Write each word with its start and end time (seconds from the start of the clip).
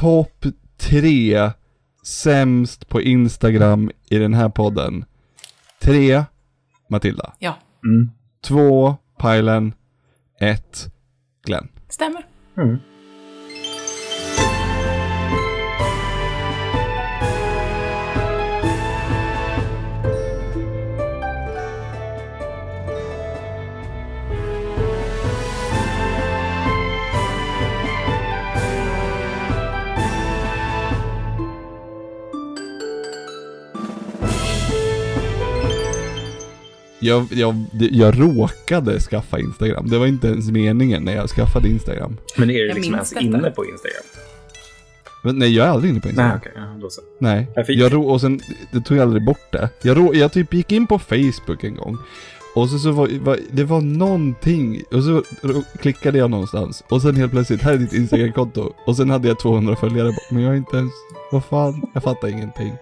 topp 0.00 0.46
tre 0.76 1.50
sämst 2.02 2.88
på 2.88 3.00
Instagram 3.02 3.90
i 4.10 4.18
den 4.18 4.34
här 4.34 4.48
podden. 4.48 5.04
Tre, 5.80 6.24
Matilda. 6.88 7.32
Ja, 7.38 7.56
Mm. 7.84 8.10
Två, 8.44 8.96
Pajlen. 9.18 9.72
Ett, 10.40 10.86
Glenn. 11.44 11.68
stämmer. 11.88 12.26
Mm. 12.56 12.78
Jag, 37.00 37.26
jag, 37.32 37.64
jag 37.72 38.20
råkade 38.20 39.00
skaffa 39.00 39.38
Instagram. 39.38 39.88
Det 39.90 39.98
var 39.98 40.06
inte 40.06 40.26
ens 40.28 40.50
meningen 40.50 41.02
när 41.04 41.14
jag 41.16 41.28
skaffade 41.30 41.68
Instagram. 41.68 42.16
Men 42.36 42.50
är 42.50 42.54
du 42.54 42.72
liksom 42.74 42.94
ens 42.94 43.10
detta. 43.10 43.20
inne 43.24 43.50
på 43.50 43.64
Instagram? 43.64 44.02
Men 45.24 45.38
nej, 45.38 45.54
jag 45.54 45.66
är 45.66 45.70
aldrig 45.70 45.90
inne 45.90 46.00
på 46.00 46.08
Instagram. 46.08 46.30
Nej, 46.30 46.38
okej. 46.40 46.52
Ja, 46.56 46.78
då 46.80 46.90
så. 46.90 47.00
Nej, 47.20 47.46
Jag 47.56 47.66
fick- 47.66 47.78
jag 47.80 47.92
rå, 47.94 48.08
och 48.08 48.20
sen, 48.20 48.40
det 48.72 48.80
tog 48.80 48.96
jag 48.96 49.02
aldrig 49.02 49.24
bort 49.24 49.52
det. 49.52 49.68
Jag, 49.82 49.96
rå, 49.98 50.14
jag 50.14 50.32
typ 50.32 50.54
gick 50.54 50.72
in 50.72 50.86
på 50.86 50.98
Facebook 50.98 51.64
en 51.64 51.74
gång. 51.76 51.98
Och 52.54 52.68
så, 52.70 52.78
så 52.78 52.90
var, 52.92 53.08
var, 53.20 53.38
det 53.50 53.64
var 53.64 53.80
någonting, 53.80 54.82
och 54.92 55.02
så 55.04 55.22
klickade 55.80 56.18
jag 56.18 56.30
någonstans. 56.30 56.84
Och 56.88 57.02
sen 57.02 57.16
helt 57.16 57.32
plötsligt, 57.32 57.62
här 57.62 57.72
är 57.72 57.78
ditt 57.78 57.92
Instagram-konto. 57.92 58.72
Och 58.86 58.96
sen 58.96 59.10
hade 59.10 59.28
jag 59.28 59.38
200 59.38 59.76
följare, 59.76 60.12
men 60.30 60.42
jag 60.42 60.52
är 60.52 60.56
inte 60.56 60.76
ens, 60.76 60.92
vad 61.32 61.44
fan, 61.44 61.82
jag 61.94 62.02
fattar 62.02 62.28
ingenting. 62.28 62.72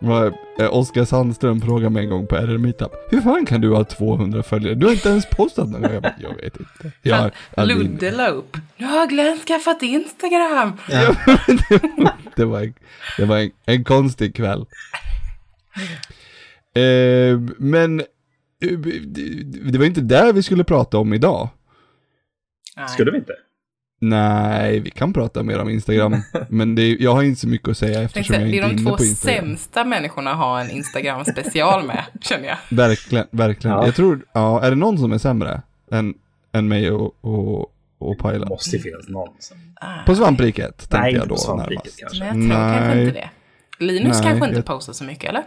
Det 0.00 0.68
Oskar 0.68 1.04
Sandström 1.04 1.60
frågade 1.60 1.90
mig 1.90 2.04
en 2.04 2.10
gång 2.10 2.26
på 2.26 2.36
RR 2.36 2.58
Meetup, 2.58 2.92
hur 3.10 3.20
fan 3.20 3.46
kan 3.46 3.60
du 3.60 3.70
ha 3.70 3.84
200 3.84 4.42
följare? 4.42 4.74
Du 4.74 4.86
har 4.86 4.92
inte 4.92 5.08
ens 5.08 5.30
postat 5.30 5.68
någon 5.68 5.82
gång. 5.82 5.92
Jag, 5.92 6.02
bara, 6.02 6.14
jag 6.18 6.36
vet 6.36 6.56
inte. 6.56 6.92
Jag 7.02 7.30
Ludde 7.56 8.10
la 8.10 8.28
upp. 8.28 8.56
Nu 8.76 8.86
har 8.86 9.06
Glenn 9.06 9.38
skaffat 9.38 9.82
Instagram. 9.82 10.72
Ja, 10.90 11.14
det 12.36 12.44
var, 12.44 12.60
en, 12.60 12.74
det 13.18 13.24
var 13.24 13.38
en, 13.38 13.50
en 13.66 13.84
konstig 13.84 14.36
kväll. 14.36 14.66
Eh, 16.74 17.38
men 17.58 18.00
eh, 18.00 18.78
det, 19.06 19.70
det 19.70 19.78
var 19.78 19.86
inte 19.86 20.00
där 20.00 20.32
vi 20.32 20.42
skulle 20.42 20.64
prata 20.64 20.98
om 20.98 21.14
idag. 21.14 21.48
Nej. 22.76 22.88
Skulle 22.88 23.10
vi 23.10 23.18
inte? 23.18 23.32
Nej, 24.08 24.80
vi 24.80 24.90
kan 24.90 25.12
prata 25.12 25.42
mer 25.42 25.58
om 25.58 25.68
Instagram. 25.68 26.16
men 26.48 26.74
det, 26.74 26.88
jag 26.88 27.14
har 27.14 27.22
inte 27.22 27.40
så 27.40 27.48
mycket 27.48 27.68
att 27.68 27.78
säga 27.78 28.02
eftersom 28.02 28.34
jag 28.34 28.42
Det 28.44 28.48
inte 28.48 28.58
är 28.58 28.64
är 28.64 28.68
de 28.68 28.74
inne 28.80 28.90
två 28.90 28.96
på 28.96 29.04
Instagram. 29.04 29.44
sämsta 29.46 29.84
människorna 29.84 30.30
att 30.30 30.36
ha 30.36 30.60
en 30.60 30.70
Instagram-special 30.70 31.86
med, 31.86 32.04
känner 32.20 32.48
jag. 32.48 32.56
Verkligen, 32.70 33.26
verkligen. 33.30 33.76
Ja. 33.76 33.86
Jag 33.86 33.94
tror, 33.94 34.24
ja, 34.32 34.62
är 34.62 34.70
det 34.70 34.76
någon 34.76 34.98
som 34.98 35.12
är 35.12 35.18
sämre 35.18 35.62
än, 35.90 36.14
än 36.52 36.68
mig 36.68 36.90
och, 36.90 37.14
och, 37.20 37.60
och 37.98 38.16
Det 38.16 38.22
Pajla? 38.22 38.46
måste 38.46 38.76
ju 38.76 38.82
finnas 38.82 39.08
någon 39.08 39.28
som... 39.38 39.56
Ah. 39.80 40.02
På 40.06 40.14
svampriket, 40.14 40.78
tänkte 40.78 40.98
Nej, 41.00 41.12
jag 41.14 41.28
då 41.28 41.34
på 41.34 41.40
svampriket 41.40 41.84
närmast. 41.84 42.00
kanske. 42.00 42.34
Nej, 42.34 42.48
jag 42.48 42.58
tror 42.58 42.78
kanske 42.78 42.94
Nej. 42.94 43.06
inte 43.06 43.20
det. 43.20 43.30
Linus 43.84 44.02
Nej, 44.20 44.22
kanske 44.30 44.46
inte 44.46 44.58
jag- 44.58 44.64
postar 44.66 44.92
så 44.92 45.04
mycket, 45.04 45.28
eller? 45.30 45.42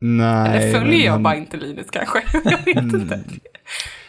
Nej. 0.00 0.50
Eller 0.68 0.78
följer 0.80 1.04
jag 1.04 1.12
han, 1.12 1.22
bara 1.22 1.34
inte 1.36 1.56
Linus 1.56 1.86
kanske? 1.90 2.22
Jag 2.44 2.64
vet 2.64 2.76
inte. 2.94 3.20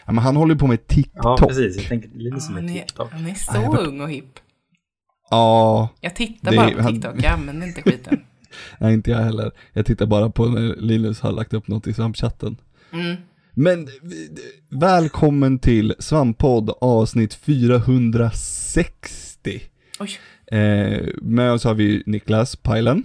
Ja, 0.08 0.14
men 0.14 0.24
han 0.24 0.36
håller 0.36 0.56
på 0.56 0.68
med 0.68 0.88
TikTok. 0.88 1.40
Ja, 1.42 1.48
precis. 1.48 1.76
Jag 1.78 1.86
tänker 1.86 2.10
lite 2.10 2.40
som 2.40 2.54
Han 2.56 2.64
en 2.64 2.70
är, 2.70 2.80
TikTok. 2.80 3.12
han 3.12 3.26
är 3.28 3.34
så 3.34 3.52
Ja, 3.56 3.62
jag 3.62 3.72
var- 3.72 3.88
ung 3.88 4.02
och 4.02 4.10
hipp. 4.10 4.40
Ja, 5.30 5.90
Jag 6.02 6.16
tittar 6.16 6.52
Det- 6.52 6.58
bara 6.58 6.72
på 6.72 6.82
han- 6.82 6.94
TikTok, 6.94 7.14
jag 7.18 7.26
använder 7.34 7.68
inte 7.68 7.82
skiten. 7.82 8.20
Nej, 8.80 8.94
inte 8.94 9.12
jag 9.12 9.18
heller. 9.18 9.52
Jag 9.74 9.86
tittar 9.86 10.06
bara 10.06 10.30
på 10.30 10.46
när 10.46 10.76
Linus 10.76 11.20
har 11.22 11.32
lagt 11.32 11.54
upp 11.54 11.68
något 11.68 11.88
i 11.88 11.94
svampchatten. 11.94 12.58
Mm. 12.94 13.16
Men 13.54 13.88
välkommen 14.70 15.60
till 15.60 15.94
Svamppodd 16.00 16.72
avsnitt 16.82 17.34
460. 17.34 19.62
Oj, 20.00 20.10
Eh, 20.52 21.08
med 21.22 21.52
oss 21.52 21.64
har 21.64 21.74
vi 21.74 22.04
Niklas 22.06 22.56
Pajlen, 22.56 23.04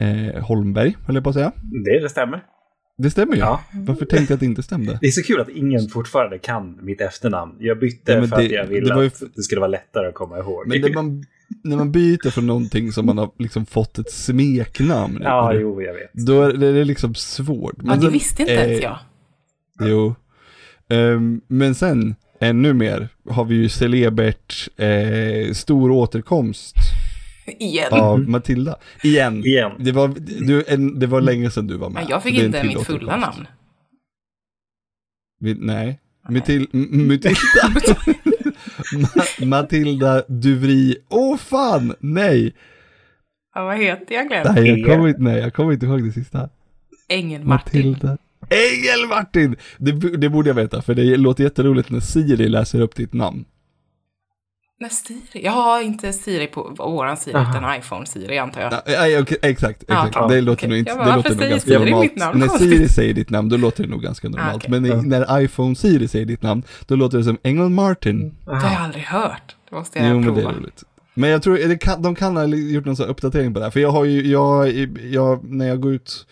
Mm. 0.00 0.30
eh, 0.34 0.42
Holmberg 0.42 0.96
höll 1.06 1.14
jag 1.14 1.24
på 1.24 1.30
att 1.30 1.34
säga. 1.36 1.52
Det, 1.84 2.00
det 2.02 2.08
stämmer. 2.08 2.42
Det 3.02 3.10
stämmer 3.10 3.34
ju. 3.34 3.40
Ja. 3.40 3.60
Varför 3.72 4.04
tänkte 4.06 4.32
jag 4.32 4.36
att 4.36 4.40
det 4.40 4.46
inte 4.46 4.62
stämde? 4.62 4.98
Det 5.00 5.06
är 5.06 5.10
så 5.10 5.22
kul 5.22 5.40
att 5.40 5.48
ingen 5.48 5.88
fortfarande 5.88 6.38
kan 6.38 6.78
mitt 6.82 7.00
efternamn. 7.00 7.54
Jag 7.58 7.78
bytte 7.78 8.20
men 8.20 8.28
för 8.28 8.36
det- 8.36 8.44
att 8.44 8.50
jag 8.50 8.66
ville 8.66 8.88
det 8.88 8.94
var 8.94 9.02
ju 9.02 9.08
att 9.08 9.22
det 9.36 9.42
skulle 9.42 9.60
vara 9.60 9.70
lättare 9.70 10.08
att 10.08 10.14
komma 10.14 10.38
ihåg. 10.38 10.66
Men 10.66 10.80
när 10.80 10.90
man, 10.94 11.24
när 11.64 11.76
man 11.76 11.92
byter 11.92 12.30
från 12.30 12.46
någonting 12.46 12.92
som 12.92 13.06
man 13.06 13.18
har 13.18 13.30
liksom 13.38 13.66
fått 13.66 13.98
ett 13.98 14.10
smeknamn 14.12 15.18
Ja, 15.22 15.54
ur, 15.54 15.60
jo, 15.60 15.82
jag 15.82 15.94
vet. 15.94 16.12
då 16.12 16.42
är 16.42 16.52
det, 16.52 16.72
det 16.72 16.80
är 16.80 16.84
liksom 16.84 17.14
svårt. 17.14 17.74
ja, 17.84 17.94
det 17.94 18.00
sen, 18.00 18.12
visste 18.12 18.42
inte 18.42 18.52
ens 18.54 18.78
eh, 18.84 18.84
jag. 18.84 18.98
Jo. 19.88 20.14
Ehm, 20.88 21.40
men 21.46 21.74
sen, 21.74 22.14
ännu 22.40 22.72
mer, 22.72 23.08
har 23.28 23.44
vi 23.44 23.54
ju 23.54 23.68
celebert 23.68 24.68
eh, 24.76 25.52
stor 25.52 25.90
återkomst 25.90 26.74
Igen. 27.58 27.92
av 27.92 28.20
Matilda. 28.28 28.76
Igen. 29.02 29.44
Igen. 29.46 29.72
Det 29.78 29.92
var, 29.92 30.08
du, 30.46 30.64
en, 30.68 30.98
det 30.98 31.06
var 31.06 31.20
länge 31.20 31.50
sedan 31.50 31.66
du 31.66 31.76
var 31.76 31.90
med. 31.90 32.02
Men 32.02 32.10
jag 32.10 32.22
fick 32.22 32.36
Det 32.38 32.46
inte 32.46 32.64
mitt 32.64 32.86
fulla 32.86 33.16
namn. 33.16 33.46
Vi, 35.40 35.54
nej. 35.54 36.00
Matil, 36.28 36.66
Matilda. 36.72 37.34
Ma- 38.92 39.44
Matilda 39.46 40.22
Duvri. 40.28 40.96
Åh 41.08 41.36
fan, 41.36 41.94
nej. 42.00 42.54
Ja, 43.54 43.64
vad 43.64 43.78
heter 43.78 44.14
jag 44.14 44.28
Glenn? 44.28 44.46
Nej, 44.54 44.66
jag 44.80 44.90
kommer 44.90 45.08
inte, 45.08 45.20
nej, 45.22 45.38
jag 45.40 45.54
kommer 45.54 45.72
inte 45.72 45.86
ihåg 45.86 46.04
det 46.04 46.12
sista. 46.12 46.48
Martin. 47.08 47.44
Matilda. 47.44 48.18
Engel 48.50 49.08
Martin! 49.08 49.56
Det, 49.78 49.92
det 50.16 50.28
borde 50.28 50.48
jag 50.50 50.54
veta, 50.54 50.82
för 50.82 50.94
det 50.94 51.16
låter 51.16 51.44
jätteroligt 51.44 51.90
när 51.90 52.00
Siri 52.00 52.48
läser 52.48 52.80
upp 52.80 52.94
ditt 52.94 53.12
namn. 53.12 53.44
Nej, 54.80 54.90
Siri. 54.90 55.44
Jag 55.44 55.52
har 55.52 55.82
inte 55.82 56.12
Siri 56.12 56.46
på 56.46 56.74
våran 56.78 57.16
Siri, 57.16 57.34
Aha. 57.34 57.50
utan 57.58 57.76
iPhone 57.78 58.06
Siri 58.06 58.38
antar 58.38 58.60
jag. 58.60 58.72
Ja, 58.72 58.80
Nej, 58.86 59.20
okej, 59.20 59.38
exakt, 59.42 59.84
Ja, 59.88 59.94
exakt. 60.06 60.16
okej. 60.24 60.36
Det 60.36 60.40
låter 60.42 60.58
Okej. 60.58 60.68
nog 60.68 60.78
inte, 60.78 60.94
det 61.04 61.16
låter 61.16 61.30
nog 61.30 61.38
säger 61.38 61.50
ganska 61.50 61.68
Siri 61.70 61.78
normalt. 61.90 62.02
mitt 62.02 62.16
namn? 62.16 62.38
När. 62.40 62.48
Siri 62.48 62.88
säger 62.88 63.14
ditt 63.14 63.30
namn, 63.30 63.48
då 63.48 63.56
låter 63.56 63.82
det 63.84 63.88
nog 63.90 64.02
ganska 64.02 64.28
normalt. 64.28 64.56
okej. 64.56 64.70
Men 64.80 64.84
Ja. 64.84 65.02
när 65.02 65.40
iPhone 65.40 65.74
Siri 65.74 66.08
säger 66.08 66.26
ditt 66.26 66.42
namn, 66.42 66.62
då 66.86 66.96
låter 66.96 67.18
det 67.18 67.24
som 67.24 67.38
Engel 67.42 67.68
Martin. 67.68 68.34
Det 68.44 68.54
har 68.54 68.72
jag 68.72 68.82
aldrig 68.82 69.04
hört. 69.04 69.56
Det 69.70 69.76
måste 69.76 69.98
jag 69.98 70.08
Jo, 70.08 70.14
men 70.20 70.34
det 70.34 70.40
prova. 70.42 70.54
är 70.54 70.60
roligt. 70.60 70.82
Men 71.14 71.30
jag 71.30 71.42
tror, 71.42 71.56
det 71.68 71.78
kan, 71.78 72.02
de 72.02 72.14
kan 72.14 72.36
ha 72.36 72.44
gjort 72.46 72.84
någon 72.84 72.96
sån 72.96 73.04
här 73.06 73.10
uppdatering 73.10 73.54
på 73.54 73.58
det 73.60 73.64
här. 73.66 73.70
För 73.70 73.80
jag 73.80 73.90
har 73.90 74.04
ju, 74.04 74.26
jag, 74.26 74.68
jag 75.10 75.44
när 75.44 75.68
jag 75.68 75.80
går 75.80 75.92
ut, 75.92 76.26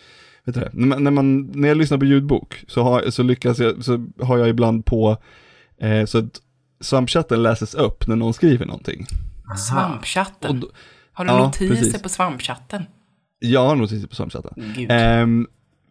vet 0.44 0.54
du 0.54 0.60
det, 0.60 0.70
när 0.72 0.86
man, 0.86 1.04
när, 1.04 1.10
man, 1.10 1.42
när 1.54 1.68
jag 1.68 1.76
lyssnar 1.76 1.98
på 1.98 2.04
ljudbok 2.04 2.64
så, 2.68 2.82
har, 2.82 3.10
så 3.10 3.22
lyckas 3.22 3.58
jag, 3.58 3.84
så 3.84 4.06
har 4.22 4.38
jag 4.38 4.48
ibland 4.48 4.84
på, 4.84 5.16
eh, 5.80 6.04
så 6.04 6.18
att 6.18 6.40
svampchatten 6.80 7.42
läses 7.42 7.74
upp 7.74 8.06
när 8.06 8.16
någon 8.16 8.34
skriver 8.34 8.66
någonting. 8.66 9.06
Svampchatten. 9.68 10.60
då, 10.60 10.70
Har 11.12 11.24
du 11.24 11.30
ja, 11.30 11.44
notiser 11.44 11.74
precis. 11.74 12.02
på 12.02 12.08
svampchatten? 12.08 12.84
jag 13.40 13.66
har 13.66 13.76
notiser 13.76 14.08
på 14.08 14.14
svampchatten. 14.14 14.74
Ehm, 14.88 15.46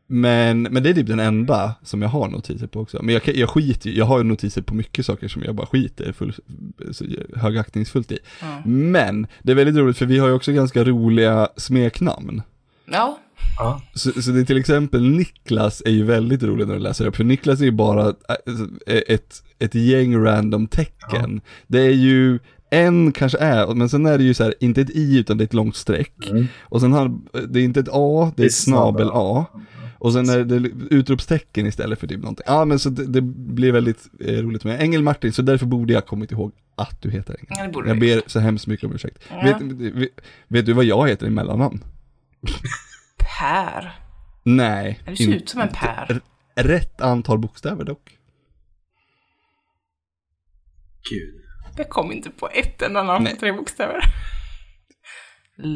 men, 0.08 0.62
men 0.62 0.84
det 0.84 0.90
är 0.90 0.94
typ 0.94 1.08
den 1.08 1.20
enda 1.20 1.76
som 1.84 2.02
jag 2.02 2.09
har 2.09 2.28
notiser 2.28 2.68
på 2.68 2.80
också. 2.80 3.03
Men 3.03 3.14
jag, 3.14 3.36
jag 3.36 3.50
skiter 3.50 3.90
jag 3.90 4.06
har 4.06 4.24
notiser 4.24 4.62
på 4.62 4.76
mycket 4.76 5.06
saker 5.06 5.28
som 5.28 5.44
jag 5.44 5.56
bara 5.56 5.68
skiter 5.68 6.12
full, 6.12 6.34
högaktningsfullt 7.36 8.12
i. 8.12 8.20
Ja. 8.42 8.62
Men 8.66 9.28
det 9.44 9.52
är 9.52 9.56
väldigt 9.56 9.76
roligt 9.76 9.97
för 9.97 10.06
vi 10.06 10.20
har 10.20 10.28
ju 10.28 10.34
också 10.34 10.52
ganska 10.52 10.84
roliga 10.84 11.50
smeknamn. 11.58 12.42
Ja, 12.92 13.20
Ja. 13.58 13.81
Så, 13.94 14.22
så 14.22 14.31
det 14.31 14.40
är 14.40 14.46
till 14.46 14.58
exempel 14.58 15.09
Niklas 15.09 15.81
är 15.86 15.92
ju 15.92 16.03
väldigt 16.03 16.44
rolig 16.44 16.68
när 16.68 16.74
du 16.74 16.80
läser 16.80 17.06
upp, 17.06 17.16
för 17.16 17.24
Niklas 17.24 17.62
är 17.62 17.66
ju 17.66 17.72
bara 17.72 18.08
äh, 18.08 18.96
ett, 19.08 19.44
ett 19.59 19.75
gäng 19.75 20.24
random 20.24 20.68
tecken. 20.68 21.42
Det 21.68 21.80
är 21.80 21.94
ju 21.94 22.40
en 22.70 23.12
kanske 23.12 23.38
är, 23.38 23.76
men 23.76 23.90
sen 23.90 24.06
är 24.06 24.18
det 24.18 24.24
ju 24.24 24.34
så 24.34 24.44
här, 24.44 24.53
inte 24.59 24.81
ett 24.81 24.90
i 24.90 25.20
utan 25.20 25.38
det 25.38 25.42
är 25.44 25.46
ett 25.46 25.53
långt 25.53 25.76
streck. 25.76 26.29
Mm. 26.29 26.47
Och 26.61 26.82
sen 26.82 26.94
har, 26.94 27.17
det 27.47 27.59
är 27.59 27.64
inte 27.64 27.79
ett 27.79 27.90
A, 27.91 28.32
det 28.35 28.44
är 28.44 28.47
ett 28.47 28.53
snabel 28.53 29.09
A. 29.14 29.46
Och 30.00 30.14
sen 30.14 30.29
är 30.29 30.44
det 30.44 30.70
utropstecken 30.96 31.67
istället 31.67 32.00
för 32.00 32.08
typ 32.08 32.20
någonting. 32.20 32.44
Ja 32.47 32.66
men 32.66 32.79
så 32.79 32.90
det, 32.90 33.06
det 33.06 33.22
blir 33.22 33.72
väldigt 33.72 34.09
eh, 34.20 34.34
roligt 34.34 34.64
med 34.64 34.82
Engel 34.82 35.03
Martin, 35.03 35.34
så 35.34 35.41
därför 35.41 35.66
borde 35.66 35.94
jag 35.94 36.06
kommit 36.06 36.32
ihåg 36.32 36.52
att 36.76 37.02
du 37.02 37.11
heter 37.11 37.35
Engel. 37.40 37.72
Ja, 37.76 37.88
Jag 37.88 38.00
ber 38.00 38.22
så 38.28 38.40
hemskt 38.40 38.67
mycket 38.67 38.85
om 38.85 38.96
ursäkt. 38.96 39.20
Ja. 39.29 39.41
Vet, 39.44 39.61
vet, 39.96 40.09
vet 40.47 40.66
du 40.66 40.73
vad 40.73 40.85
jag 40.85 41.08
heter 41.09 41.28
i 41.28 41.29
mellannamn? 41.29 41.84
Per. 43.39 43.91
Nej. 44.43 44.99
Ja, 45.05 45.11
Det 45.11 45.17
ser 45.17 45.34
ut 45.34 45.49
som 45.49 45.61
en 45.61 45.69
Per. 45.69 46.05
R- 46.09 46.22
Rätt 46.55 47.01
antal 47.01 47.37
bokstäver 47.39 47.84
dock. 47.84 48.17
Gud. 51.09 51.41
Jag 51.78 51.89
kom 51.89 52.11
inte 52.11 52.29
på 52.29 52.49
ett 52.53 52.81
enda 52.81 53.03
namn 53.03 53.25
på 53.25 53.35
tre 53.39 53.51
bokstäver. 53.51 53.99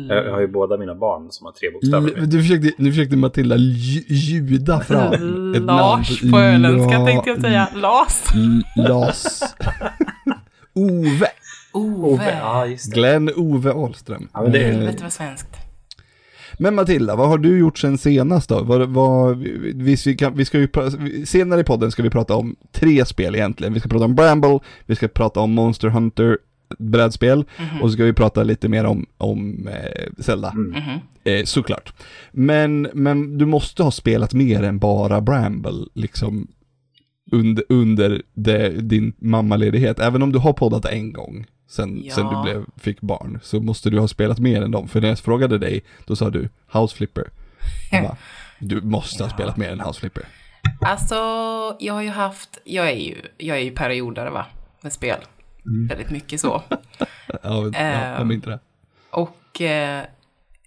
Jag, 0.10 0.26
jag 0.26 0.32
har 0.32 0.40
ju 0.42 0.48
båda 0.48 0.78
mina 0.78 0.96
barn 0.96 1.28
som 1.32 1.46
har 1.46 1.54
tre 1.54 1.72
bokstäver. 1.72 2.20
L- 2.22 2.30
Du 2.30 2.42
försökte, 2.42 2.72
nu 2.78 2.92
försökte 2.92 3.16
Matilda 3.18 3.56
lj- 3.58 4.06
ljuda 4.08 4.80
fram 4.80 5.14
ett 5.14 5.20
namn. 5.64 5.66
Lars 5.66 6.32
på 6.32 6.40
öländska 6.40 7.00
La- 7.00 7.06
tänkte 7.06 7.30
jag 7.30 7.42
säga. 7.42 7.68
Las. 7.76 8.26
Las. 8.76 9.44
Ove. 10.74 11.28
Ove. 11.74 12.38
Ja, 12.42 12.66
just 12.66 12.92
det. 12.92 12.96
Glenn 13.00 13.30
Ove 13.36 13.72
Ahlström. 13.72 14.30
Ja, 14.34 14.42
men 14.42 14.52
det 14.52 14.60
är- 14.60 14.70
Eh, 14.70 14.76
Helvete 14.76 15.04
vad 15.04 15.14
svenskt. 15.14 15.58
Men 16.62 16.76
Matilda, 16.76 17.16
vad 17.16 17.28
har 17.30 17.38
du 17.38 17.58
gjort 17.60 17.78
sen 17.78 17.98
senast 17.98 18.50
då? 18.50 18.64
Vad, 18.64 18.90
vad, 18.90 19.38
vi, 19.38 19.96
vi, 20.06 20.16
kan, 20.16 20.36
vi 20.38 20.46
ska 20.46 20.60
ju, 20.60 20.68
senare 21.26 21.62
i 21.62 21.64
podden 21.64 21.92
ska 21.92 22.04
vi 22.04 22.10
prata 22.10 22.36
om 22.36 22.56
tre 22.72 23.06
spel 23.06 23.36
egentligen. 23.36 23.74
Vi 23.74 23.80
ska 23.80 23.90
prata 23.90 24.06
om 24.06 24.16
Bramble, 24.16 24.60
vi 24.86 24.96
ska 24.96 25.08
prata 25.08 25.40
om 25.40 25.52
Monster 25.54 25.88
Hunter 25.90 26.38
brädspel 26.80 27.38
Mhm. 27.60 27.82
och 27.82 27.90
så 27.90 27.94
ska 27.94 28.04
vi 28.04 28.14
prata 28.14 28.44
lite 28.44 28.70
mer 28.70 28.86
om, 28.86 29.06
om 29.18 29.68
eh, 29.68 30.12
Zelda, 30.24 30.52
Mm. 30.52 30.72
Mhm. 30.72 31.00
eh, 31.24 31.44
såklart. 31.46 31.94
Men, 32.32 32.88
men 32.94 33.38
du 33.38 33.46
måste 33.46 33.84
ha 33.84 33.92
spelat 33.92 34.34
mer 34.34 34.64
än 34.64 34.80
bara 34.80 35.22
Bramble, 35.22 35.86
liksom 35.94 36.48
under, 37.32 37.64
under 37.70 38.22
det, 38.34 38.70
din 38.70 39.14
mammaledighet. 39.20 40.00
Även 40.00 40.22
om 40.22 40.32
du 40.32 40.40
har 40.40 40.54
poddat 40.54 40.86
en 40.86 41.14
gång 41.14 41.46
sen, 41.72 42.02
Ja. 42.04 42.16
sen 42.16 42.28
du 42.28 42.42
blev, 42.44 42.66
fick 42.78 43.02
barn, 43.02 43.40
så 43.44 43.60
måste 43.60 43.90
du 43.90 44.00
ha 44.00 44.08
spelat 44.08 44.40
mer 44.40 44.62
än 44.62 44.72
dem. 44.72 44.88
För 44.88 45.02
när 45.02 45.08
jag 45.08 45.20
frågade 45.20 45.58
dig, 45.58 45.84
då 46.06 46.16
sa 46.16 46.30
du 46.30 46.50
House 46.74 46.96
Flipper. 46.96 47.30
Bara, 47.92 48.18
du 48.60 48.82
måste 48.82 49.24
ha 49.24 49.30
spelat 49.30 49.58
mer 49.58 49.70
än 49.70 49.80
House 49.80 50.00
Flipper. 50.00 50.24
Alltså, 50.82 51.16
jag 51.80 51.94
har 51.94 52.02
ju 52.02 52.10
haft, 52.10 52.58
jag 52.64 52.90
är 52.90 52.96
ju, 52.96 53.16
jag 53.38 53.58
är 53.58 53.62
ju 53.62 53.72
periodare 53.72 54.30
va, 54.30 54.46
med 54.82 54.94
spel. 54.94 55.18
Mm. 55.66 55.88
Väldigt 55.88 56.10
mycket 56.12 56.40
så. 56.42 56.62
Ja, 57.44 57.62
men- 57.62 57.74
ja, 57.74 57.80
Ehm. 57.80 58.30
jag 58.30 58.34
inte 58.34 58.50
det. 58.50 58.60
Och 59.10 59.62
eh, 59.62 60.04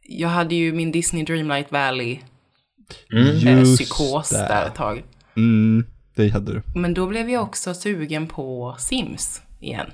jag 0.03 0.29
hade 0.29 0.55
ju 0.55 0.73
min 0.73 0.93
Disney 0.93 1.25
Dreamlight 1.25 1.73
Valley 1.73 2.19
Mm. 3.13 3.59
eh, 3.59 3.65
psykos 3.65 4.31
det. 4.31 4.39
där 4.39 4.67
ett 4.67 4.75
tag. 4.75 5.05
Mm, 5.37 5.87
det 6.15 6.29
hade 6.29 6.53
du. 6.53 6.63
Men 6.75 6.95
då 6.95 7.07
blev 7.07 7.31
jag 7.31 7.43
också 7.43 7.75
sugen 7.75 8.27
på 8.27 8.75
Sims 8.79 9.43
igen. 9.61 9.87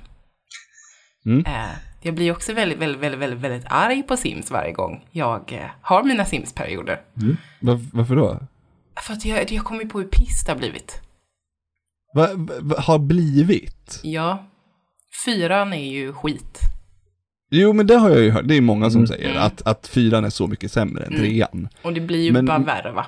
Mm. 1.26 1.44
Eh, 1.46 1.70
jag 2.02 2.14
blir 2.14 2.32
också 2.32 2.52
väldigt, 2.52 2.78
väldigt, 2.78 3.00
väldigt, 3.02 3.20
väldigt, 3.20 3.40
väldigt 3.40 3.66
arg 3.70 4.02
på 4.02 4.16
Sims 4.16 4.50
varje 4.50 4.72
gång 4.72 5.04
jag 5.10 5.52
eh, 5.52 5.70
har 5.80 6.02
mina 6.04 6.24
Sims-perioder. 6.24 7.00
Var, 7.60 7.80
varför 7.92 8.16
då? 8.16 8.40
För 9.02 9.12
att 9.12 9.24
jag, 9.24 9.52
jag 9.52 9.64
kommer 9.64 9.84
på 9.84 9.98
hur 9.98 10.06
piss 10.06 10.44
det 10.44 10.52
har 10.52 10.58
blivit. 10.58 11.00
Vad 12.14 12.48
va, 12.60 12.74
har 12.80 12.98
blivit? 12.98 14.00
Ja, 14.02 14.46
fyran 15.26 15.72
är 15.72 15.90
ju 15.90 16.12
skit. 16.12 16.58
Jo 17.50 17.72
men 17.72 17.86
det 17.86 17.96
har 17.96 18.10
jag 18.10 18.20
ju 18.20 18.30
hört, 18.30 18.48
det 18.48 18.54
är 18.56 18.60
många 18.60 18.90
som 18.90 18.98
Mm. 18.98 19.06
säger 19.06 19.30
Mm. 19.30 19.42
att, 19.42 19.62
att 19.66 19.86
fyran 19.86 20.24
är 20.24 20.30
så 20.30 20.46
mycket 20.46 20.72
sämre 20.72 21.04
än 21.04 21.12
Mm. 21.12 21.20
trean. 21.24 21.68
Och 21.82 21.92
det 21.92 22.00
blir 22.00 22.22
ju 22.22 22.32
Men- 22.32 22.46
bara 22.46 22.58
värre 22.58 22.92
va? 22.92 23.06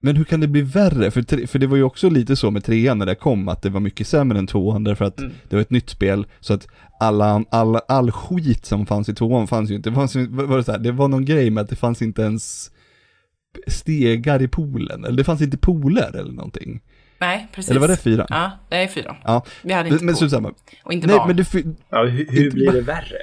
Men 0.00 0.16
hur 0.16 0.24
kan 0.24 0.40
det 0.40 0.48
bli 0.48 0.62
värre? 0.62 1.10
För, 1.10 1.22
tre, 1.22 1.46
för 1.46 1.58
det 1.58 1.66
var 1.66 1.76
ju 1.76 1.82
också 1.82 2.10
lite 2.10 2.36
så 2.36 2.50
med 2.50 2.64
trean 2.64 2.98
när 2.98 3.06
det 3.06 3.14
kom, 3.14 3.48
att 3.48 3.62
det 3.62 3.70
var 3.70 3.80
mycket 3.80 4.06
sämre 4.06 4.38
än 4.38 4.46
tvåan 4.46 4.84
därför 4.84 5.04
att 5.04 5.18
Mm. 5.18 5.32
det 5.48 5.56
var 5.56 5.60
ett 5.60 5.70
nytt 5.70 5.90
spel, 5.90 6.26
så 6.40 6.54
att 6.54 6.66
alla, 7.00 7.44
alla, 7.50 7.78
all 7.88 8.10
skit 8.10 8.66
som 8.66 8.86
fanns 8.86 9.08
i 9.08 9.14
tvåan 9.14 9.46
fanns 9.46 9.70
ju 9.70 9.74
inte. 9.74 9.90
Det, 9.90 9.94
fanns, 9.96 10.16
var 10.16 10.56
det, 10.56 10.64
så 10.64 10.72
här, 10.72 10.78
det 10.78 10.92
var 10.92 11.08
någon 11.08 11.24
grej 11.24 11.50
med 11.50 11.62
att 11.62 11.68
det 11.70 11.76
fanns 11.76 12.02
inte 12.02 12.22
ens 12.22 12.70
stegar 13.66 14.42
i 14.42 14.48
poolen, 14.48 15.04
eller 15.04 15.16
det 15.16 15.24
fanns 15.24 15.42
inte 15.42 15.56
pooler 15.56 16.16
eller 16.16 16.32
någonting. 16.32 16.80
Nej, 17.20 17.48
precis. 17.54 17.70
Eller 17.70 17.80
var 17.80 17.88
det 17.88 17.96
fyran? 17.96 18.26
Ja, 18.30 18.50
det 18.68 18.76
är 18.76 18.86
fyran. 18.86 19.16
Ja. 19.24 19.44
Vi 19.62 19.72
hade 19.72 19.88
inte 19.88 20.04
men 20.04 20.14
pool. 20.14 20.18
så 20.18 20.30
samma. 20.30 20.52
Och 20.84 20.92
inte 20.92 21.06
Nej 21.06 21.16
barn. 21.16 21.26
men, 21.26 21.36
det, 21.36 21.64
Ja, 21.90 22.04
hur, 22.04 22.26
hur 22.30 22.50
blir 22.50 22.72
det 22.72 22.80
värre? 22.80 23.16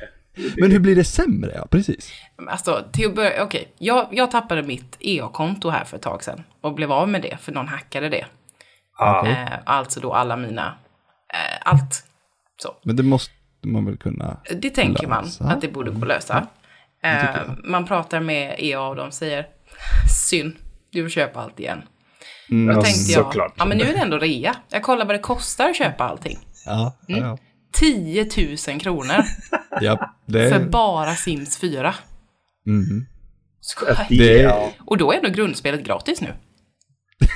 Men 0.58 0.72
hur 0.72 0.80
blir 0.80 0.96
det 0.96 1.04
sämre? 1.04 1.52
Ja, 1.56 1.68
precis. 1.72 2.12
Alltså, 2.50 2.86
till 2.94 3.08
att 3.08 3.16
börja, 3.16 3.44
okej. 3.44 3.74
Jag, 3.78 4.08
jag 4.12 4.32
tappade 4.32 4.64
mitt 4.64 4.98
EA-konto 5.00 5.70
här 5.70 5.86
för 5.86 5.98
ett 5.98 6.04
tag 6.04 6.24
sedan. 6.24 6.44
Och 6.62 6.74
blev 6.74 6.92
av 6.92 7.10
med 7.10 7.22
det, 7.22 7.38
för 7.42 7.52
någon 7.52 7.68
hackade 7.68 8.10
det. 8.10 8.26
Ja, 8.98 9.28
Eh, 9.28 9.48
alltså 9.66 10.00
då 10.00 10.14
alla 10.14 10.36
mina, 10.38 10.78
eh, 11.34 11.62
allt. 11.72 12.04
Så. 12.62 12.76
Men 12.84 12.96
det 12.96 13.04
måste 13.04 13.34
man 13.64 13.86
väl 13.86 13.98
kunna... 13.98 14.38
Det 14.62 14.70
tänker 14.70 15.08
man 15.08 15.24
Lösa. 15.24 15.44
att 15.44 15.62
det 15.62 15.68
borde 15.68 15.92
gå 15.92 16.02
att 16.02 16.08
lösa. 16.08 16.48
tycker 17.02 17.46
Eh, 17.46 17.54
man 17.64 17.86
pratar 17.86 18.20
med 18.20 18.56
EA 18.58 18.81
och 18.81 18.96
de 18.96 19.12
säger, 19.12 19.48
synd, 20.30 20.56
du 20.92 21.04
får 21.04 21.10
köpa 21.10 21.40
allt 21.42 21.60
igen. 21.60 21.81
Mm, 22.50 22.68
Då 22.76 22.80
Ja, 22.80 22.84
tänkte 22.84 23.12
jag, 23.12 23.24
såklart. 23.26 23.54
ja 23.58 23.66
men 23.66 23.78
nu 23.78 23.84
är 23.84 23.94
det 23.94 24.00
ändå 24.00 24.18
rea. 24.18 24.56
Jag 24.70 24.84
kollar 24.84 25.06
vad 25.06 25.16
det 25.16 25.20
kostar 25.20 25.70
att 25.70 25.76
köpa 25.78 26.04
allting. 26.04 26.38
ja, 26.66 26.94
ja, 27.08 27.18
ja. 27.18 27.38
10 27.75 28.30
000 28.68 28.80
kronor 28.80 29.24
ja, 29.81 30.16
det... 30.25 30.50
för 30.50 30.60
bara 30.66 31.16
Sims 31.16 31.57
4. 31.57 31.95
Mhm. 32.66 33.06
att 33.88 34.10
Det-. 34.10 34.74
Och 34.86 34.98
då 34.98 35.12
är 35.12 35.18
ändå 35.18 35.30
grundspelet 35.30 35.83
gratis 35.83 36.22
nu. 36.22 36.33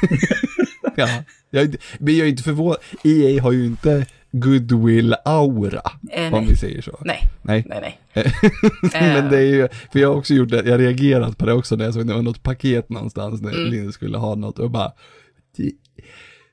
Ja, 0.95 1.07
jag, 1.49 1.75
men 1.99 2.17
jag 2.17 2.25
är 2.25 2.29
inte 2.29 2.43
förvånad. 2.43 2.77
EA 3.03 3.41
har 3.41 3.51
ju 3.51 3.65
inte 3.65 4.05
goodwill-aura, 4.31 5.81
Eh, 6.11 6.33
om 6.33 6.47
vi 6.47 6.55
säger 6.55 6.81
så. 6.81 6.97
Nej, 7.01 7.29
Nej. 7.41 7.65
nej, 7.67 7.97
nej. 8.13 8.33
Men 8.93 9.29
det 9.29 9.37
är 9.37 9.41
ju, 9.41 9.67
för 9.91 9.99
jag 9.99 10.09
har 10.09 10.15
också 10.15 10.33
gjort 10.33 10.49
det, 10.49 10.63
jag 10.65 10.71
har 10.71 10.79
reagerat 10.79 11.37
på 11.37 11.45
det 11.45 11.53
också 11.53 11.75
när 11.75 11.85
jag 11.85 11.93
såg 11.93 12.07
det 12.07 12.13
var 12.13 12.21
något 12.21 12.43
paket 12.43 12.89
någonstans 12.89 13.41
när 13.41 13.49
Mm. 13.49 13.71
Linus 13.71 13.95
skulle 13.95 14.17
ha 14.17 14.35
något 14.35 14.59
och 14.59 14.71
bara, 14.71 14.91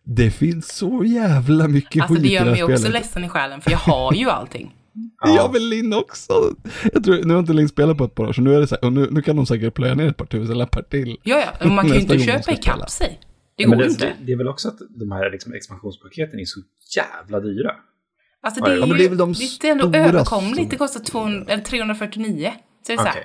det, 0.06 0.30
finns 0.30 0.76
så 0.76 1.04
jävla 1.04 1.68
mycket 1.68 2.02
Alltså 2.02 2.14
skit 2.14 2.22
det 2.22 2.28
i 2.28 2.32
gör 2.32 2.44
det 2.44 2.50
mig 2.50 2.56
här 2.60 2.64
också 2.64 2.76
spelet. 2.78 2.92
ledsen 3.00 3.24
i 3.24 3.28
själen 3.28 3.60
för 3.60 3.70
jag 3.70 3.78
har 3.78 4.12
ju 4.14 4.30
allting. 4.30 4.74
Ja. 5.20 5.36
Jag 5.36 5.52
vill 5.52 5.68
Linn 5.68 5.92
också. 5.94 6.32
Jag 6.92 7.04
tror, 7.04 7.24
nu 7.24 7.34
har 7.34 7.40
inte 7.40 7.52
Linn 7.52 7.68
spelat 7.68 7.98
på 7.98 8.04
ett 8.04 8.14
par 8.14 8.26
år, 8.28 8.32
så 8.32 8.40
nu 8.42 8.54
är 8.54 8.60
det 8.60 8.66
så 8.66 8.74
här, 8.74 8.84
och 8.84 8.92
nu, 8.92 9.08
nu 9.10 9.22
kan 9.22 9.36
hon 9.36 9.46
säkert 9.46 9.74
plöja 9.74 9.94
ner 9.94 10.08
ett 10.08 10.16
par 10.16 10.26
tusenlappar 10.26 10.82
till. 10.82 11.16
Ja, 11.22 11.38
ja, 11.38 11.46
men 11.60 11.74
man 11.74 11.84
kan 11.86 11.94
ju 11.94 12.00
inte 12.00 12.18
köpa 12.18 12.52
ikapp 12.52 12.90
sig. 12.90 13.18
Det 13.56 13.62
Ja, 13.62 13.68
men 13.68 13.78
går 13.78 13.84
det, 13.84 13.90
inte. 13.90 14.06
det, 14.06 14.12
det 14.26 14.32
är 14.32 14.36
väl 14.36 14.48
också 14.48 14.68
att 14.68 14.78
de 14.98 15.10
här 15.12 15.30
liksom, 15.30 15.52
expansionspaketen 15.52 16.40
är 16.40 16.44
så 16.44 16.60
jävla 16.96 17.40
dyra. 17.40 17.72
Alltså 18.42 18.64
det 18.64 18.70
är, 18.72 18.76
Ja, 18.76 18.86
ju, 18.86 18.92
det 18.94 19.04
är 19.04 19.08
väl 19.08 19.18
de 19.18 19.32
det 19.60 19.68
är 19.68 19.72
ändå 19.72 19.84
stora 19.88 19.98
överkomligt. 20.04 20.56
som- 20.56 20.68
Det 20.68 20.76
kostar 20.76 21.00
200, 21.00 21.44
eller 21.52 21.62
349. 21.64 22.52
Så 22.86 22.92
det 22.92 22.92
är 22.92 22.96
så 22.96 23.02
Okej. 23.02 23.12
här, 23.14 23.22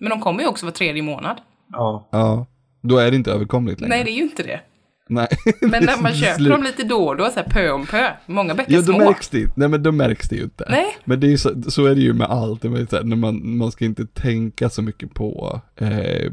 men 0.00 0.10
de 0.10 0.20
kommer 0.20 0.40
ju 0.42 0.46
också 0.48 0.66
var 0.66 0.72
tredje 0.72 1.02
månad. 1.02 1.36
Ja. 1.72 2.08
Ja, 2.12 2.46
då 2.82 2.98
är 2.98 3.10
det 3.10 3.16
inte 3.16 3.32
överkomligt 3.32 3.80
längre. 3.80 3.94
Nej, 3.96 4.04
det 4.04 4.10
är 4.10 4.16
ju 4.16 4.22
inte 4.22 4.42
det. 4.42 4.60
Nej. 5.08 5.28
Men 5.60 5.84
när 5.84 6.02
man 6.02 6.14
köper 6.14 6.34
Slut. 6.34 6.50
dem 6.50 6.62
lite 6.62 6.82
då 6.82 7.06
och 7.08 7.16
då, 7.16 7.24
så 7.24 7.34
här 7.40 7.42
pö 7.50 7.70
om 7.70 7.86
pö. 7.86 8.10
Många 8.26 8.54
bäckar 8.54 8.72
Ja, 8.72 8.78
då 8.80 8.84
små. 8.92 8.98
märks 8.98 9.28
det 9.28 9.56
Nej 9.56 9.68
men 9.68 9.82
då 9.82 9.92
märks 9.92 10.28
det 10.28 10.36
ju 10.36 10.42
inte. 10.42 10.66
Nej. 10.68 10.86
Men 11.04 11.20
det 11.20 11.32
är 11.32 11.36
så, 11.36 11.62
så 11.68 11.84
är 11.86 11.94
det 11.94 12.00
ju 12.00 12.12
med 12.12 12.26
allt. 12.30 12.62
Det 12.62 12.68
är 12.68 12.86
så 12.90 12.96
här, 12.96 13.04
när 13.04 13.16
man, 13.16 13.56
man 13.56 13.72
ska 13.72 13.84
inte 13.84 14.06
tänka 14.06 14.70
så 14.70 14.82
mycket 14.82 15.14
på 15.14 15.60
eh, 15.76 16.32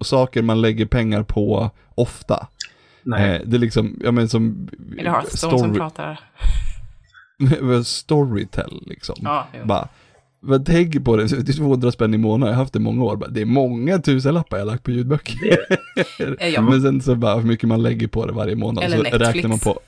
saker 0.00 0.42
man 0.42 0.60
lägger 0.60 0.86
pengar 0.86 1.22
på 1.22 1.70
ofta. 1.94 2.46
Nej. 3.02 3.34
Eh, 3.36 3.40
det 3.46 3.56
är 3.56 3.58
liksom, 3.58 4.00
ja 4.04 4.10
men 4.10 4.28
som 4.28 4.68
Är 4.98 5.04
det 5.04 5.10
Hearthstone 5.10 5.58
som 5.58 5.74
pratar? 5.74 6.20
storytell 7.84 8.82
liksom. 8.86 9.16
Ja, 9.18 9.46
jo. 9.60 9.66
Bara, 9.66 9.88
vad 10.40 10.66
tänker 10.66 11.00
på 11.00 11.16
det, 11.16 11.26
det 11.26 11.48
är 11.48 11.52
200 11.56 11.92
spänn 11.92 12.14
i 12.14 12.18
månaden, 12.18 12.48
jag 12.48 12.56
har 12.56 12.62
haft 12.62 12.72
det 12.72 12.78
i 12.78 12.82
många 12.82 13.04
år. 13.04 13.26
Det 13.30 13.40
är 13.40 13.44
många 13.44 13.98
tusenlappar 13.98 14.56
jag 14.56 14.66
har 14.66 14.72
lagt 14.72 14.84
på 14.84 14.90
ljudböcker. 14.90 15.58
Ja. 16.54 16.62
Men 16.62 16.82
sen 16.82 17.00
så 17.00 17.14
bara 17.14 17.34
hur 17.34 17.46
mycket 17.46 17.68
man 17.68 17.82
lägger 17.82 18.08
på 18.08 18.26
det 18.26 18.32
varje 18.32 18.56
månad. 18.56 18.84
Eller 18.84 18.96
så 18.96 19.02
Netflix. 19.02 19.26
räknar 19.26 19.48
man 19.48 19.58
på. 19.58 19.80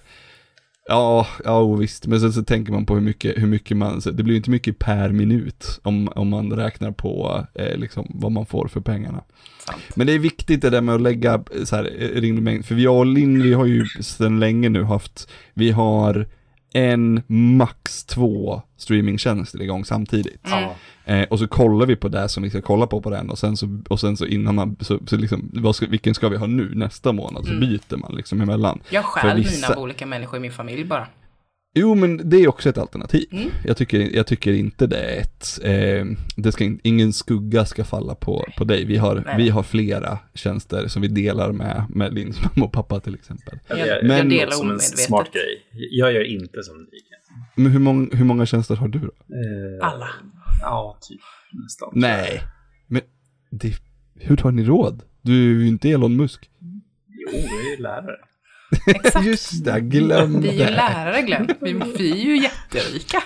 Ja, 0.89 1.27
ja 1.45 1.75
visst. 1.75 2.07
Men 2.07 2.21
sen 2.21 2.33
så 2.33 2.45
tänker 2.45 2.73
man 2.73 2.87
på 2.87 2.95
hur 2.95 3.01
mycket, 3.01 3.43
hur 3.43 3.47
mycket 3.47 3.77
man, 3.77 4.03
så 4.03 4.11
det 4.11 4.23
blir 4.23 4.35
ju 4.35 4.37
inte 4.37 4.51
mycket 4.51 4.79
per 4.79 5.13
minut 5.13 5.81
om, 5.83 6.09
om 6.09 6.29
man 6.29 6.53
räknar 6.53 6.91
på 6.91 7.47
eh, 7.55 7.77
liksom 7.77 8.07
vad 8.15 8.33
man 8.33 8.47
får 8.47 8.69
för 8.69 8.81
pengarna. 8.81 9.25
Sant. 9.67 9.83
Men 9.95 10.07
det 10.07 10.13
är 10.13 10.19
viktigt 10.19 10.63
det 10.63 10.71
där 10.71 10.81
med 10.81 10.95
att 10.95 11.01
lägga 11.01 11.45
så 11.65 11.77
här 11.77 11.91
eh, 11.99 12.21
rimlig 12.21 12.43
mängd, 12.43 12.65
för 12.65 12.75
jag 12.75 12.97
och 12.97 13.07
Linn, 13.07 13.43
vi 13.43 13.53
har 13.53 13.67
ju 13.67 13.87
sedan 13.87 14.41
länge 14.41 14.69
nu 14.69 14.85
haft, 14.85 15.31
vi 15.55 15.71
har 15.71 16.27
en, 16.75 17.23
max 17.57 18.05
två 18.05 18.63
streamingtjänster 18.77 19.63
igång 19.63 19.85
samtidigt. 19.85 20.41
Ja. 20.51 20.75
Eh, 21.05 21.23
och 21.23 21.39
så 21.39 21.47
kollar 21.49 21.87
vi 21.87 21.97
på 21.97 22.09
det 22.09 22.29
som 22.29 22.43
vi 22.43 22.51
ska 22.51 22.61
kolla 22.61 22.87
på 22.87 23.01
på 23.03 23.11
den 23.11 23.31
och 23.31 23.39
sen 23.39 23.57
så, 23.57 23.81
och 23.89 24.01
sen 24.01 24.17
så 24.17 24.27
innan 24.27 24.55
man, 24.55 24.77
så, 24.81 24.99
så 25.07 25.17
liksom, 25.17 25.51
vad 25.55 25.77
ska, 25.77 25.87
vilken 25.87 26.15
ska 26.15 26.29
vi 26.29 26.37
ha 26.37 26.47
nu 26.47 26.75
nästa 26.75 27.13
månad? 27.13 27.45
Så 27.45 27.53
Mm. 27.53 27.61
byter 27.61 27.97
man 27.97 28.15
liksom 28.15 28.41
emellan. 28.41 28.81
Jag 28.91 29.05
stjäl 29.05 29.37
vissa- 29.37 29.55
mina 29.69 29.69
av 29.77 29.83
olika 29.83 30.07
människor 30.07 30.37
i 30.37 30.41
min 30.41 30.53
familj 30.53 30.85
bara. 30.85 31.07
Jo 31.75 31.95
men 31.95 32.31
det 32.31 32.37
är 32.37 32.49
också 32.49 32.69
ett 32.69 32.79
alternativ. 32.79 33.27
Mm. 33.33 33.51
Jag, 33.65 33.77
tycker, 33.77 34.01
jag 34.17 34.27
tycker 34.27 34.53
inte 34.53 34.87
det 34.87 34.97
är 34.97 35.21
ett, 35.21 35.59
eh, 35.63 36.07
det 36.37 36.53
ska, 36.53 36.65
in- 36.65 36.81
ingen 36.83 37.13
skugga 37.13 37.65
ska 37.65 37.85
falla 37.85 38.15
på, 38.15 38.45
på 38.59 38.65
dig. 38.65 38.85
Vi 38.85 38.97
har, 38.97 39.23
Nej. 39.27 39.35
vi 39.39 39.49
har 39.49 39.63
flera 39.63 40.19
tjänster 40.35 40.89
som 40.89 41.03
vi 41.03 41.09
delar 41.09 41.53
med, 41.53 41.85
med 41.89 42.15
Linns 42.15 42.37
mamma 42.57 42.67
och 42.67 42.73
pappa 42.73 43.01
till 43.01 43.15
exempel. 43.15 43.59
Ja, 43.69 43.77
Jag- 43.79 43.89
är- 43.89 44.17
jag 44.19 44.29
delar 44.31 44.51
som 44.53 44.71
en 44.71 44.81
smart 44.81 45.33
grej. 45.33 45.89
Jag 45.91 46.13
gör 46.13 46.25
inte 46.25 46.63
som 46.63 46.79
ni. 46.79 46.89
Men 47.55 47.73
hur, 47.73 47.79
mång, 47.81 48.11
hur 48.17 48.25
många 48.25 48.47
tjänster 48.47 48.75
har 48.77 48.89
du 48.89 48.99
då? 48.99 49.07
Eh, 49.07 49.89
Alla. 49.89 50.09
Ja, 50.61 50.99
typ 51.09 51.21
nästan. 51.63 51.89
Nej, 51.95 52.41
men 52.87 53.03
det, 53.51 53.73
hur 54.15 54.37
tar 54.37 54.51
ni 54.51 54.65
råd? 54.65 55.03
Du 55.23 55.33
är 55.33 55.61
ju 55.61 55.69
inte 55.69 55.91
Elon 55.91 56.17
Musk. 56.17 56.51
Jo, 57.09 57.29
jag 57.33 57.67
är 57.67 57.77
ju 57.77 57.83
lärare. 57.83 58.17
Exakt. 58.87 59.27
Just 59.27 59.65
det, 59.65 59.81
glöm 59.81 60.41
Vi 60.41 60.49
är 60.49 60.53
ju 60.53 60.59
det. 60.59 60.71
lärare 60.71 61.23
Glenn. 61.23 61.49
Vi, 61.61 61.73
vi 61.99 62.11
är 62.11 62.17
ju 62.17 62.43
jätterika. 62.43 63.23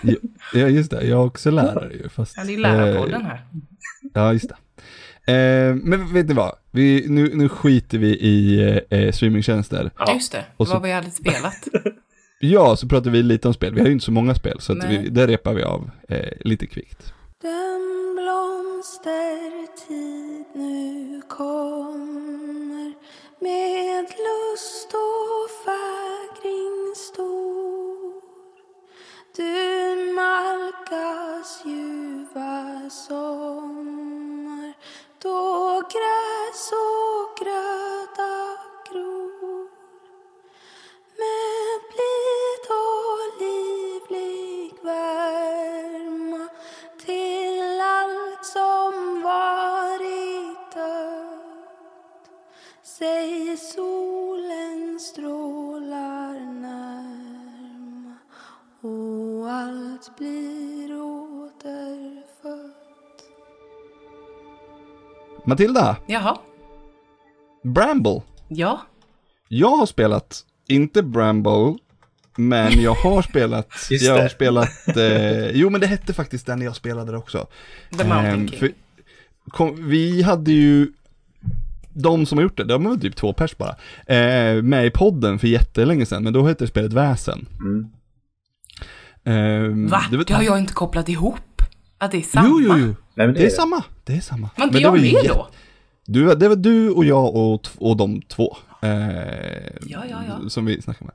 Ja 0.52 0.68
just 0.68 0.90
det, 0.90 1.02
jag 1.02 1.20
är 1.20 1.24
också 1.26 1.50
lärare 1.50 1.92
ju 1.94 2.08
fast... 2.08 2.34
Ja, 2.36 2.44
det 2.44 2.54
är 2.54 2.58
lärarpodden 2.58 3.20
eh, 3.20 3.26
här. 3.26 3.46
Ja 4.14 4.32
just 4.32 4.48
det. 4.48 4.56
Eh, 5.32 5.74
men 5.74 6.12
vet 6.14 6.28
ni 6.28 6.34
vad? 6.34 6.52
Vi, 6.70 7.04
nu, 7.08 7.30
nu 7.34 7.48
skiter 7.48 7.98
vi 7.98 8.08
i 8.08 8.60
eh, 8.90 9.12
streamingtjänster. 9.12 9.90
Ja. 9.98 10.14
Just 10.14 10.32
det, 10.32 10.44
det 10.58 10.64
var 10.64 10.80
vad 10.80 10.88
jag 10.90 10.94
hade 10.94 11.10
spelat. 11.10 11.68
Ja, 12.38 12.76
så 12.76 12.88
pratar 12.88 13.10
vi 13.10 13.22
lite 13.22 13.48
om 13.48 13.54
spel. 13.54 13.74
Vi 13.74 13.80
har 13.80 13.86
ju 13.86 13.92
inte 13.92 14.04
så 14.04 14.12
många 14.12 14.34
spel, 14.34 14.60
så 14.60 14.74
vi, 14.88 15.08
det 15.08 15.26
repar 15.26 15.54
vi 15.54 15.62
av 15.62 15.90
eh, 16.08 16.32
lite 16.40 16.66
kvickt. 16.66 17.12
Den 17.42 18.14
blomstertid 18.16 20.44
nu 20.54 21.22
kommer 21.28 22.25
med 23.38 24.04
lust 24.04 24.94
och 24.94 25.50
fagring 25.64 26.55
Matilda, 65.46 65.96
Jaha. 66.06 66.38
Bramble. 67.64 68.22
Ja. 68.48 68.80
Jag 69.48 69.76
har 69.76 69.86
spelat, 69.86 70.40
inte 70.68 71.02
Bramble, 71.02 71.74
men 72.36 72.80
jag 72.82 72.94
har 72.94 73.22
spelat, 73.22 73.68
Just 73.90 74.04
jag 74.04 74.12
har 74.14 74.22
det. 74.22 74.28
spelat, 74.28 74.96
eh, 74.96 75.50
jo 75.50 75.70
men 75.70 75.80
det 75.80 75.86
hette 75.86 76.12
faktiskt 76.12 76.46
den 76.46 76.60
jag 76.62 76.76
spelade 76.76 77.12
det 77.12 77.18
också. 77.18 77.46
The 77.98 78.04
Mountain 78.04 78.26
Ehm, 78.40 78.48
King. 78.48 78.58
för- 78.58 78.72
kom, 79.50 79.88
vi 79.88 80.22
hade 80.22 80.52
ju, 80.52 80.92
de 81.92 82.26
som 82.26 82.38
har 82.38 82.42
gjort 82.42 82.56
det, 82.56 82.64
de 82.64 82.84
var 82.84 82.96
typ 82.96 83.16
två 83.16 83.32
pers 83.32 83.56
bara, 83.56 83.76
eh, 84.06 84.62
med 84.62 84.86
i 84.86 84.90
podden 84.90 85.38
för 85.38 85.46
jättelänge 85.48 86.06
sedan, 86.06 86.22
men 86.24 86.32
då 86.32 86.46
hette 86.46 86.66
spelet 86.66 86.92
Väsen. 86.92 87.46
Mm. 87.60 87.86
Ehm, 89.24 89.88
Va? 89.88 90.02
det 90.10 90.16
var- 90.16 90.24
Det 90.24 90.34
har 90.34 90.42
jag 90.42 90.58
inte 90.58 90.72
kopplat 90.74 91.08
ihop. 91.08 91.40
Att 91.98 92.10
det 92.10 92.16
är 92.18 92.22
samma. 92.22 92.48
Jo, 92.48 92.60
jo, 92.60 92.76
jo. 92.78 92.94
Nej, 93.16 93.26
men 93.26 93.34
Det 93.34 93.46
är 93.46 93.50
samma, 93.50 93.84
det 94.04 94.12
är 94.16 94.20
samma. 94.20 94.50
Var 94.56 94.64
inte 94.64 94.74
Men 94.74 94.82
det 94.82 94.86
jag 94.86 94.90
var 94.90 94.98
med 94.98 95.24
jä- 95.24 95.28
då? 95.28 95.48
Du, 96.06 96.34
det 96.34 96.48
var 96.48 96.56
du 96.56 96.90
och 96.90 97.04
jag 97.04 97.34
och, 97.36 97.66
och 97.78 97.96
de 97.96 98.22
två. 98.22 98.56
Eh, 98.82 98.88
Ja, 99.86 100.04
ja, 100.10 100.22
ja. 100.28 100.48
Som 100.48 100.64
vi 100.66 100.82
snackade 100.82 101.04
med. 101.04 101.14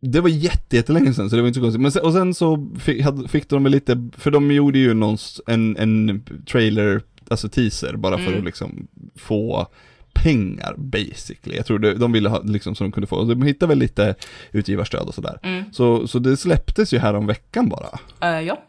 Det 0.00 0.20
var 0.20 0.28
jätte, 0.28 0.76
jättelänge 0.76 1.14
sedan 1.14 1.30
så 1.30 1.36
det 1.36 1.42
var 1.42 1.48
inte 1.48 1.58
så 1.58 1.62
konstigt. 1.64 1.80
Men 1.80 1.92
sen, 1.92 2.02
och 2.04 2.12
sen 2.12 2.34
så 2.34 2.68
fick, 2.80 3.02
hade, 3.02 3.28
fick 3.28 3.48
de 3.48 3.62
väl 3.62 3.72
lite, 3.72 4.08
för 4.16 4.30
de 4.30 4.50
gjorde 4.52 4.78
ju 4.78 4.94
någon, 4.94 5.16
en, 5.46 5.76
en 5.76 6.22
trailer, 6.50 7.02
alltså 7.30 7.48
teaser, 7.48 7.96
bara 7.96 8.18
för 8.18 8.26
Mm. 8.26 8.38
att 8.38 8.44
liksom 8.44 8.86
få 9.16 9.66
pengar 10.14 10.74
basically. 10.76 11.56
Jag 11.56 11.66
tror 11.66 11.78
det, 11.78 11.94
de 11.94 12.12
ville 12.12 12.28
ha 12.28 12.42
liksom 12.42 12.74
så 12.74 12.84
de 12.84 12.92
kunde 12.92 13.06
få, 13.06 13.24
de 13.24 13.42
hittade 13.42 13.68
väl 13.68 13.78
lite 13.78 14.14
utgivarstöd 14.52 15.08
och 15.08 15.14
sådär. 15.14 15.38
Mm. 15.42 15.64
Så, 15.72 16.06
så 16.08 16.18
det 16.18 16.36
släpptes 16.36 16.92
ju 16.92 16.98
här 16.98 17.14
om 17.14 17.26
veckan 17.26 17.68
bara. 17.68 17.98
Eh, 18.20 18.40
ja, 18.46 18.62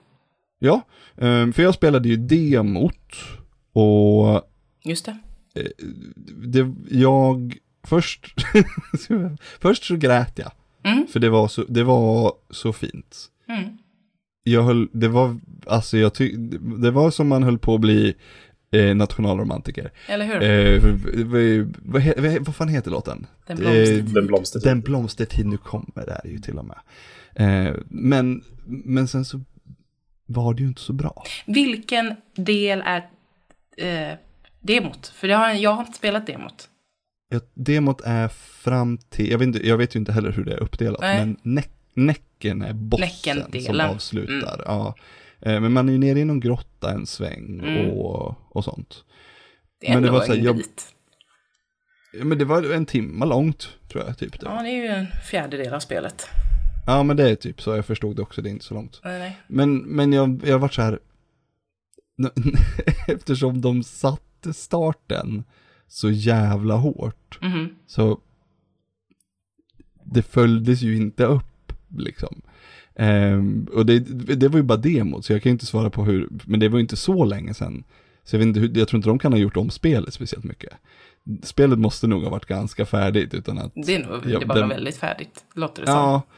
Ja, 0.59 0.81
eh, 1.17 1.51
för 1.51 1.61
jag 1.61 1.73
spelade 1.73 2.09
ju 2.09 2.17
demot 2.17 3.15
och 3.73 4.41
just 4.83 5.05
det. 5.05 5.17
det, 6.25 6.73
jag, 6.89 7.57
först, 7.83 8.35
först 9.59 9.83
så 9.83 9.95
grät 9.95 10.39
jag. 10.39 10.51
Mm. 10.83 11.07
För 11.07 11.19
det 11.19 11.29
var 11.29 11.47
så, 11.47 11.63
det 11.67 11.83
var 11.83 12.33
så 12.49 12.73
fint. 12.73 13.25
Mm. 13.49 13.77
Jag 14.43 14.63
höll, 14.63 14.89
det 14.91 15.07
var, 15.07 15.39
alltså 15.65 15.97
jag 15.97 16.13
ty, 16.13 16.35
det 16.77 16.91
var 16.91 17.11
som 17.11 17.27
man 17.27 17.43
höll 17.43 17.57
på 17.57 17.75
att 17.75 17.81
bli 17.81 18.15
eh, 18.71 18.95
nationalromantiker. 18.95 19.91
Eller 20.07 20.25
hur? 20.25 20.43
Eh, 20.43 20.81
vad, 21.83 22.01
vad, 22.17 22.45
vad 22.45 22.55
fan 22.55 22.67
heter 22.67 22.91
låten? 22.91 23.25
Den 23.47 23.57
eh, 23.57 23.63
blomstertid. 23.63 24.13
Den 24.13 24.27
blomstertid. 24.27 24.69
Den 24.69 24.81
blomstertid 24.81 25.45
nu 25.45 25.57
kommer, 25.57 26.05
det 26.05 26.21
är 26.23 26.29
ju 26.29 26.39
till 26.39 26.57
och 26.57 26.65
med. 26.65 26.79
Eh, 27.35 27.75
men, 27.87 28.43
men 28.65 29.07
sen 29.07 29.25
så 29.25 29.41
var 30.31 30.53
det 30.53 30.61
ju 30.61 30.67
inte 30.67 30.81
så 30.81 30.93
bra. 30.93 31.23
Vilken 31.45 32.15
del 32.35 32.83
är 32.85 33.09
eh, 33.77 34.17
demot? 34.59 35.07
För 35.07 35.27
det 35.27 35.33
har, 35.33 35.49
jag 35.49 35.71
har 35.73 35.81
inte 35.83 35.97
spelat 35.97 36.27
demot. 36.27 36.69
Ja, 37.29 37.39
demot 37.53 38.01
är 38.01 38.27
fram 38.27 38.97
till, 38.97 39.29
jag 39.31 39.37
vet, 39.37 39.45
inte, 39.47 39.67
jag 39.67 39.77
vet 39.77 39.95
ju 39.95 39.99
inte 39.99 40.11
heller 40.11 40.31
hur 40.31 40.45
det 40.45 40.53
är 40.53 40.59
uppdelat, 40.63 41.01
Nej. 41.01 41.17
men 41.19 41.37
näck, 41.43 41.71
näcken 41.93 42.61
är 42.61 42.73
bossen 42.73 43.61
som 43.61 43.79
avslutar. 43.79 44.63
Ja. 44.65 44.95
Eh, 45.41 45.59
Men 45.61 45.73
man 45.73 45.89
är 45.89 45.93
ju 45.93 45.99
nere 45.99 46.19
i 46.19 46.25
någon 46.25 46.39
grotta 46.39 46.91
en 46.91 47.05
sväng 47.05 47.59
Mm. 47.63 47.89
och, 47.91 48.35
och 48.55 48.63
sånt. 48.63 49.03
Det 49.81 49.87
är 49.89 49.93
Men 49.93 50.03
det 50.03 50.11
var 50.11 50.21
så 50.25 50.33
här, 50.33 50.39
jag- 50.39 50.55
bit. 50.55 50.95
Men 52.13 52.37
det 52.37 52.45
var 52.45 52.73
en 52.73 52.85
timme 52.85 53.25
långt, 53.25 53.69
tror 53.91 54.03
jag, 54.07 54.17
typ. 54.17 54.39
Det. 54.39 54.45
Ja, 54.45 54.61
det 54.61 54.69
är 54.69 54.75
ju 54.75 54.87
en 54.87 55.07
fjärdedel 55.31 55.73
av 55.73 55.79
spelet. 55.79 56.27
Ja, 56.89 57.03
men 57.03 57.17
det 57.17 57.29
är 57.29 57.35
typ 57.35 57.61
så, 57.61 57.75
jag 57.75 57.85
förstod 57.85 58.15
det 58.15 58.21
också, 58.21 58.41
det 58.41 58.49
är 58.49 58.51
inte 58.51 58.65
så 58.65 58.73
långt. 58.73 59.01
Nej, 59.03 59.19
nej. 59.19 59.37
Men, 59.47 59.77
men 59.77 60.13
jag, 60.13 60.41
jag 60.45 60.51
har 60.53 60.59
varit 60.59 60.73
så 60.73 60.81
här, 60.81 60.99
eftersom 63.07 63.61
de 63.61 63.83
satte 63.83 64.53
starten 64.53 65.43
så 65.87 66.09
jävla 66.11 66.75
hårt, 66.75 67.39
Mhm. 67.41 67.69
så 67.87 68.19
det 70.03 70.21
följdes 70.21 70.81
ju 70.81 70.95
inte 70.97 71.25
upp 71.25 71.73
liksom. 71.97 72.41
Ehm, 72.95 73.67
och 73.73 73.85
det, 73.85 73.99
det 74.35 74.47
var 74.47 74.57
ju 74.57 74.63
bara 74.63 74.77
demot, 74.77 75.25
så 75.25 75.33
jag 75.33 75.43
kan 75.43 75.49
ju 75.49 75.53
inte 75.53 75.65
svara 75.65 75.89
på 75.89 76.03
hur, 76.05 76.29
men 76.45 76.59
det 76.59 76.69
var 76.69 76.77
ju 76.77 76.81
inte 76.81 76.95
så 76.97 77.25
länge 77.25 77.53
sedan. 77.53 77.83
Så 78.23 78.35
jag 78.35 78.39
vet 78.39 78.47
inte 78.47 78.59
hur, 78.59 78.77
jag 78.77 78.87
tror 78.87 78.97
inte 78.97 79.09
de 79.09 79.19
kan 79.19 79.33
ha 79.33 79.39
gjort 79.39 79.57
om 79.57 79.69
spelet 79.69 80.13
speciellt 80.13 80.45
mycket. 80.45 80.73
Spelet 81.43 81.79
måste 81.79 82.07
nog 82.07 82.23
ha 82.23 82.29
varit 82.29 82.45
ganska 82.45 82.85
färdigt 82.85 83.33
utan 83.33 83.57
att... 83.57 83.71
Det 83.75 83.95
är 83.95 84.05
nog 84.07 84.21
Ja, 84.25 84.39
det 84.39 84.45
bara 84.45 84.59
den- 84.59 84.69
väldigt 84.69 84.97
färdigt, 84.97 85.45
låter 85.53 85.81
det 85.81 85.87
som. 85.87 85.95
Ja. 85.95 86.21
F- 86.27 86.33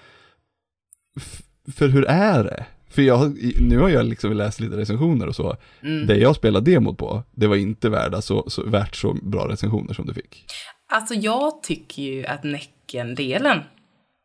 för 1.75 1.87
hur 1.87 2.05
är 2.05 2.43
det? 2.43 2.65
För 2.89 3.01
jag, 3.01 3.37
nu 3.61 3.77
har 3.79 3.89
jag 3.89 4.05
liksom 4.05 4.33
läst 4.33 4.59
lite 4.59 4.77
recensioner 4.77 5.27
och 5.27 5.35
så. 5.35 5.57
Mm. 5.81 6.07
Det 6.07 6.15
jag 6.17 6.35
spelade 6.35 6.71
demot 6.71 6.97
på, 6.97 7.23
det 7.31 7.47
var 7.47 7.55
inte 7.55 7.89
värda 7.89 8.21
så, 8.21 8.49
så, 8.49 8.63
värt 8.69 8.95
så 8.95 9.13
bra 9.13 9.47
recensioner 9.49 9.93
som 9.93 10.05
du 10.05 10.13
fick. 10.13 10.45
Alltså 10.93 11.13
jag 11.13 11.63
tycker 11.63 12.03
ju 12.03 12.25
att 12.25 12.43
Näcken-delen 12.43 13.59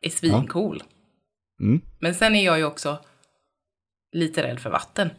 är 0.01 0.11
svincool. 0.11 0.83
Mm. 1.61 1.81
Men 2.01 2.15
sen 2.15 2.35
är 2.35 2.45
jag 2.45 2.59
ju 2.59 2.65
också 2.65 2.99
lite 4.13 4.43
rädd 4.43 4.61
för 4.61 4.71
vatten. 4.71 5.11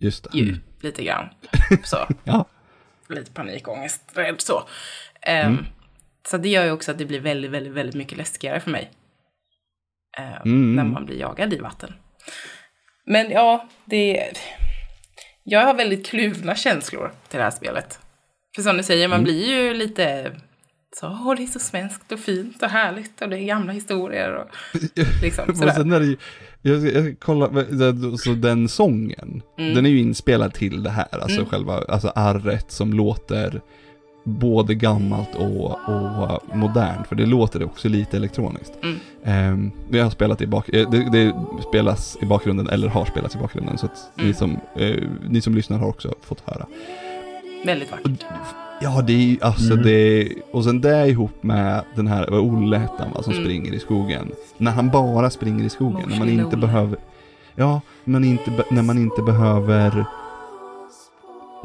Just 0.00 0.24
det. 0.32 0.38
Ju, 0.38 0.56
lite 0.80 1.04
grann. 1.04 1.28
Så, 1.84 1.96
Ja. 2.24 2.44
lite 3.08 3.30
panikångest, 3.30 4.02
rädd 4.14 4.40
så. 4.40 4.62
Ehm, 5.22 5.58
Så 6.28 6.36
det 6.38 6.48
gör 6.48 6.64
ju 6.64 6.70
också 6.70 6.90
att 6.90 6.98
det 6.98 7.04
blir 7.06 7.20
väldigt, 7.20 7.50
väldigt, 7.50 7.72
väldigt 7.72 7.94
mycket 7.94 8.18
läskigare 8.18 8.60
för 8.60 8.70
mig. 8.70 8.90
Ehm, 10.18 10.42
Mm. 10.44 10.76
När 10.76 10.84
man 10.84 11.04
blir 11.06 11.20
jagad 11.20 11.52
i 11.52 11.58
vatten. 11.58 11.92
Men 13.06 13.30
ja, 13.30 13.68
det... 13.84 14.32
Jag 15.44 15.66
har 15.66 15.74
väldigt 15.74 16.06
kluvna 16.06 16.54
känslor 16.54 17.12
till 17.28 17.38
det 17.38 17.44
här 17.44 17.50
spelet. 17.50 17.98
För 18.56 18.62
som 18.62 18.76
du 18.76 18.82
säger, 18.82 19.04
Mm. 19.04 19.16
man 19.16 19.24
blir 19.24 19.46
ju 19.48 19.74
lite 19.74 20.32
så, 21.00 21.06
åh 21.06 21.34
det 21.36 21.42
är 21.42 21.46
så 21.46 21.58
svenskt 21.58 22.12
och 22.12 22.20
fint 22.20 22.62
och 22.62 22.68
härligt 22.68 23.22
och 23.22 23.28
det 23.28 23.38
är 23.38 23.44
gamla 23.44 23.72
historier 23.72 24.34
och 24.34 24.48
liksom 25.22 25.54
sådär. 25.54 25.72
sen 25.72 25.92
är 25.92 26.00
det 26.00 26.06
ju, 26.06 26.16
jag, 26.62 26.80
ska- 26.82 26.90
jag 26.92 27.04
ska 27.04 27.14
kolla, 27.20 27.48
så 28.18 28.30
den 28.32 28.68
sången, 28.68 29.42
Mm. 29.58 29.74
den 29.74 29.86
är 29.86 29.90
ju 29.90 29.98
inspelad 29.98 30.54
till 30.54 30.82
det 30.82 30.90
här, 30.90 31.06
alltså 31.22 31.44
själva, 31.44 31.72
alltså 31.88 32.08
arret 32.14 32.70
som 32.70 32.92
låter 32.92 33.60
både 34.28 34.74
gammalt 34.74 35.34
och, 35.34 35.70
och 35.70 36.56
modernt, 36.56 37.06
för 37.06 37.16
det 37.16 37.26
låter 37.26 37.64
också 37.64 37.88
lite 37.88 38.16
elektroniskt. 38.16 38.72
Mm. 39.24 39.70
Vi 39.88 39.98
har 40.00 40.10
spelat 40.10 40.40
i 40.42 40.46
bak, 40.46 40.68
eh, 40.68 40.90
det, 40.90 41.10
det 41.12 41.32
spelas 41.68 42.16
i 42.22 42.26
bakgrunden, 42.26 42.68
eller 42.68 42.88
har 42.88 43.04
spelats 43.04 43.34
i 43.34 43.38
bakgrunden, 43.38 43.78
så 43.78 43.86
att 43.86 44.10
ni, 44.14 44.22
Mm. 44.22 44.34
som, 44.34 44.56
eh, 44.76 44.96
ni 45.28 45.40
som 45.40 45.54
lyssnar 45.54 45.78
har 45.78 45.88
också 45.88 46.14
fått 46.22 46.42
höra. 46.44 46.66
Väldigt 47.66 47.90
vackert. 47.90 48.24
Ja, 48.82 49.02
det 49.06 49.12
är 49.12 49.16
ju, 49.18 49.36
alltså 49.40 49.72
Mm. 49.72 49.84
det, 49.84 50.28
och 50.52 50.64
sen 50.64 50.80
det 50.80 51.08
ihop 51.08 51.42
med 51.42 51.82
den 51.94 52.06
här, 52.06 52.26
vad 52.30 52.40
Olle 52.40 52.78
hette 52.78 52.94
han 52.98 53.12
va, 53.12 53.22
som 53.22 53.32
Mm. 53.32 53.44
springer 53.44 53.72
i 53.74 53.78
skogen. 53.78 54.32
När 54.56 54.72
han 54.72 54.90
bara 54.90 55.30
springer 55.30 55.64
i 55.64 55.68
skogen, 55.68 56.08
när 56.08 56.18
man 56.18 56.28
inte 56.28 56.44
Olle. 56.46 56.56
behöver, 56.56 56.98
ja, 57.54 57.80
men 58.04 58.24
inte, 58.24 58.64
när 58.70 58.82
man 58.82 58.98
inte 58.98 59.22
behöver, 59.22 60.04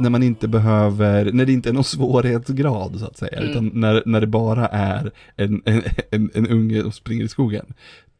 när 0.02 0.10
man 0.10 0.24
inte 0.24 0.48
behöver, 0.48 1.32
när 1.32 1.46
det 1.46 1.54
inte 1.54 1.70
är 1.70 1.74
någon 1.74 1.84
svårighetsgrad 1.84 3.00
så 3.00 3.06
att 3.06 3.18
säga, 3.18 3.38
Mm. 3.38 3.50
utan 3.50 3.72
när, 3.74 4.04
när 4.06 4.22
det 4.22 4.28
bara 4.28 4.68
är 4.68 5.12
en, 5.36 5.62
en, 5.66 5.84
en, 6.12 6.32
en 6.34 6.48
unge 6.48 6.82
som 6.82 6.92
springer 6.92 7.24
i 7.24 7.28
skogen. 7.28 7.66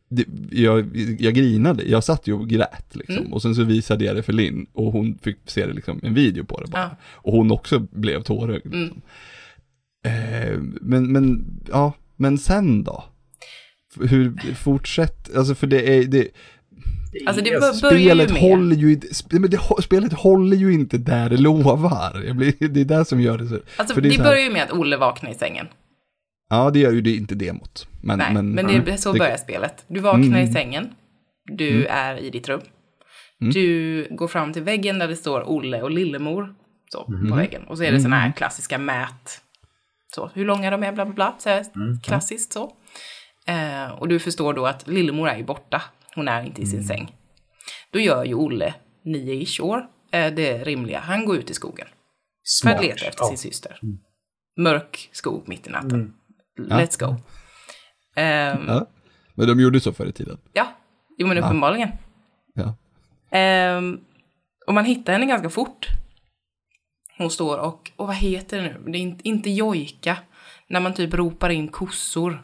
Det, 0.10 0.26
jag, 0.52 0.98
jag 1.20 1.34
grinade, 1.34 1.84
jag 1.84 2.04
satt 2.04 2.28
ju 2.28 2.34
och 2.34 2.50
grät 2.50 2.96
liksom. 2.96 3.18
Mm. 3.18 3.34
Och 3.34 3.42
sen 3.42 3.56
så 3.56 3.64
visade 3.64 4.06
jag 4.06 4.16
det 4.16 4.24
för 4.24 4.34
Linn 4.34 4.68
och 4.74 4.92
hon 4.92 5.18
fick 5.22 5.38
se 5.46 5.66
det 5.66 5.74
liksom, 5.74 6.00
en 6.04 6.14
video 6.14 6.46
på 6.46 6.62
det 6.62 6.72
bara. 6.72 6.82
Ja. 6.82 6.90
Och 7.04 7.34
hon 7.34 7.52
också 7.52 7.80
blev 7.80 8.24
tårögd. 8.24 8.66
Mm. 8.66 8.82
Liksom. 8.82 9.02
Eh, 10.06 10.60
men, 10.82 11.12
men, 11.12 11.46
ja, 11.72 11.94
men 12.16 12.38
sen 12.38 12.84
då? 12.84 13.04
hur, 14.00 14.54
fortsätt, 14.56 15.36
alltså 15.36 15.56
för 15.56 15.68
det 15.68 15.98
är, 15.98 16.04
det, 16.04 16.28
Alltså 17.28 17.44
det 17.44 17.56
Alltså, 17.56 17.86
ju 17.86 18.02
spelet 18.02 18.32
med... 18.32 18.42
håller 18.42 18.76
ju 18.76 19.00
men 19.32 19.50
det, 19.50 19.60
spelet 19.84 20.14
håller 20.14 20.58
ju 20.58 20.74
inte 20.74 20.98
där 20.98 21.30
det 21.30 21.38
lovar. 21.38 22.34
Blir, 22.34 22.68
det 22.70 22.82
är 22.82 22.86
det 22.86 23.06
som 23.06 23.22
gör 23.22 23.38
det 23.38 23.48
så. 23.48 23.60
Alltså 23.76 23.94
för 23.96 24.02
det, 24.02 24.12
så 24.12 24.22
här- 24.22 24.30
börjar 24.30 24.44
ju 24.44 24.52
med 24.54 24.64
att 24.64 24.72
Olle 24.72 24.98
vaknar 24.98 25.32
i 25.32 25.34
sängen. 25.34 25.68
Ja, 26.50 26.70
det 26.70 26.80
gör 26.80 26.92
ju 26.92 27.02
det 27.02 27.16
inte 27.16 27.36
demot. 27.36 27.88
Men, 28.02 28.18
Nej, 28.18 28.34
men, 28.34 28.52
men, 28.52 28.86
det, 28.86 28.98
så 28.98 29.14
det- 29.14 29.20
börjar 29.20 29.38
spelet. 29.38 29.86
Du 29.88 30.00
vaknar 30.00 30.26
Mm. 30.28 30.50
i 30.50 30.54
sängen. 30.54 30.90
Du 31.58 31.86
är 31.86 32.18
i 32.18 32.30
ditt 32.30 32.50
rum. 32.50 32.62
Du 33.54 34.08
går 34.12 34.28
fram 34.28 34.54
till 34.54 34.62
väggen 34.62 35.00
där 35.00 35.08
det 35.08 35.16
står 35.16 35.50
Olle 35.50 35.82
och 35.82 35.92
Lillemor. 35.92 36.54
Så, 36.92 37.04
på 37.30 37.36
väggen. 37.36 37.64
Och 37.64 37.78
så 37.78 37.84
är 37.84 37.92
det 37.92 38.00
såna 38.00 38.16
här 38.20 38.32
klassiska 38.32 38.78
mät. 38.78 39.42
Så, 40.16 40.32
hur 40.34 40.46
långa 40.46 40.72
de 40.72 40.84
är, 40.84 40.92
bla 40.92 41.06
bla 41.06 41.14
bla. 41.14 41.36
Så 41.40 41.50
här, 41.50 41.66
Klassiskt 42.04 42.54
så. 42.54 42.72
Eh, 43.48 43.92
och 43.92 44.08
du 44.08 44.20
förstår 44.20 44.54
då 44.54 44.66
att 44.66 44.88
Lillemor 44.88 45.28
är 45.30 45.38
ju 45.38 45.44
borta. 45.44 45.82
Hon 46.16 46.28
är 46.28 46.44
inte 46.44 46.62
i 46.62 46.66
sin 46.66 46.84
säng. 46.84 47.16
Då 47.92 48.00
gör 48.00 48.24
ju 48.26 48.34
Olle, 48.34 48.74
nio-ish 49.06 49.62
år, 49.62 49.88
eh, 50.12 50.34
det 50.34 50.64
rimliga. 50.64 51.00
Han 51.00 51.26
går 51.26 51.38
ut 51.38 51.50
i 51.50 51.54
skogen. 51.54 51.88
För 52.64 52.70
att 52.70 52.76
Smart. 52.78 52.82
leta 52.84 53.06
efter 53.06 53.24
Ja. 53.24 53.28
sin 53.28 53.38
syster. 53.38 53.80
Mörk 54.58 55.10
skog 55.12 55.48
mitt 55.48 55.68
i 55.68 55.70
natten. 55.70 56.14
Let's 56.60 57.00
go. 57.06 57.16
Ehm, 58.16 58.66
Ja. 58.68 58.88
Men 59.36 59.48
de 59.48 59.60
gjorde 59.60 59.80
så 59.80 59.94
förr 59.94 60.06
i 60.06 60.12
tiden. 60.12 60.38
Ja, 60.54 60.74
jo 61.18 61.28
men 61.28 61.38
uppenbarligen. 61.38 61.90
Ja. 62.54 62.76
Ehm, 63.38 64.00
och 64.68 64.74
man 64.74 64.86
hittar 64.86 65.14
henne 65.14 65.26
ganska 65.26 65.50
fort. 65.50 65.88
Hon 67.18 67.32
står 67.32 67.58
och, 67.58 67.92
och 67.96 68.08
vad 68.08 68.16
heter 68.16 68.58
det 68.58 68.64
nu? 68.64 68.92
Det 68.92 68.98
är 68.98 69.02
inte, 69.02 69.28
inte 69.28 69.50
jojka. 69.50 70.18
När 70.70 70.80
man 70.80 70.94
typ 70.94 71.14
ropar 71.14 71.50
in 71.50 71.68
kossor. 71.68 72.44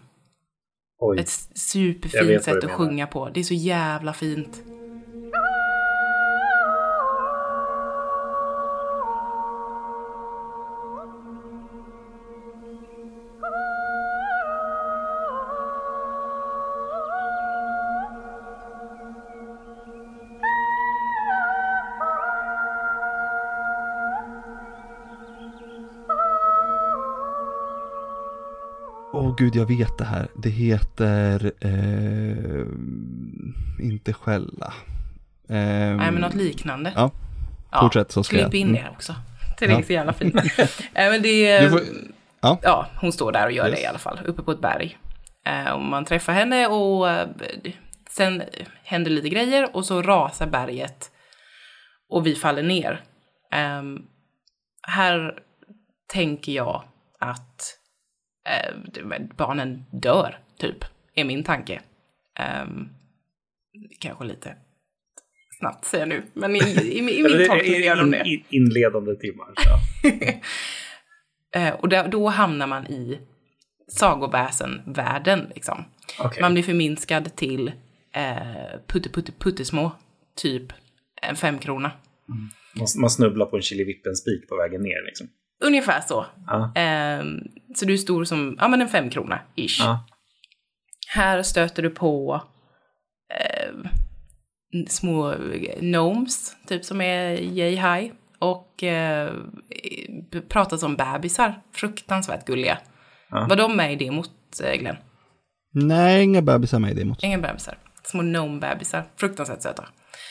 Oj. 1.00 1.20
Ett 1.20 1.30
superfint 1.56 2.44
sätt 2.44 2.58
att 2.58 2.64
menar. 2.64 2.76
sjunga 2.76 3.08
på. 3.08 3.30
Det 3.30 3.40
är 3.40 3.44
så 3.44 3.54
jävla 3.54 4.14
fint. 4.14 4.64
Åh 29.18 29.36
gud, 29.38 29.56
jag 29.56 29.66
vet 29.66 29.98
det 29.98 30.06
här. 30.06 30.28
Det 30.44 30.50
heter... 30.50 31.52
Eh, 31.62 32.66
inte 33.86 34.14
skälla. 34.14 34.74
Eh, 35.50 35.56
Nej 35.96 36.12
men 36.12 36.16
något 36.16 36.34
liknande. 36.36 36.94
Ja, 36.96 37.12
fortsätt 37.82 38.12
så 38.12 38.24
ska 38.24 38.36
Klipp 38.36 38.44
jag- 38.46 38.56
in 38.56 38.68
mm. 38.70 38.84
det 38.84 38.90
också. 38.90 39.16
Det 39.60 39.66
är 39.66 39.70
Ja. 39.70 39.84
så 39.84 39.94
jävla 39.94 40.14
fint. 40.14 40.34
Nej 40.94 41.12
men 41.12 41.22
det 41.22 41.70
får- 41.72 41.82
ja. 42.42 42.60
ja, 42.62 42.88
hon 43.02 43.12
står 43.12 43.32
där 43.32 43.46
och 43.46 43.52
gör 43.52 43.68
Yes. 43.68 43.76
det 43.76 43.82
i 43.84 43.86
alla 43.86 43.98
fall, 44.00 44.20
uppe 44.26 44.42
på 44.44 44.52
ett 44.52 44.62
berg. 44.62 44.98
Eh, 45.46 45.72
och 45.72 45.82
man 45.82 46.06
träffar 46.06 46.34
henne 46.34 46.68
och 46.68 47.10
eh, 47.10 47.28
sen 48.10 48.44
händer 48.84 49.12
lite 49.12 49.30
grejer 49.30 49.76
och 49.76 49.86
så 49.86 50.02
rasar 50.02 50.48
berget 50.48 51.12
och 52.10 52.26
vi 52.28 52.36
faller 52.36 52.64
ner. 52.64 53.02
Ehm, 53.54 53.98
här 54.88 55.34
tänker 56.14 56.52
jag 56.52 56.84
att 57.20 57.62
eh, 58.48 59.20
barnen 59.38 59.86
dör, 59.92 60.40
typ, 60.58 60.86
är 61.16 61.24
min 61.26 61.44
tanke. 61.44 61.82
Um, 62.64 62.90
kanske 64.00 64.26
lite 64.26 64.56
snabbt 65.60 65.86
säger 65.86 66.02
jag 66.08 66.10
nu, 66.10 66.24
men 66.34 66.56
i, 66.56 66.60
i, 66.60 67.00
i 67.00 67.02
min 67.02 67.24
tolkning 67.48 67.82
gör 67.84 67.96
de 67.96 68.12
det. 68.12 68.24
in- 68.26 68.44
Inledande 68.50 69.16
timmar. 69.16 69.48
Ja. 69.56 69.80
Eh, 71.56 71.74
och 71.74 71.90
där, 71.90 72.08
då 72.08 72.28
hamnar 72.28 72.68
man 72.68 72.88
i 72.88 73.20
sagoväsen-världen. 73.88 75.52
Liksom. 75.56 75.86
Okej. 76.20 76.42
Man 76.42 76.54
blir 76.54 76.64
förminskad 76.64 77.36
till 77.36 77.68
eh, 78.14 78.80
putte, 78.88 79.10
putte, 79.10 79.32
puttesmå, 79.32 79.92
typ 80.36 80.74
en 81.22 81.36
femkrona. 81.36 81.92
Man, 82.76 82.88
man 83.02 83.10
snubblar 83.10 83.46
på 83.46 83.56
en 83.56 83.62
chilivippen-spik 83.62 84.50
på 84.50 84.56
vägen 84.58 84.82
ner 84.82 85.06
liksom. 85.06 85.28
Ungefär 85.64 86.02
så. 86.02 86.26
Ja. 86.48 86.76
Eh, 86.76 87.24
så 87.76 87.86
du 87.86 87.94
är 87.94 87.98
stor 87.98 88.24
som, 88.24 88.56
ja 88.60 88.68
men 88.68 88.82
en 88.82 88.90
femkrona, 88.90 89.40
ish. 89.56 89.80
Ja. 89.80 90.06
Här 91.14 91.44
stöter 91.44 91.84
du 91.84 91.90
på 91.90 92.44
eh, 93.34 93.90
små 94.88 95.36
gnomes, 95.82 96.56
typ 96.68 96.86
som 96.86 97.02
är 97.02 97.32
yay 97.32 97.76
high. 97.76 98.14
Och 98.40 98.84
eh, 98.84 99.34
pratas 100.50 100.84
om 100.84 100.96
bebisar, 100.96 101.62
fruktansvärt 101.74 102.46
gulliga. 102.46 102.78
Ja. 103.30 103.48
Var 103.50 103.56
de 103.56 103.78
med 103.78 103.94
i 103.94 104.06
demot, 104.06 104.32
eh, 104.64 104.80
Glenn? 104.80 104.96
Nej, 105.74 106.24
inga 106.24 106.42
bebisar 106.42 106.80
med 106.80 106.92
i 106.92 106.94
demot. 106.94 107.24
Inga 107.24 107.38
bebisar. 107.38 107.78
Små 108.04 108.22
gnome-bebisar. 108.22 109.04
Fruktansvärt 109.16 109.62
söta. 109.62 109.86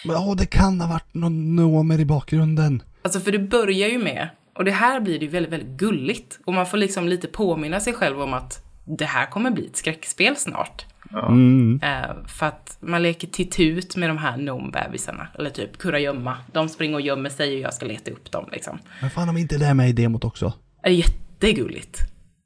Men 0.05 0.17
åh, 0.17 0.37
det 0.37 0.47
kan 0.47 0.81
ha 0.81 0.89
varit 0.89 1.15
någon 1.15 1.57
nomer 1.57 2.01
i 2.01 2.05
bakgrunden. 2.05 2.83
Alltså 3.03 3.21
för 3.21 3.33
det 3.33 3.39
börjar 3.39 3.89
ju 3.89 3.99
med, 3.99 4.29
och 4.57 4.65
det 4.65 4.71
här 4.71 5.01
blir 5.01 5.19
det 5.19 5.25
ju 5.25 5.31
väldigt, 5.31 5.53
väldigt 5.53 5.79
gulligt. 5.79 6.39
Och 6.45 6.55
man 6.55 6.67
får 6.67 6.79
liksom 6.79 7.09
lite 7.09 7.29
påminna 7.29 7.81
sig 7.81 7.93
själv 7.93 8.21
om 8.21 8.35
att 8.35 8.63
det 8.85 9.05
här 9.05 9.27
kommer 9.27 9.51
bli 9.51 9.67
ett 9.67 9.77
skräckspel 9.77 10.37
snart. 10.37 10.87
Mm. 11.13 11.81
Eh, 11.83 12.27
för 12.27 12.47
att 12.47 12.77
man 12.81 13.03
leker 13.03 13.29
titut 13.29 13.97
med 13.97 14.11
de 14.11 14.19
här 14.19 14.37
gnome-bebisarna. 14.37 15.29
Eller 15.35 15.51
typ 15.51 15.79
kurragömma. 15.79 16.37
De 16.53 16.69
springer 16.69 16.95
och 16.95 17.01
gömmer 17.01 17.31
sig 17.31 17.55
och 17.55 17.61
jag 17.61 17.75
ska 17.75 17.87
leta 17.87 18.11
upp 18.11 18.33
dem 18.33 18.49
liksom. 18.53 18.79
Men 19.01 19.11
fan 19.11 19.29
om 19.29 19.37
inte 19.37 19.59
det 19.59 19.75
med 19.75 19.89
i 19.89 19.93
demot 19.93 20.25
också. 20.25 20.53
Det 20.83 20.89
är 20.89 20.93
jättegulligt. 20.93 21.99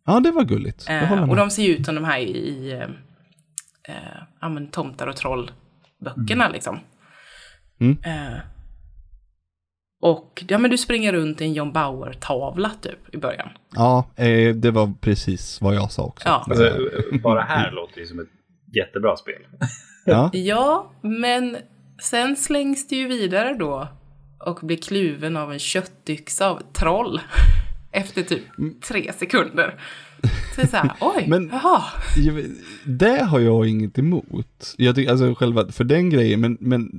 Ja, 0.06 0.20
det 0.20 0.30
var 0.30 0.44
gulligt. 0.44 0.88
Håller 0.88 1.30
och 1.30 1.36
de 1.36 1.50
ser 1.50 1.62
ju 1.62 1.76
ut 1.76 1.86
som 1.86 1.94
de 1.94 2.04
här 2.04 2.18
i, 2.18 2.82
men 4.40 4.66
tomtar 4.70 5.06
och 5.06 5.16
troll-böckerna 5.16 6.48
liksom. 6.48 6.78
Mm. 7.80 7.96
Och 10.00 10.44
ja, 10.48 10.58
men 10.58 10.70
du 10.70 10.78
springer 10.78 11.12
runt 11.12 11.40
i 11.40 11.44
en 11.44 11.52
John 11.52 11.72
Bauer-tavla 11.72 12.70
typ 12.80 13.14
i 13.14 13.16
början. 13.16 13.48
Ja, 13.74 14.06
eh, 14.16 14.54
det 14.54 14.70
var 14.70 14.92
precis 15.00 15.60
vad 15.60 15.74
jag 15.74 15.92
sa 15.92 16.02
också. 16.02 16.28
Ja. 16.28 16.44
Alltså, 16.50 16.72
bara 17.22 17.40
här 17.40 17.70
låter 17.72 18.00
det 18.00 18.06
som 18.06 18.20
ett 18.20 18.28
jättebra 18.74 19.16
spel. 19.16 19.42
Ja. 20.04 20.30
Ja, 20.32 20.90
men 21.02 21.56
sen 22.02 22.36
slängs 22.36 22.88
du 22.88 22.96
ju 22.96 23.08
vidare 23.08 23.54
då 23.54 23.88
och 24.38 24.58
blir 24.62 24.76
kluven 24.76 25.36
av 25.36 25.52
en 25.52 25.58
köttyxa 25.58 26.48
av 26.50 26.62
troll. 26.72 27.20
Efter 27.92 28.22
typ 28.22 28.42
tre 28.88 29.12
sekunder. 29.12 29.80
Så 30.54 30.60
det 30.60 30.66
så 30.66 30.76
här, 30.76 30.92
oj, 31.00 31.24
Men- 31.28 31.50
jaha. 31.52 31.82
Det 32.84 33.22
har 33.22 33.40
jag 33.40 33.66
inget 33.66 33.98
emot. 33.98 34.74
Jag 34.76 34.94
tycker, 34.94 35.10
alltså 35.10 35.34
själva, 35.34 35.72
för 35.72 35.84
den 35.84 36.10
grejen, 36.10 36.40
men, 36.40 36.56
men, 36.60 36.90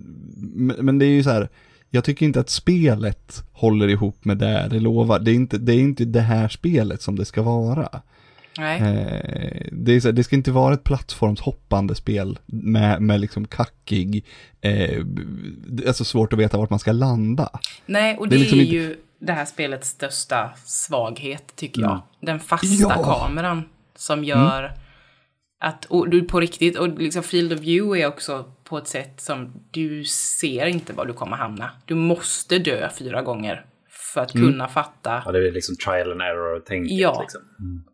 men, 0.54 0.86
men 0.86 1.00
det 1.00 1.06
är 1.06 1.10
ju 1.10 1.24
så 1.24 1.30
här, 1.30 1.50
jag 1.94 2.04
tycker 2.04 2.26
inte 2.26 2.40
att 2.40 2.50
spelet 2.50 3.44
håller 3.54 3.88
ihop 3.88 4.26
med 4.26 4.38
det 4.38 4.68
det 4.70 4.80
lovar. 4.80 5.20
Det 5.20 5.32
är 5.32 5.36
inte 5.36 5.58
det, 5.58 5.74
är 5.74 5.80
inte 5.80 6.06
det 6.06 6.22
här 6.22 6.48
spelet 6.48 7.02
som 7.02 7.16
det 7.16 7.26
ska 7.26 7.42
vara. 7.42 8.02
Nej. 8.58 8.82
Eh, 8.82 9.68
det, 9.72 9.92
är 9.92 10.00
så 10.00 10.12
det 10.12 10.24
ska 10.24 10.36
inte 10.36 10.52
vara 10.52 10.74
ett 10.74 10.84
plattformshoppande 10.84 11.96
spel 11.96 12.40
med, 12.46 13.02
med 13.02 13.20
liksom 13.20 13.48
kackig, 13.48 14.26
eh, 14.62 15.06
det 15.68 15.88
är 15.88 15.94
så 15.94 16.06
svårt 16.06 16.34
att 16.34 16.40
veta 16.40 16.58
vart 16.58 16.70
man 16.70 16.80
ska 16.80 16.92
landa. 16.92 17.50
Nej, 17.86 18.18
och 18.18 18.30
det 18.30 18.36
det, 18.36 18.38
är 18.38 18.40
liksom 18.40 18.60
är 18.60 18.64
inte- 18.64 18.76
ju 18.76 18.98
det 19.20 19.34
här 19.34 19.46
spelets 19.46 19.90
största 19.90 20.50
svaghet, 20.66 21.54
tycker 21.56 21.82
jag. 21.82 21.92
Mm. 21.92 22.02
Den 22.20 22.40
fasta 22.40 22.68
Ja. 22.68 22.94
Mm. 22.94 23.04
kameran 23.06 23.64
som 23.96 24.24
gör 24.24 24.72
att, 25.64 25.86
och 25.86 26.10
du 26.10 26.24
på 26.24 26.40
riktigt, 26.40 26.78
och 26.78 26.88
liksom 26.88 27.24
Field 27.24 27.54
of 27.54 27.60
View 27.60 28.02
är 28.02 28.08
också 28.08 28.52
på 28.64 28.78
ett 28.78 28.88
sätt 28.88 29.22
som 29.22 29.54
du 29.72 30.04
ser 30.06 30.66
inte 30.66 30.94
var 30.94 31.06
du 31.06 31.14
kommer 31.14 31.38
hamna. 31.38 31.72
Du 31.86 31.96
måste 31.96 32.60
dö 32.60 32.90
fyra 32.98 33.22
gånger 33.22 33.66
för 34.14 34.22
att 34.22 34.36
Mm. 34.36 34.52
kunna 34.52 34.68
fatta. 34.68 35.22
Ja, 35.26 35.32
det 35.32 35.48
är 35.48 35.52
liksom 35.52 35.76
trial 35.76 36.12
and 36.12 36.22
error-tänket. 36.22 36.98
Ja. 36.98 37.22
Liksom. 37.22 37.42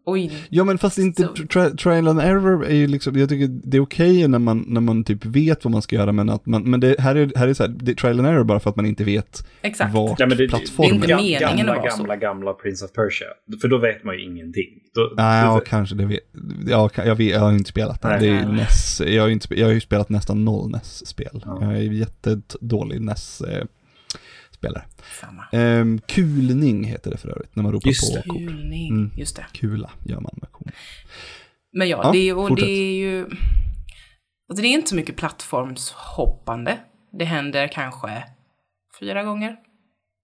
Oj, 0.06 0.32
Ja 0.50 0.64
men 0.64 0.78
fast 0.78 0.98
inte, 0.98 1.28
tri 1.28 1.78
trial 1.78 2.08
and 2.08 2.20
error 2.20 2.66
är 2.66 2.76
ju 2.76 2.88
liksom, 2.88 3.18
jag 3.20 3.30
tycker 3.30 3.48
det 3.70 3.78
är 3.78 3.82
okej 3.82 4.28
när 4.28 4.40
man, 4.40 4.66
när 4.68 4.82
man 4.82 5.04
typ 5.04 5.26
vet 5.26 5.64
vad 5.66 5.72
man 5.72 5.82
ska 5.82 5.96
göra 5.96 6.12
men 6.12 6.30
att 6.30 6.46
man, 6.46 6.64
men 6.64 6.80
det 6.80 6.96
här 7.00 7.16
är, 7.16 7.32
här 7.36 7.48
är 7.48 7.54
så 7.54 7.64
här, 7.64 7.76
det 7.80 7.92
är 7.92 7.96
trial 7.96 8.20
and 8.20 8.28
error 8.28 8.44
bara 8.44 8.60
för 8.60 8.70
att 8.70 8.76
man 8.76 8.86
inte 8.86 9.04
vet 9.04 9.48
exakt. 9.62 9.94
vart 9.94 10.20
Ja, 10.20 10.26
men 10.28 10.38
det, 10.38 10.48
plattformen 10.48 11.00
det 11.02 11.14
är 11.14 11.20
inte 11.20 11.46
meningen 11.46 11.58
gamla, 11.58 11.72
att 11.74 11.78
vara 11.78 11.92
så. 11.92 11.98
gamla, 11.98 12.16
gamla 12.16 12.54
Prince 12.54 12.86
of 12.86 12.92
Persia. 12.92 13.28
För 13.62 13.68
då 13.68 13.78
vet 13.78 14.04
man 14.04 14.16
ju 14.16 14.24
ingenting. 14.24 14.70
Då, 14.96 15.14
Nej, 15.18 15.46
ja, 15.46 15.54
då, 15.54 15.60
kanske 15.60 15.96
det 15.96 16.06
vet, 16.06 16.20
ja, 16.68 16.90
jag, 16.96 17.16
vet, 17.16 17.32
jag 17.32 17.40
har 17.40 17.52
inte 17.52 17.70
spelat 17.70 18.02
det. 18.02 18.08
Nej. 18.08 18.20
det 18.20 18.28
är. 18.30 18.46
NES, 18.52 19.02
jag 19.08 19.22
har, 19.24 19.30
inte, 19.30 19.60
jag 19.60 19.66
har 19.68 19.74
ju 19.74 19.80
spelat 19.82 20.10
nästan 20.10 20.46
noll 20.46 20.72
NES-spel. 20.72 21.42
Ja. 21.46 21.58
Jag 21.62 21.72
är 21.78 21.82
jättedålig 21.82 23.02
NES-spelare. 23.02 23.68
Samma. 25.22 25.46
Ehm, 25.52 26.00
kulning 26.08 26.84
heter 26.84 27.12
det 27.12 27.18
för 27.18 27.30
övrigt, 27.30 27.56
när 27.56 27.64
man 27.64 27.72
ropar 27.72 27.88
Just 27.88 28.14
på 28.14 28.18
det. 28.22 28.30
kort. 28.30 28.38
Kulning, 28.38 28.92
Mm. 28.94 29.12
just 29.18 29.36
det. 29.36 29.46
Kula 29.54 29.92
gör 30.06 30.20
man 30.20 30.32
med 30.42 30.52
kon. 30.52 30.68
Men 31.74 31.90
ja, 31.90 32.00
Ja, 32.04 32.12
det, 32.12 32.34
och 32.34 32.48
fortsätt. 32.48 32.66
det 32.68 32.72
är 32.72 32.94
ju... 33.00 33.26
Alltså 34.50 34.62
det 34.62 34.68
är 34.68 34.74
inte 34.74 34.90
så 34.90 34.96
mycket 34.96 35.16
plattformshoppande. 35.18 36.78
Det 37.20 37.26
händer 37.26 37.68
kanske 37.68 38.24
fyra 39.00 39.24
gånger. 39.24 39.56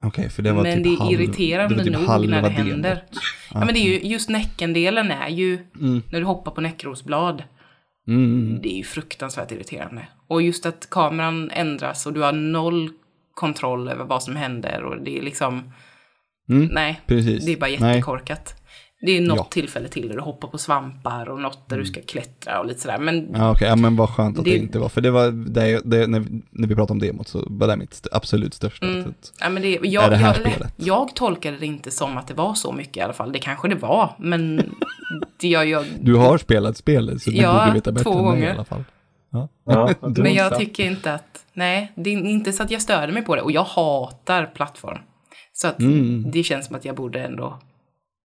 Okej, 0.06 0.30
för 0.30 0.44
det 0.44 0.52
var 0.52 0.64
men 0.64 0.76
typ 0.76 0.84
det 0.84 0.90
är 0.94 0.98
halv, 0.98 1.12
irriterande 1.22 1.76
det 1.76 1.78
var 1.78 1.84
typ 1.84 1.94
nog 1.94 2.04
halva 2.08 2.28
när 2.36 2.42
det 2.42 2.50
händer. 2.50 3.04
Ja, 3.54 3.60
men 3.66 3.74
det 3.74 3.80
är 3.80 3.84
ju, 4.00 4.00
just 4.10 4.30
näckendelen 4.30 5.12
är 5.12 5.28
ju, 5.30 5.54
Mm. 5.80 6.02
när 6.12 6.20
du 6.20 6.26
hoppar 6.26 6.52
på 6.52 6.62
näckrosblad, 6.62 7.44
Mm. 8.08 8.60
det 8.64 8.74
är 8.74 8.78
ju 8.78 8.84
fruktansvärt 8.84 9.52
irriterande. 9.52 10.08
Och 10.28 10.42
just 10.42 10.66
att 10.66 10.90
kameran 10.90 11.52
ändras 11.52 12.06
och 12.06 12.14
du 12.14 12.22
har 12.22 12.32
noll 12.32 12.90
kontroll 13.34 13.88
över 13.88 14.06
vad 14.06 14.24
som 14.24 14.36
händer 14.36 14.84
och 14.84 15.02
det 15.04 15.18
är 15.18 15.22
liksom, 15.22 15.74
Mm. 16.50 16.70
nej, 16.74 17.02
Precis. 17.08 17.46
det 17.46 17.54
är 17.54 17.58
bara 17.58 17.70
Nej. 17.80 17.90
jättekorkat. 17.96 18.56
Det 19.06 19.12
är 19.18 19.22
något 19.22 19.38
Ja. 19.38 19.44
tillfälle 19.52 19.88
till 19.88 20.08
där 20.08 20.16
du 20.16 20.22
hoppar 20.22 20.48
på 20.48 20.58
svampar 20.58 21.30
och 21.30 21.42
något 21.42 21.70
där 21.70 21.78
du 21.78 21.86
ska 21.86 22.02
klättra 22.02 22.60
och 22.60 22.66
lite 22.66 22.80
sådär. 22.80 22.98
Men 23.00 23.30
Ja, 23.34 23.52
okej, 23.52 23.68
ja, 23.68 23.76
men 23.76 23.96
vad 23.96 24.10
skönt 24.10 24.38
att 24.40 24.46
det, 24.46 24.52
Det- 24.52 24.58
inte 24.58 24.80
var, 24.80 24.90
för 24.90 25.02
det 25.02 25.12
var 25.12 25.32
det, 25.32 25.82
det, 25.86 26.08
när, 26.08 26.26
när 26.52 26.68
vi 26.68 26.76
pratade 26.76 26.92
om 26.94 27.00
demot 27.00 27.28
så 27.28 27.44
var 27.50 27.68
det 27.68 27.76
mitt 27.78 28.08
absolut 28.12 28.54
största. 28.54 28.86
Mm. 28.86 29.14
Ja, 29.40 29.50
men 29.50 29.62
det, 29.64 29.76
Är 29.78 29.80
jag, 29.86 30.10
det 30.12 30.16
här 30.16 30.28
jag, 30.28 30.36
spelet? 30.52 30.74
jag 30.78 31.16
tolkade 31.16 31.58
det 31.58 31.66
inte 31.66 31.92
som 31.92 32.18
att 32.18 32.28
det 32.28 32.34
var 32.34 32.54
så 32.54 32.72
mycket 32.72 32.98
i 32.98 33.02
alla 33.02 33.14
fall. 33.14 33.32
Det 33.32 33.40
kanske 33.40 33.68
det 33.68 33.76
var, 33.76 34.16
men 34.20 34.56
det, 35.42 35.48
jag, 35.48 35.68
jag, 35.70 35.86
Du 36.02 36.16
har 36.16 36.38
spelat 36.38 36.78
spelet 36.78 37.22
så 37.22 37.30
du 37.30 37.36
Ja, 37.38 37.60
borde 37.66 37.74
veta 37.74 37.92
bättre 37.92 38.04
två 38.04 38.20
än 38.20 38.26
mig 38.26 38.38
i 38.38 38.42
gånger. 38.42 38.54
alla 38.54 38.66
fall. 38.66 38.84
Ja. 39.34 39.48
Ja, 39.66 39.94
men 40.18 40.34
jag 40.34 40.60
tycker 40.60 40.86
inte 40.86 41.14
att, 41.14 41.46
nej, 41.54 41.92
det 41.96 42.10
är 42.10 42.18
inte 42.18 42.54
så 42.54 42.64
att 42.64 42.72
jag 42.72 42.82
störde 42.82 43.14
mig 43.14 43.22
på 43.24 43.36
det. 43.36 43.42
Och 43.42 43.52
jag 43.52 43.64
hatar 43.64 44.46
plattform. 44.46 44.98
Så 45.54 45.68
att 45.68 45.80
Mm. 45.80 46.32
det 46.32 46.44
känns 46.44 46.66
som 46.66 46.76
att 46.76 46.86
jag 46.86 46.96
borde 46.96 47.20
ändå 47.24 47.60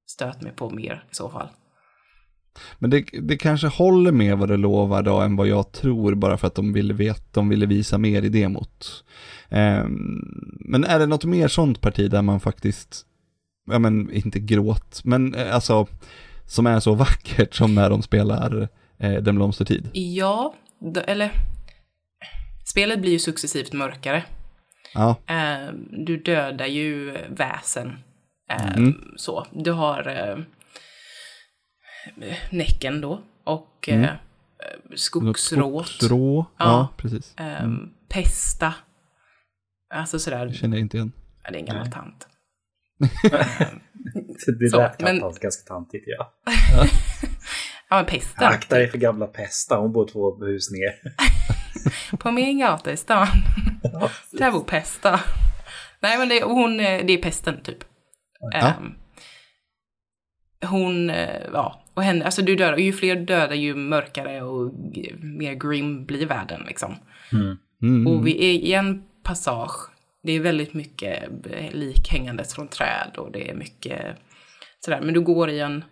stört 0.06 0.40
mig 0.42 0.52
på 0.52 0.70
mer 0.70 1.04
i 1.10 1.14
så 1.14 1.28
fall. 1.28 1.48
Men 2.78 2.90
det, 2.90 3.04
det 3.22 3.36
kanske 3.36 3.66
håller 3.66 4.12
med 4.12 4.38
vad 4.38 4.48
det 4.48 4.56
lovar 4.56 5.02
då 5.02 5.20
än 5.20 5.36
vad 5.36 5.48
jag 5.48 5.72
tror 5.72 6.14
bara 6.14 6.36
för 6.36 6.46
att 6.46 6.54
de 6.54 6.72
ville 6.72 6.94
veta, 6.94 7.22
de 7.32 7.48
ville 7.48 7.66
visa 7.66 7.98
mer 7.98 8.22
i 8.22 8.28
demot. 8.28 9.04
Ehm, 9.48 10.22
men 10.60 10.84
är 10.84 10.98
det 10.98 11.06
något 11.06 11.24
mer 11.24 11.48
sånt 11.48 11.80
parti 11.80 12.10
där 12.10 12.22
man 12.22 12.40
faktiskt, 12.40 13.06
ja 13.70 13.78
men 13.78 14.10
inte 14.12 14.40
gråt, 14.40 15.00
men 15.04 15.34
eh, 15.34 15.54
alltså 15.54 15.86
som 16.46 16.66
är 16.66 16.80
så 16.80 16.94
vackert 17.04 17.54
som 17.54 17.74
när 17.74 17.90
de 17.90 18.02
spelar 18.02 18.68
eh, 18.98 19.12
Den 19.12 19.36
blomstertid? 19.36 19.88
Ja, 19.92 20.54
eller 21.06 21.30
spelet 22.70 23.00
blir 23.00 23.12
ju 23.12 23.18
successivt 23.18 23.72
mörkare. 23.72 24.24
Ja, 24.94 25.16
Eh, 25.26 25.72
du 25.90 26.16
dödar 26.16 26.66
ju 26.66 27.10
väsen. 27.28 27.98
Eh, 28.50 28.76
Mm. 28.76 29.12
Så, 29.16 29.46
du 29.52 29.72
har 29.72 30.08
eh, 30.08 30.38
Näcken 32.50 33.00
då 33.00 33.22
och 33.44 33.88
Mm. 33.88 34.04
eh, 34.04 34.10
skogsråt. 34.96 35.88
Skogsrå, 35.88 36.46
ja, 36.58 36.64
Ja. 36.64 36.88
precis. 36.96 37.34
Eh, 37.36 37.68
Pesta. 38.08 38.74
Alltså 39.94 40.18
sådär, 40.18 40.46
Det 40.46 40.54
känner 40.54 40.76
jag 40.76 40.80
inte 40.84 40.96
igen. 40.96 41.12
ja, 41.44 41.50
det 41.50 41.56
är 41.56 41.60
en 41.60 41.66
gammal 41.66 41.82
Nej. 41.82 41.92
tant. 41.92 42.28
det 44.60 44.68
Så, 44.70 44.76
lät 44.78 45.00
men- 45.00 45.18
men... 45.18 45.32
ganska 45.40 45.68
tantigt 45.74 46.04
ja. 46.06 46.32
Ja, 47.90 47.96
men 47.96 48.06
Pesta. 48.06 48.46
Akta 48.46 48.76
dig 48.76 48.88
för 48.88 48.98
gamla 48.98 49.26
Pesta, 49.26 49.76
hon 49.76 49.92
bor 49.92 50.08
två 50.08 50.44
hus 50.44 50.70
ner. 50.70 51.12
På 52.16 52.30
min 52.30 52.58
gata 52.58 52.92
i 52.92 52.96
stan. 52.96 53.26
Där 54.32 54.52
bor 54.52 54.64
Pesta. 54.64 55.20
Nej 56.00 56.18
men 56.18 56.28
det, 56.28 56.42
hon, 56.42 56.80
eh, 56.80 57.06
det 57.06 57.12
är 57.12 57.22
pesten 57.22 57.60
typ. 57.62 57.84
Ja. 58.40 58.58
Ehm, 58.58 58.94
hon, 60.70 61.10
eh, 61.10 61.42
ja, 61.52 61.82
och 61.94 62.02
henne, 62.02 62.24
alltså 62.24 62.42
du 62.42 62.56
dödar, 62.56 62.76
ju 62.76 62.92
fler 62.92 63.16
du 63.16 63.24
dödar 63.24 63.54
ju 63.54 63.74
mörkare 63.74 64.42
och 64.42 64.72
mer 65.22 65.54
grim 65.54 66.04
blir 66.04 66.26
världen 66.26 66.62
liksom. 66.66 66.94
Mm. 67.82 68.06
Och 68.06 68.26
vi 68.26 68.44
är 68.44 68.52
i 68.52 68.72
en 68.72 69.02
passage, 69.22 69.90
det 70.22 70.32
är 70.32 70.40
väldigt 70.40 70.74
mycket 70.74 71.22
eh, 71.50 71.72
lik 71.72 72.08
hängandes 72.10 72.54
från 72.54 72.68
träd 72.68 73.14
och 73.16 73.32
det 73.32 73.50
är 73.50 73.54
mycket 73.54 74.16
sådär, 74.80 75.00
men 75.00 75.14
du 75.14 75.20
går 75.20 75.50
i 75.50 75.60
en, 75.60 75.84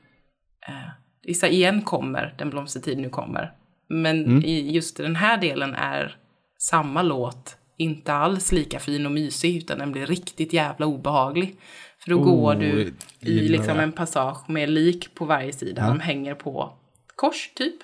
eh, 0.68 0.90
vissa 1.26 1.48
igen 1.48 1.82
kommer, 1.82 2.34
den 2.38 2.50
blomstertid 2.50 2.98
nu 2.98 3.08
kommer. 3.08 3.52
Men 3.88 4.24
Mm. 4.24 4.44
i 4.44 4.70
just 4.72 4.96
den 4.96 5.16
här 5.16 5.38
delen 5.38 5.74
är 5.74 6.16
samma 6.58 7.02
låt 7.02 7.56
inte 7.78 8.12
alls 8.12 8.52
lika 8.52 8.78
fin 8.78 9.06
och 9.06 9.12
mysig, 9.12 9.56
utan 9.56 9.78
den 9.78 9.92
blir 9.92 10.06
riktigt 10.06 10.52
jävla 10.52 10.86
obehaglig. 10.86 11.56
För 11.98 12.10
då 12.10 12.16
Oh, 12.16 12.24
går 12.24 12.54
du 12.54 12.94
i 13.20 13.48
liksom 13.48 13.78
en 13.78 13.92
passage 13.92 14.48
med 14.48 14.70
lik 14.70 15.14
på 15.14 15.24
varje 15.24 15.52
sida. 15.52 15.82
Ja. 15.82 15.88
De 15.88 16.00
hänger 16.00 16.34
på 16.34 16.72
kors 17.16 17.50
typ. 17.54 17.76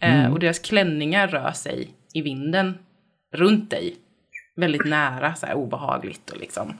Eh, 0.00 0.32
och 0.32 0.38
deras 0.38 0.58
klänningar 0.58 1.28
rör 1.28 1.52
sig 1.52 1.90
i 2.14 2.22
vinden 2.22 2.78
runt 3.32 3.70
dig. 3.70 3.96
Väldigt 4.56 4.84
nära, 4.86 5.34
så 5.34 5.46
här 5.46 5.54
obehagligt 5.54 6.30
och 6.30 6.40
liksom 6.40 6.78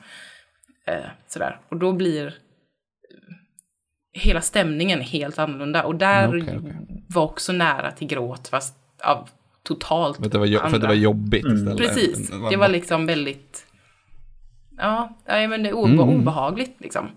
eh, 0.87 1.07
sådär. 1.29 1.61
Och 1.69 1.77
då 1.77 1.93
blir 1.93 2.35
hela 4.13 4.41
stämningen 4.41 5.01
helt 5.01 5.39
annorlunda. 5.39 5.85
Och 5.85 5.95
där 5.97 6.29
Okej, 6.29 6.59
okej. 6.59 6.75
var 7.09 7.23
också 7.23 7.53
nära 7.53 7.91
till 7.93 8.07
gråt, 8.07 8.49
fast 8.49 8.75
av 9.05 9.29
totalt 9.63 10.17
För 10.17 10.25
att 10.27 10.33
det 10.33 10.39
var, 10.39 10.47
jo- 10.47 10.59
för 10.61 10.69
det 10.69 10.75
andra. 10.75 10.89
var 10.89 10.95
jobbigt 10.95 11.45
Mm. 11.45 11.57
istället. 11.57 11.79
Precis, 11.79 12.31
det 12.51 12.57
var 12.57 12.69
liksom 12.69 13.07
väldigt, 13.07 13.67
ja, 14.79 15.19
ja 15.27 15.49
men 15.49 15.63
det 15.63 15.69
är 15.69 15.85
Mm. 15.85 16.01
obe- 16.01 16.15
obehagligt 16.21 16.75
liksom. 16.79 17.09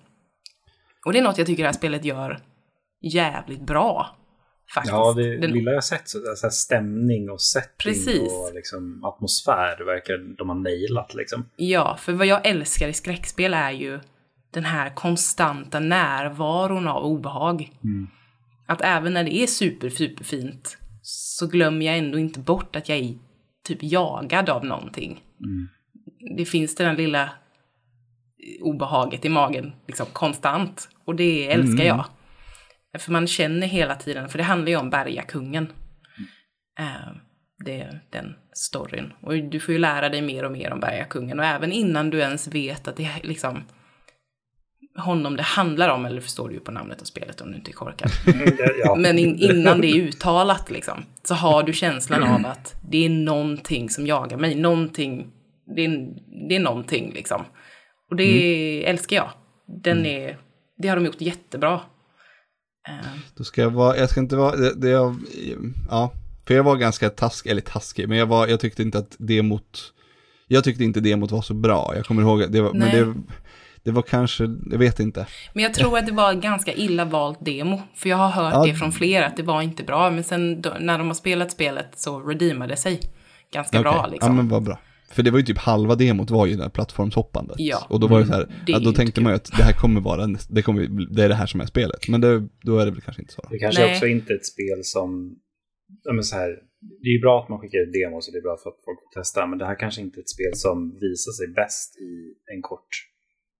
Och 1.05 1.13
det 1.13 1.19
är 1.19 1.23
något 1.23 1.37
jag 1.37 1.47
tycker 1.47 1.63
det 1.63 1.67
här 1.69 1.73
spelet 1.73 2.05
gör 2.05 2.39
jävligt 3.01 3.61
bra. 3.61 4.15
Faktiskt. 4.73 4.91
Ja, 4.93 5.13
det 5.13 5.37
Den- 5.37 5.51
lilla 5.51 5.71
jag 5.71 5.83
sett, 5.83 6.09
så, 6.09 6.19
så 6.35 6.45
här 6.45 6.51
stämning 6.51 7.29
och 7.29 7.41
setting 7.41 7.71
Precis. 7.93 8.21
och 8.31 8.51
liksom, 8.55 9.03
atmosfär 9.03 9.85
verkar 9.85 10.17
de 10.37 10.49
ha 10.49 10.55
nailat 10.55 11.13
liksom. 11.13 11.45
Ja, 11.55 11.97
för 11.99 12.13
vad 12.13 12.27
jag 12.27 12.45
älskar 12.47 12.87
i 12.87 12.93
skräckspel 12.93 13.53
är 13.53 13.71
ju 13.71 13.99
den 14.55 14.65
här 14.65 14.89
konstanta 14.89 15.79
närvaron 15.79 16.87
av 16.87 17.03
obehag. 17.03 17.71
Att 18.65 18.81
även 18.81 19.13
när 19.13 19.23
det 19.23 19.35
är 19.35 19.47
super, 19.47 19.89
superfint 19.89 20.77
så 21.01 21.47
glömmer 21.47 21.85
jag 21.85 21.97
ändå 21.97 22.19
inte 22.19 22.39
bort 22.39 22.75
att 22.75 22.89
jag 22.89 22.97
är 22.97 23.13
typ 23.63 23.79
jagad 23.81 24.49
av 24.49 24.65
någonting. 24.65 25.23
Det 26.37 26.45
finns 26.45 26.75
det 26.75 26.83
där 26.83 26.97
lilla 26.97 27.29
obehaget 28.61 29.25
i 29.25 29.29
magen, 29.29 29.73
liksom 29.87 30.05
konstant. 30.13 30.89
Och 31.05 31.15
det 31.15 31.51
älskar 31.51 31.83
jag. 31.83 32.05
För 32.99 33.11
man 33.11 33.27
känner 33.27 33.67
hela 33.67 33.95
tiden, 33.95 34.29
för 34.29 34.37
det 34.37 34.43
handlar 34.43 34.69
ju 34.69 34.77
om 34.77 34.89
bergakungen. 34.89 35.67
Eh, 36.79 37.15
det 37.65 37.81
är 37.81 37.99
den 38.09 38.35
storyn. 38.53 39.13
Och 39.21 39.33
du 39.33 39.59
får 39.59 39.73
ju 39.73 39.79
lära 39.79 40.09
dig 40.09 40.21
mer 40.21 40.43
och 40.45 40.51
mer 40.51 40.73
om 40.73 40.79
bergakungen. 40.79 41.39
Och 41.39 41.45
även 41.45 41.71
innan 41.71 42.09
du 42.09 42.19
ens 42.19 42.47
vet 42.47 42.87
att 42.87 42.97
det 42.97 43.11
liksom 43.23 43.63
honom 44.97 45.35
det 45.35 45.43
handlar 45.43 45.89
om, 45.89 46.05
eller 46.05 46.21
förstår 46.21 46.47
du 46.49 46.53
ju 46.53 46.59
på 46.59 46.71
namnet 46.71 47.01
av 47.01 47.05
spelet 47.05 47.41
om 47.41 47.51
du 47.51 47.57
inte 47.57 47.71
är 47.71 47.73
korkad. 47.73 48.11
ja, 48.83 48.95
Men 48.95 49.19
in, 49.19 49.35
innan 49.39 49.81
det 49.81 49.87
är 49.87 49.95
uttalat 49.95 50.71
liksom, 50.71 51.05
så 51.23 51.33
har 51.33 51.63
du 51.63 51.73
känslan 51.73 52.23
av 52.23 52.45
att 52.45 52.75
det 52.89 53.05
är 53.05 53.09
någonting 53.09 53.89
som 53.89 54.07
jagar 54.07 54.37
mig. 54.37 54.55
Någonting, 54.55 55.27
det 55.75 55.85
är, 55.85 56.07
det 56.49 56.55
är 56.55 56.59
någonting 56.59 57.11
liksom. 57.13 57.41
Och 58.09 58.15
det 58.15 58.85
älskar 58.85 59.15
jag. 59.15 59.29
Den 59.83 60.05
är, 60.05 60.37
det 60.77 60.87
har 60.87 60.95
de 60.95 61.05
gjort 61.05 61.21
jättebra. 61.21 61.73
Eh, 62.87 62.95
Då 63.37 63.43
ska 63.43 63.61
jag 63.61 63.69
vara, 63.69 63.97
jag 63.97 64.09
ska 64.09 64.19
inte 64.19 64.35
vara, 64.35 64.55
det, 64.55 64.73
det 64.75 64.89
jag, 64.89 65.15
ja, 65.89 66.11
för 66.47 66.53
jag 66.53 66.63
var 66.63 66.75
ganska 66.75 67.09
taskig, 67.09 67.51
eller 67.51 67.61
taskig, 67.61 68.09
men 68.09 68.17
jag 68.17 68.25
var, 68.25 68.47
jag 68.47 68.59
tyckte 68.59 68.81
inte 68.81 68.97
att 68.97 69.15
demot, 69.19 69.93
jag 70.47 70.63
tyckte 70.63 70.83
inte 70.83 70.99
demot 70.99 71.31
var 71.31 71.41
så 71.41 71.53
bra. 71.53 71.93
Jag 71.95 72.05
kommer 72.05 72.21
ihåg, 72.21 72.51
det 72.51 72.61
var, 72.61 72.73
men 72.73 72.91
det, 72.91 73.13
det 73.85 73.91
var 73.91 74.01
kanske, 74.01 74.43
jag 74.71 74.77
vet 74.77 74.99
inte. 74.99 75.27
Men 75.53 75.63
jag 75.63 75.73
tror 75.73 75.97
att 75.97 76.05
det 76.05 76.11
var 76.11 76.33
ganska 76.33 76.73
illa 76.73 77.05
valt 77.05 77.45
demo. 77.45 77.81
För 77.95 78.09
jag 78.09 78.17
har 78.17 78.29
hört 78.29 78.53
Ja. 78.53 78.65
det 78.65 78.73
från 78.73 78.91
flera, 78.91 79.25
att 79.25 79.37
det 79.37 79.43
var 79.43 79.61
inte 79.61 79.83
bra. 79.83 80.11
Men 80.11 80.23
sen 80.23 80.61
då, 80.61 80.73
när 80.79 80.97
de 80.97 81.07
har 81.07 81.13
spelat 81.13 81.51
spelet 81.51 81.87
så 81.95 82.19
redeemade 82.19 82.73
det 82.73 82.77
sig 82.77 82.99
ganska 83.53 83.81
bra 83.81 83.99
Okej, 83.99 84.11
liksom. 84.11 84.31
Ja 84.31 84.35
men 84.35 84.49
vad 84.49 84.63
bra. 84.63 84.79
För 85.11 85.23
det 85.23 85.31
var 85.31 85.39
ju 85.39 85.45
typ 85.45 85.57
halva 85.57 85.95
demot 85.95 86.29
var 86.29 86.45
ju 86.45 86.55
det 86.55 86.63
här 86.63 86.69
plattformshoppandet. 86.69 87.55
Ja. 87.59 87.87
Och 87.89 87.99
då 87.99 88.07
var 88.07 88.19
det 88.19 88.25
så 88.25 88.33
här, 88.33 88.47
Det 88.65 88.71
är 88.71 88.73
ja, 88.73 88.79
då 88.79 88.93
tänkte 88.93 89.21
man 89.21 89.31
ju 89.31 89.35
att 89.35 89.51
det 89.57 89.63
här 89.63 89.73
kommer 89.73 90.01
vara, 90.01 90.27
det, 90.49 90.61
kommer, 90.61 90.81
det 91.15 91.23
är 91.23 91.29
det 91.29 91.35
här 91.35 91.45
som 91.45 91.61
är 91.61 91.65
spelet. 91.65 92.07
Men 92.07 92.21
det, 92.21 92.47
då 92.61 92.77
är 92.79 92.85
det 92.85 92.91
väl 92.91 93.01
kanske 93.01 93.21
inte 93.21 93.33
så. 93.33 93.41
Då. 93.41 93.49
Det 93.51 93.59
kanske 93.59 93.81
Nej. 93.81 93.93
också 93.93 94.07
inte 94.07 94.33
är 94.33 94.35
ett 94.35 94.45
spel 94.45 94.79
som... 94.83 95.35
Ja, 96.03 96.13
men 96.13 96.23
så 96.23 96.35
här, 96.35 96.49
det 97.01 97.07
är 97.09 97.15
ju 97.17 97.21
bra 97.21 97.43
att 97.43 97.49
man 97.49 97.59
skickar 97.59 97.79
ut 97.79 97.93
demos 97.93 98.27
och 98.27 98.33
det 98.33 98.39
är 98.39 98.47
bra 98.49 98.57
för 98.63 98.69
att 98.69 98.81
folk 98.85 98.99
får 99.03 99.19
testa, 99.19 99.47
men 99.47 99.57
det 99.59 99.65
här 99.65 99.79
kanske 99.79 100.01
inte 100.01 100.19
är 100.19 100.21
ett 100.21 100.35
spel 100.37 100.53
som 100.65 100.77
visar 101.05 101.31
sig 101.39 101.47
bäst 101.61 101.89
i 102.09 102.11
en 102.53 102.61
kort 102.61 102.91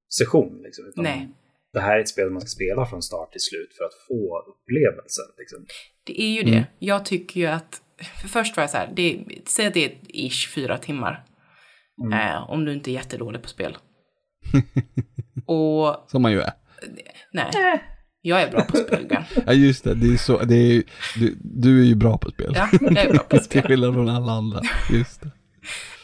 session. 0.10 0.62
Liksom, 0.64 0.86
utan 0.88 1.04
Nej. 1.04 1.30
Det 1.74 1.80
här 1.82 1.96
är 1.98 2.02
ett 2.02 2.10
spel 2.10 2.30
man 2.30 2.42
ska 2.42 2.48
spela 2.48 2.86
från 2.86 3.02
start 3.02 3.32
till 3.32 3.42
slut 3.42 3.74
för 3.78 3.84
att 3.86 3.94
få 4.08 4.44
upplevelsen. 4.52 5.26
Liksom. 5.38 5.66
Det 6.06 6.22
är 6.22 6.30
ju 6.30 6.44
det. 6.52 6.66
Jag 6.80 7.06
tycker 7.06 7.40
ju 7.40 7.46
att, 7.48 7.82
för 8.22 8.28
först 8.28 8.58
var 8.58 8.64
jag 8.64 8.70
så 8.70 8.78
här, 8.78 8.94
det, 8.96 9.24
säg 9.46 9.68
att 9.68 9.74
det 9.74 9.86
är 9.86 9.98
ish 10.08 10.50
fyra 10.56 10.78
timmar. 10.78 11.26
Eh, 12.14 12.50
om 12.50 12.66
du 12.66 12.74
inte 12.74 12.92
är 12.92 12.94
jättedålig 12.94 13.42
på 13.42 13.48
spel. 13.48 13.78
och 15.46 16.06
Som 16.08 16.22
man 16.22 16.32
ju 16.32 16.42
är. 16.42 16.52
nej, 17.34 17.52
Jag 18.22 18.42
är 18.42 18.52
bra 18.52 18.62
på 18.62 18.78
spel. 18.78 19.08
Ja 19.46 19.54
just 19.54 19.84
det, 19.84 19.96
det 19.96 20.14
är 20.14 20.18
så, 20.18 20.38
det 20.44 20.56
är, 20.56 20.84
du, 21.20 21.38
du 21.42 21.82
är 21.82 21.86
ju 21.86 21.96
bra 21.96 22.18
på 22.18 22.30
spel. 22.32 22.52
Ja, 22.56 22.70
jag 22.82 22.98
är 22.98 23.10
bra 23.14 23.24
på 23.24 23.30
Till 23.38 23.46
spel. 23.46 23.62
skillnad 23.62 23.94
från 23.94 24.10
alla 24.10 24.32
andra. 24.32 24.62
Just 24.94 25.22
det. 25.22 25.28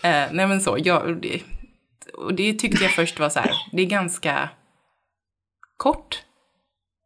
Eh, 0.09 0.27
nej 0.31 0.47
men 0.47 0.61
så, 0.61 0.77
jag, 0.83 1.25
och 2.13 2.33
det 2.33 2.53
tyckte 2.53 2.83
jag 2.83 2.93
först 2.93 3.19
var 3.19 3.29
så 3.29 3.39
här, 3.39 3.51
det 3.71 3.81
är 3.81 3.87
ganska 3.87 4.49
kort. 5.77 6.23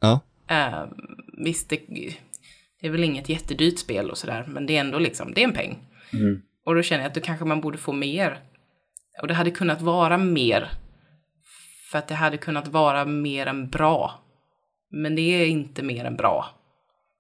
Ja. 0.02 0.20
Eh, 0.50 0.84
visst, 1.38 1.70
det, 1.70 1.82
det 2.82 2.88
är 2.88 2.90
väl 2.90 3.04
inget 3.04 3.30
jättedyrt 3.30 3.80
spel 3.80 4.12
och 4.12 4.18
sådär, 4.18 4.46
men 4.48 4.66
det 4.66 4.78
är 4.78 4.80
ändå 4.80 5.00
liksom, 5.00 5.34
det 5.34 5.42
är 5.42 5.48
en 5.48 5.54
peng. 5.54 5.88
Mm. 6.14 6.42
Och 6.66 6.76
då 6.76 6.82
känner 6.82 7.04
jag 7.04 7.10
att 7.10 7.16
då 7.16 7.22
kanske 7.22 7.46
man 7.46 7.62
borde 7.62 7.78
få 7.78 7.94
mer. 7.94 8.40
Och 9.22 9.28
det 9.28 9.34
hade 9.34 9.52
kunnat 9.52 9.82
vara 9.82 10.18
mer. 10.18 10.70
För 11.92 11.98
att 11.98 12.08
det 12.08 12.16
hade 12.16 12.38
kunnat 12.38 12.68
vara 12.68 13.06
mer 13.06 13.46
än 13.46 13.70
bra. 13.70 14.24
Men 14.92 15.16
det 15.16 15.22
är 15.22 15.46
inte 15.46 15.84
mer 15.84 16.06
än 16.06 16.16
bra. 16.16 16.46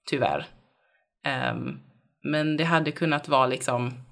Tyvärr. 0.09 0.47
Ehm, 1.25 1.79
men 2.23 2.57
det 2.57 2.63
hade 2.63 2.91
kunnat 2.91 3.27
vara 3.27 3.47
liksom... 3.47 4.04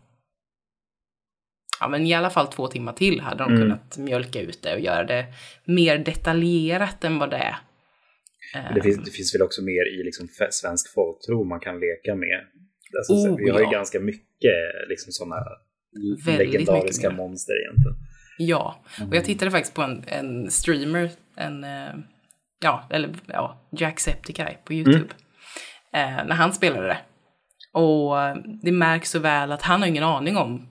Ja, 1.84 1.88
men 1.89 2.06
i 2.06 2.13
alla 2.13 2.30
fall 2.30 2.48
två 2.48 2.67
timmar 2.67 2.93
till 2.93 3.19
hade 3.22 3.43
de 3.43 3.48
Mm. 3.54 3.62
kunnat 3.62 3.98
mjölka 3.98 4.39
ut 4.41 4.62
det 4.63 4.74
och 4.74 4.80
göra 4.80 5.04
det 5.04 5.26
mer 5.65 5.98
detaljerat 5.98 7.04
än 7.04 7.19
vad 7.19 7.30
det 7.30 7.38
är. 7.38 7.56
Det, 8.76 8.82
finns, 8.82 9.04
det 9.06 9.12
finns 9.12 9.36
väl 9.36 9.41
också 9.41 9.62
mer 9.62 10.00
i 10.00 10.04
liksom 10.04 10.28
svensk 10.52 10.93
folktro 10.93 11.43
man 11.43 11.60
kan 11.60 11.80
leka 11.80 12.15
med. 12.15 12.39
Alltså, 12.98 13.13
så- 13.15 13.30
Oh, 13.30 13.38
vi 13.38 13.50
har 13.50 13.60
ju 13.60 13.65
ja. 13.65 13.72
ganska 13.72 14.00
mycket 14.00 14.54
liksom, 14.89 15.12
sådana 15.12 15.36
legendariska 16.38 17.10
mycket 17.10 17.17
monster 17.17 17.54
egentligen. 17.63 17.98
Ja, 18.38 18.84
och 19.10 19.15
jag 19.15 19.26
tittade 19.26 19.52
faktiskt 19.52 19.74
på 19.76 19.82
en, 19.82 20.04
en 20.08 20.52
streamer, 20.52 21.12
en, 21.36 21.63
eh, 21.63 21.93
ja, 22.63 22.88
eller 22.89 23.10
ja, 23.28 23.62
Jacksepticeye 23.72 24.58
på 24.65 24.74
YouTube. 24.74 25.13
Eh, 25.93 26.26
när 26.26 26.36
han 26.36 26.54
spelade 26.54 26.88
det. 26.88 26.98
Och 27.74 28.22
eh, 28.22 28.36
det 28.63 28.72
märks 28.72 29.10
så 29.12 29.19
väl 29.19 29.52
att 29.52 29.62
han 29.62 29.82
har 29.82 29.88
ingen 29.88 30.04
aning 30.04 30.38
om 30.38 30.67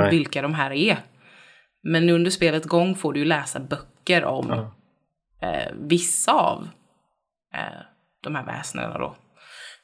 Nej. 0.00 0.10
vilka 0.10 0.42
de 0.42 0.54
här 0.54 0.70
är. 0.70 0.96
Men 1.82 2.08
under 2.10 2.30
spelets 2.30 2.66
gång 2.66 2.94
får 2.94 3.12
du 3.12 3.18
ju 3.20 3.24
läsa 3.26 3.60
böcker 3.60 4.24
om 4.24 4.46
Ja. 4.48 4.74
eh, 5.48 5.72
vissa 5.74 6.32
av 6.32 6.68
eh, 7.54 7.80
de 8.22 8.34
här 8.34 8.44
väsnena 8.46 8.98
då. 8.98 9.16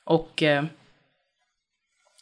Och 0.05 0.43
eh, 0.43 0.65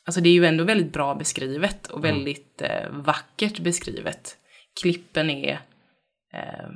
alltså 0.07 0.20
det 0.20 0.29
är 0.29 0.33
ju 0.33 0.46
ändå 0.46 0.64
väldigt 0.64 0.92
bra 0.92 1.14
beskrivet 1.14 1.87
och 1.87 2.05
väldigt 2.05 2.62
eh, 2.62 2.90
vackert 2.90 3.59
beskrivet. 3.59 4.37
Klippen 4.83 5.31
är 5.31 5.61
eh, 6.33 6.68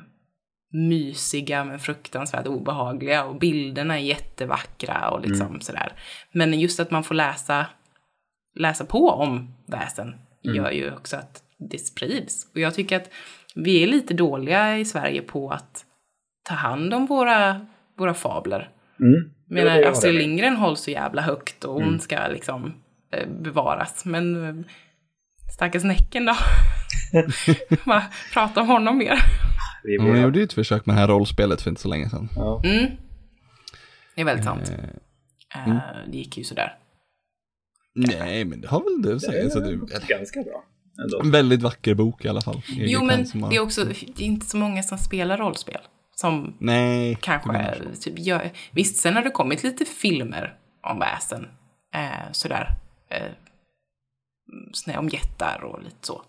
mysiga 0.73 1.64
men 1.64 1.79
fruktansvärt 1.79 2.46
obehagliga 2.46 3.25
och 3.25 3.38
bilderna 3.38 3.99
är 3.99 4.03
jättevackra 4.03 5.11
och 5.11 5.20
liksom 5.20 5.61
sådär. 5.61 5.92
Men 6.33 6.61
just 6.61 6.81
att 6.81 6.90
man 6.90 7.05
får 7.05 7.14
läsa, 7.14 7.66
läsa 8.55 8.85
på 8.85 9.11
om 9.11 9.55
väsen 9.66 10.14
gör 10.42 10.70
ju 10.70 10.92
också 10.92 11.16
att 11.16 11.42
det 11.59 11.79
sprids. 11.79 12.46
Och 12.55 12.61
jag 12.61 12.74
tycker 12.74 12.96
att 12.96 13.11
vi 13.55 13.83
är 13.83 13.87
lite 13.87 14.14
dåliga 14.14 14.79
i 14.79 14.85
Sverige 14.85 15.22
på 15.22 15.50
att 15.50 15.85
ta 16.42 16.55
hand 16.55 16.94
om 16.94 17.07
våra, 17.07 17.66
våra 17.98 18.14
fabler. 18.14 18.70
Mm. 19.00 19.31
Menar, 19.48 19.70
har 19.70 19.90
Astrid. 19.90 20.14
Lindgren 20.14 20.57
hålls 20.57 20.81
så 20.81 20.90
jävla 20.90 21.22
högt 21.22 21.64
och 21.64 21.74
hon 21.74 22.00
ska 22.00 22.26
liksom 22.29 22.74
eh, 23.12 23.29
bevaras. 23.29 24.05
Men 24.05 24.44
eh, 24.48 24.64
stackars 25.55 25.85
Näcken 25.85 26.26
då? 26.26 26.35
Bara 27.85 28.05
prata 28.33 28.61
om 28.61 28.66
honom 28.66 28.98
mer. 28.98 29.14
Hon 30.00 30.22
gjorde 30.22 30.38
ju 30.38 30.44
ett 30.44 30.53
försök 30.53 30.87
med 30.87 30.96
det 30.96 31.00
här 31.00 31.09
rollspelet 31.09 31.62
för 31.62 31.70
inte 31.70 31.83
så 31.83 31.88
länge 31.88 32.09
sedan. 32.11 32.29
ja. 32.37 32.62
Mm. 32.64 32.87
Det 34.14 34.20
är 34.20 34.24
väldigt 34.24 34.44
sant. 34.44 34.70
Eh, 34.70 34.90
Eh, 35.55 35.79
det 36.09 36.18
gick 36.18 36.38
ju 36.38 36.44
sådär. 36.44 36.74
Nej, 37.94 38.44
men 38.44 38.61
det 38.61 38.68
har 38.68 38.81
väl 38.81 39.03
du 39.03 39.18
det 39.61 39.94
är 39.94 40.09
Ganska 40.18 40.42
bra 40.42 40.64
ändå. 41.05 41.20
en 41.20 41.31
väldigt 41.31 41.62
vacker 41.62 41.94
bok 41.94 42.24
i 42.24 42.29
alla 42.29 42.40
fall. 42.40 42.62
Jo, 42.68 43.05
men 43.05 43.26
har- 43.42 43.50
det 43.50 43.57
är 43.57 43.61
också, 43.61 43.85
det 43.85 44.22
är 44.22 44.26
inte 44.26 44.46
så 44.46 44.57
många 44.57 44.83
som 44.83 44.98
spelar 44.98 45.38
rollspel. 45.38 45.81
Som 46.16 46.57
Nej. 46.59 47.18
kanske, 47.20 47.53
jag. 47.53 48.00
typ, 48.00 48.18
gör, 48.18 48.50
visst, 48.72 48.96
sen 48.96 49.14
har 49.16 49.22
det 49.22 49.31
kommit 49.31 49.62
lite 49.62 49.85
filmer 49.85 50.55
om 50.92 50.98
väsen. 50.98 51.44
Eh, 51.94 52.33
sådär. 52.33 52.68
Eh, 53.11 53.33
såna 54.72 54.92
här 54.94 55.00
om 55.00 55.09
jättar 55.09 55.64
och 55.64 55.83
lite 55.83 55.96
så. 56.07 56.22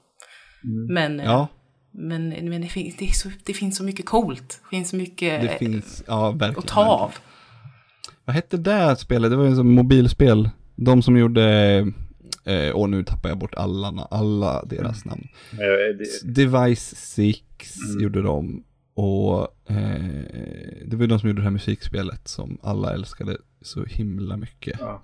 Men, 0.94 1.20
eh, 1.20 1.26
Ja, 1.26 1.48
men, 1.94 2.30
men 2.30 2.62
det, 2.62 2.68
finns, 2.68 2.96
det, 2.96 3.06
är 3.06 3.12
så, 3.12 3.30
det 3.46 3.54
finns 3.54 3.78
så 3.78 3.84
mycket 3.84 4.06
coolt. 4.06 4.60
Det 4.64 4.70
finns 4.78 4.90
så 4.90 4.96
mycket 4.96 5.42
det 5.42 5.58
finns, 5.58 6.04
ja 6.08 6.32
verkligen. 6.32 6.58
att 6.60 6.68
ta 6.68 6.86
av. 6.86 7.12
Vad 8.26 8.36
hette 8.36 8.58
det 8.58 8.96
spelet? 8.96 9.32
Det 9.32 9.38
var 9.38 9.46
ju 9.46 9.56
som 9.56 9.72
mobilspel. 9.76 10.50
De 10.86 11.02
som 11.02 11.18
gjorde, 11.18 11.78
eh, 12.46 12.70
och 12.74 12.90
nu 12.90 13.04
tappar 13.04 13.30
jag 13.30 13.38
bort 13.38 13.56
alla, 13.56 13.88
alla 14.12 14.64
deras 14.66 15.06
namn. 15.06 15.28
Eh, 15.52 15.98
det- 15.98 16.34
Device 16.36 16.96
6 16.96 17.42
Mm. 17.90 18.04
gjorde 18.04 18.22
de. 18.22 18.64
Och 18.94 19.42
eh, 19.72 20.02
det 20.86 20.96
var 20.96 21.02
ju 21.02 21.08
de 21.08 21.20
som 21.20 21.30
gjorde 21.30 21.40
det 21.42 21.44
här 21.44 21.52
musikspelet 21.52 22.28
som 22.28 22.58
alla 22.64 22.94
älskade 22.94 23.38
så 23.62 23.84
himla 23.86 24.38
mycket. 24.38 24.78
Ja. 24.80 25.04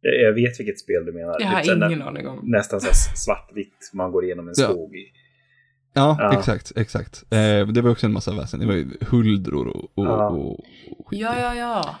Jag- 0.00 0.14
Jag 0.22 0.32
vet 0.34 0.60
vilket 0.60 0.78
spel 0.78 1.04
du 1.06 1.12
menar. 1.12 1.36
Jag 1.40 1.46
har 1.46 1.60
Typ 1.62 1.76
ingen 1.76 1.98
nä- 1.98 2.04
aning 2.04 2.28
om. 2.28 2.40
Nästan 2.42 2.80
så 2.80 2.88
svartvitt, 3.16 3.90
man 3.92 4.12
går 4.12 4.24
igenom 4.24 4.48
en 4.48 4.54
Ja. 4.56 4.64
skog. 4.64 4.94
i- 4.96 5.12
Ja, 5.96 6.16
Ja. 6.20 6.38
exakt, 6.38 6.72
exakt. 6.76 7.24
Eh, 7.30 7.66
det 7.66 7.80
var 7.82 7.90
också 7.90 8.06
en 8.06 8.12
massa 8.12 8.34
väsen. 8.36 8.60
Det 8.60 8.66
var 8.66 8.74
ju 8.74 8.86
huldror 9.00 9.66
och, 9.66 9.84
och, 9.98 10.04
Ja. 10.06 10.28
och, 10.28 10.60
och 10.98 11.06
skit. 11.08 11.20
Ja, 11.20 11.40
ja, 11.40 11.54
ja. 11.54 11.96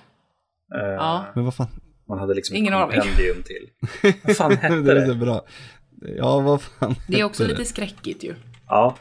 Eh, 0.74 0.80
Ja. 0.94 1.24
Men 1.34 1.44
vad 1.44 1.54
fan, 1.54 1.68
Man 2.08 2.18
hade 2.18 2.34
liksom 2.34 2.56
Ingen 2.56 2.72
ett 2.74 2.80
kompendium 2.80 3.42
till. 3.42 3.70
Vad 4.24 4.36
fan 4.36 4.56
hette 4.56 4.80
det 4.80 5.02
är 5.02 5.06
det? 5.08 5.14
bra. 5.14 5.44
Ja, 6.16 6.40
vad 6.40 6.62
fan 6.62 6.94
Det 7.08 7.20
är 7.20 7.24
också 7.24 7.42
hette 7.42 7.54
lite 7.54 7.68
skräckigt 7.68 8.24
ju. 8.24 8.34
Ja, 8.68 8.96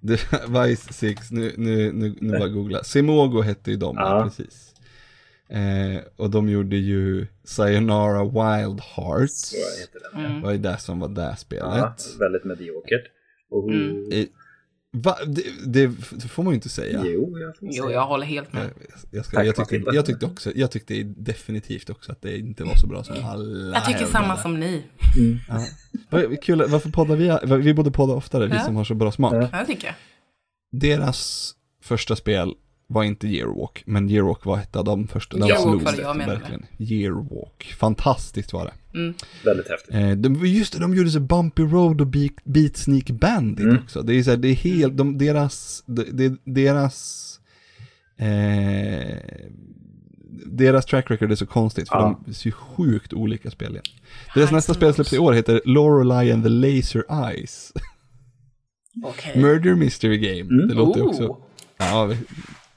Device 0.00 0.88
6, 0.92 1.30
nu, 1.30 1.52
nu, 1.56 1.92
nu, 1.92 2.14
nu 2.20 2.38
bara 2.38 2.48
googla. 2.48 2.84
Simogo 2.84 3.40
hette 3.42 3.70
ju 3.70 3.76
de, 3.76 3.96
ja. 3.96 4.22
Precis. 4.24 4.74
Eh, 5.50 6.00
och 6.16 6.30
de 6.30 6.48
gjorde 6.48 6.76
ju 6.76 7.26
Sayonara 7.44 8.24
Wild 8.24 8.80
Hearts. 8.80 9.48
så 9.50 9.80
heter 9.80 10.00
det. 10.12 10.18
Mm. 10.18 10.36
Det 10.40 10.46
var 10.46 10.52
ju 10.52 10.58
det 10.58 10.78
som 10.78 11.00
var 11.00 11.08
det 11.08 11.36
spelet. 11.36 11.64
Ja, 11.76 11.94
väldigt 12.18 12.44
mediokert. 12.44 13.04
Och, 13.50 13.70
Mm. 13.70 14.10
Va? 14.92 15.16
Det, 15.26 15.42
det, 15.66 15.90
får 16.28 16.42
man 16.42 16.52
ju 16.52 16.54
inte 16.54 16.68
säga. 16.68 17.02
Jo, 17.04 17.38
jag 17.38 17.54
Jo, 17.60 17.90
jag 17.90 18.06
håller 18.06 18.26
helt 18.26 18.52
med. 18.52 18.62
Jag, 18.62 18.70
jag, 19.10 19.24
ska, 19.24 19.36
Tack, 19.36 19.46
jag, 19.46 19.56
tyckte, 19.56 19.90
jag 19.94 20.06
tyckte 20.06 20.26
också, 20.26 20.52
jag 20.54 20.70
tyckte 20.70 21.02
definitivt 21.02 21.90
också 21.90 22.12
att 22.12 22.22
det 22.22 22.38
inte 22.38 22.64
var 22.64 22.74
så 22.74 22.86
bra 22.86 23.04
som 23.04 23.24
alla 23.24 23.74
Jag 23.74 23.84
tycker 23.84 24.06
samma 24.06 24.36
som 24.36 24.60
ni. 24.60 24.84
Ja. 25.48 25.66
Vad 26.10 26.42
kul, 26.42 26.64
varför 26.68 26.90
poddar 26.90 27.16
vi? 27.16 27.56
Vi 27.62 27.74
borde 27.74 27.90
podda 27.90 28.12
oftare, 28.14 28.46
vi 28.46 28.54
Ja. 28.54 28.60
som 28.64 28.76
har 28.76 28.84
så 28.84 28.94
bra 28.94 29.12
smak. 29.12 29.34
Ja. 29.34 29.48
Ja, 29.52 29.58
det 29.58 29.66
tycker 29.66 29.86
jag. 29.86 29.94
Deras 30.80 31.52
första 31.82 32.16
spel 32.16 32.54
var 32.90 33.04
inte 33.04 33.26
Yearwalk, 33.28 33.82
men 33.86 34.10
Yearwalk 34.10 34.44
var 34.44 34.58
ett 34.58 34.76
av 34.76 34.84
de 34.84 35.06
första. 35.08 35.36
De 35.36 35.46
Yearwalk 35.48 35.62
slog 35.62 35.82
var 35.82 35.90
det 35.92 35.96
det, 35.96 36.02
jag 36.02 36.16
menade. 36.16 36.38
verkligen. 36.38 36.66
Yearwalk, 36.78 37.74
fantastiskt 37.78 38.52
var 38.52 38.64
det. 38.64 38.98
Mm. 38.98 39.14
Väldigt 39.44 39.68
häftigt. 39.68 39.94
Eh, 39.94 40.10
de, 40.10 40.46
just 40.46 40.72
det, 40.72 40.78
de 40.80 40.94
gjorde 40.94 41.10
så 41.10 41.20
Bumpy 41.20 41.62
Road 41.62 42.00
och 42.00 42.06
Beat, 42.06 42.32
Beat 42.44 42.76
Sneak 42.76 43.10
Bandit 43.10 43.64
Mm. 43.66 43.78
också. 43.84 44.02
Det 44.02 44.14
är 44.14 44.22
så 44.22 44.30
här, 44.30 44.36
det 44.36 44.48
är 44.48 44.54
helt, 44.54 44.96
de, 44.96 45.18
deras, 45.18 45.82
de, 45.86 46.02
de, 46.12 46.38
deras, 46.44 47.24
eh, 48.18 49.16
deras 50.46 50.86
track 50.86 51.10
record 51.10 51.32
är 51.32 51.36
så 51.36 51.46
konstigt, 51.46 51.88
för 51.88 51.96
Ja. 51.96 52.20
de 52.24 52.30
är 52.30 52.34
så 52.34 52.50
sjukt 52.50 53.12
olika 53.12 53.50
spel 53.50 53.70
igen. 53.70 53.84
Deras 54.34 54.52
nästa 54.52 54.74
spel 54.74 54.94
släpps 54.94 55.12
i 55.12 55.18
år 55.18 55.32
heter 55.32 55.60
Lorelei 55.64 56.32
and 56.32 56.42
the 56.42 56.48
Laser 56.48 57.04
Eyes. 57.28 57.72
Okej. 59.04 59.32
Murder 59.42 59.74
Mystery 59.74 60.18
Game. 60.18 60.40
Mm. 60.54 60.68
Det 60.68 60.74
låter 60.74 61.00
Oh. 61.00 61.06
också, 61.08 61.36
ja, 61.78 62.10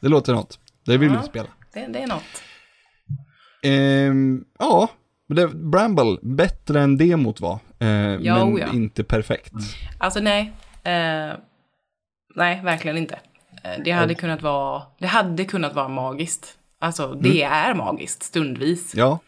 det 0.01 0.09
låter 0.09 0.33
något. 0.33 0.59
Det 0.85 0.97
vill 0.97 1.11
Ja. 1.13 1.19
vi 1.21 1.27
spela. 1.27 1.47
Det, 1.73 1.85
det 1.87 1.99
är 1.99 2.07
något. 2.07 2.43
Ehm, 3.63 4.43
ja, 4.59 4.89
det, 5.27 5.47
Bramble, 5.47 6.17
bättre 6.21 6.81
än 6.81 6.97
demot 6.97 7.41
var. 7.41 7.59
Eh, 7.79 7.87
Ja, 7.89 8.45
men 8.45 8.57
ja. 8.57 8.73
inte 8.73 9.03
perfekt. 9.03 9.53
Alltså 9.97 10.19
nej. 10.19 10.51
Eh, 10.83 11.33
nej, 12.35 12.61
verkligen 12.63 12.97
inte. 12.97 13.19
Eh, 13.63 13.71
det 13.85 13.91
hade 13.91 14.15
kunnat 14.15 14.41
vara, 14.41 14.83
det 14.99 15.07
hade 15.07 15.45
kunnat 15.45 15.75
vara 15.75 15.87
magiskt. 15.87 16.57
Alltså 16.79 17.13
det 17.13 17.43
är 17.43 17.73
magiskt 17.75 18.23
stundvis. 18.23 18.95
Ja, 18.95 19.19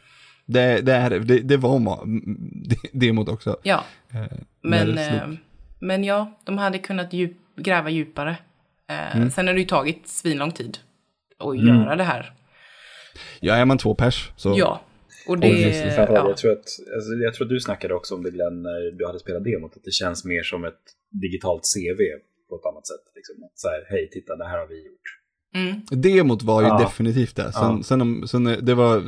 det, 0.46 0.82
det 0.82 0.94
är 0.94 1.10
det. 1.10 1.40
Det, 1.40 1.58
var 1.58 1.80
ma- 1.80 2.78
demot 2.94 3.30
också. 3.30 3.58
Ja, 3.64 3.84
Eh, 4.14 4.38
men, 4.62 4.98
eh, 4.98 5.28
men 5.80 6.04
ja, 6.04 6.40
de 6.44 6.58
hade 6.58 6.78
kunnat 6.80 7.14
djup, 7.14 7.38
gräva 7.58 7.90
djupare. 7.90 8.38
Eh, 8.90 9.16
Mm. 9.18 9.30
Sen 9.32 9.48
har 9.48 9.54
det 9.54 9.60
ju 9.60 9.66
tagit 9.66 10.08
svinlång 10.08 10.52
tid 10.52 10.78
att 11.40 11.54
Mm. 11.56 11.68
göra 11.68 11.96
det 11.96 12.04
här. 12.04 12.34
ja, 13.40 13.56
är 13.56 13.66
man 13.66 13.78
två 13.78 13.96
pers 13.96 14.32
så. 14.36 14.54
Ja, 14.58 14.82
och 15.28 15.38
Och 15.38 15.46
just, 15.46 15.84
det... 15.84 15.96
Ja, 15.98 16.28
jag, 16.28 16.38
tror 16.38 16.52
att, 16.52 16.58
alltså, 16.96 17.12
jag 17.24 17.34
tror 17.34 17.46
att 17.46 17.50
du 17.50 17.60
snackade 17.60 17.94
också 17.94 18.16
om 18.16 18.24
det 18.24 18.32
Glenn 18.32 18.64
när 18.64 18.98
du 18.98 19.06
hade 19.08 19.20
spelat 19.20 19.44
demot, 19.44 19.78
att 19.78 19.84
det 19.84 19.92
känns 19.92 20.26
mer 20.26 20.44
som 20.44 20.66
ett 20.66 20.80
digitalt 21.12 21.62
CV 21.76 22.00
på 22.50 22.56
ett 22.56 22.66
annat 22.66 22.88
sätt. 22.88 23.06
Liksom. 23.16 23.36
Så 23.56 23.68
här, 23.68 23.86
hej, 23.90 24.10
titta, 24.12 24.36
det 24.36 24.46
här 24.48 24.58
har 24.58 24.68
vi 24.68 24.86
gjort. 24.86 25.20
Mm. 25.56 26.02
Demot 26.02 26.44
var 26.44 26.62
ju 26.62 26.68
Ja. 26.68 26.80
definitivt 26.80 27.36
det. 27.36 27.52
Sen, 27.52 27.78
Ja. 27.78 27.84
sen, 27.84 28.02
om, 28.02 28.28
sen 28.28 28.48
eh, 28.48 28.58
det 28.58 28.74
var, 28.74 29.04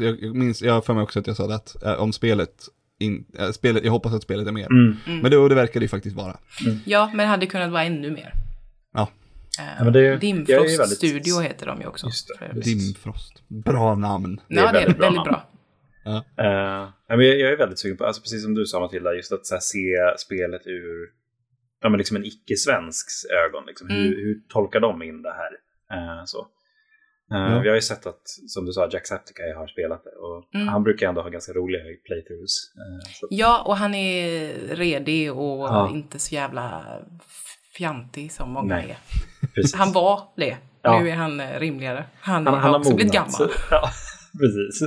jag 0.00 0.36
minns, 0.36 0.62
jag 0.62 0.72
har 0.72 0.80
för 0.80 0.94
mig 0.94 1.02
också 1.02 1.18
att 1.20 1.26
jag 1.26 1.36
sa 1.36 1.46
det, 1.46 1.54
att 1.54 1.82
eh, 1.84 2.02
om 2.02 2.12
spelet, 2.12 2.54
in, 2.98 3.24
äh, 3.38 3.50
spelet, 3.50 3.84
jag 3.84 3.92
hoppas 3.92 4.12
att 4.14 4.22
spelet 4.22 4.46
är 4.48 4.52
mer. 4.52 4.66
Mm. 4.72 4.96
Men 5.22 5.30
det, 5.30 5.36
och 5.36 5.48
det 5.48 5.54
verkar 5.54 5.80
det 5.80 5.84
ju 5.84 5.88
faktiskt 5.88 6.16
vara. 6.16 6.36
Ja, 6.84 7.06
men 7.08 7.18
det 7.18 7.24
hade 7.24 7.46
kunnat 7.46 7.70
vara 7.70 7.82
ännu 7.84 8.10
mer. 8.10 8.32
Ja. 9.58 9.64
Eh, 9.64 9.70
Ja, 9.78 9.84
men 9.84 9.92
det- 9.92 10.06
är 10.06 10.16
Dimfrost 10.16 10.80
väldigt- 10.80 10.98
Studio 10.98 11.40
heter 11.40 11.66
de 11.66 11.80
ju 11.80 11.86
också. 11.86 12.06
Just 12.06 12.28
det. 12.40 12.60
Dimfrost. 12.60 13.48
Bra 13.48 13.94
namn. 13.94 14.40
det 14.48 14.54
är 14.54 14.58
Ja, 14.58 14.72
det 14.72 14.78
är 14.78 14.82
väldigt 14.84 15.00
väldigt 15.02 15.24
bra 15.24 15.24
bra. 15.24 15.32
namn. 15.32 16.24
Eh, 16.38 16.92
ja, 17.08 17.16
men 17.16 17.26
jag, 17.26 17.38
jag 17.40 17.52
är 17.52 17.56
väldigt 17.56 17.78
sugen 17.78 17.96
på, 17.96 18.04
alltså 18.04 18.22
precis 18.22 18.42
som 18.42 18.54
du 18.54 18.66
sa 18.66 18.80
Matilda, 18.80 19.14
just 19.14 19.32
att 19.32 19.46
så 19.46 19.54
här, 19.54 19.60
se 19.60 20.18
spelet 20.18 20.66
ur 20.66 21.08
ja, 21.82 21.88
men 21.88 21.98
liksom 21.98 22.16
en 22.16 22.24
icke-svensks 22.24 23.24
ögon. 23.46 23.64
Liksom. 23.66 23.88
Hur, 23.90 24.06
Mm. 24.06 24.18
hur 24.18 24.40
tolkar 24.48 24.80
de 24.80 25.02
in 25.02 25.22
det 25.22 25.32
här? 25.34 25.52
Eh, 25.98 26.24
så. 26.24 26.38
Eh, 26.38 26.46
Ja. 27.52 27.60
Vi 27.60 27.68
har 27.68 27.74
ju 27.74 27.80
sett 27.82 28.06
att, 28.06 28.22
som 28.48 28.64
du 28.66 28.72
sa, 28.72 28.88
Jacksepticeye 28.92 29.54
har 29.54 29.66
spelat 29.66 30.04
det. 30.04 30.10
Och 30.10 30.54
Mm. 30.54 30.68
Han 30.68 30.82
brukar 30.82 31.08
ändå 31.08 31.20
ha 31.22 31.28
ganska 31.28 31.52
roliga 31.52 31.82
playthroughs. 32.06 32.72
Så. 33.20 33.26
Ja, 33.30 33.62
och 33.66 33.76
han 33.76 33.94
är 33.94 34.52
redig 34.76 35.32
och 35.32 35.90
inte 35.90 36.18
så 36.18 36.34
jävla 36.34 36.84
fjantig 37.76 38.32
som 38.32 38.50
många 38.50 38.74
Nej, 38.74 38.90
är. 38.90 38.96
Precis. 39.54 39.74
Han 39.74 39.92
var 39.92 40.22
det. 40.36 40.56
Ja. 40.82 41.00
Nu 41.00 41.10
är 41.10 41.14
han 41.14 41.40
eh, 41.40 41.58
rimligare. 41.60 42.04
Han, 42.20 42.46
han, 42.46 42.54
han 42.58 42.70
har 42.72 42.78
också 42.78 42.94
blivit 42.94 43.12
gammal. 43.12 43.32
Ja, 43.70 43.90
precis. 44.40 44.82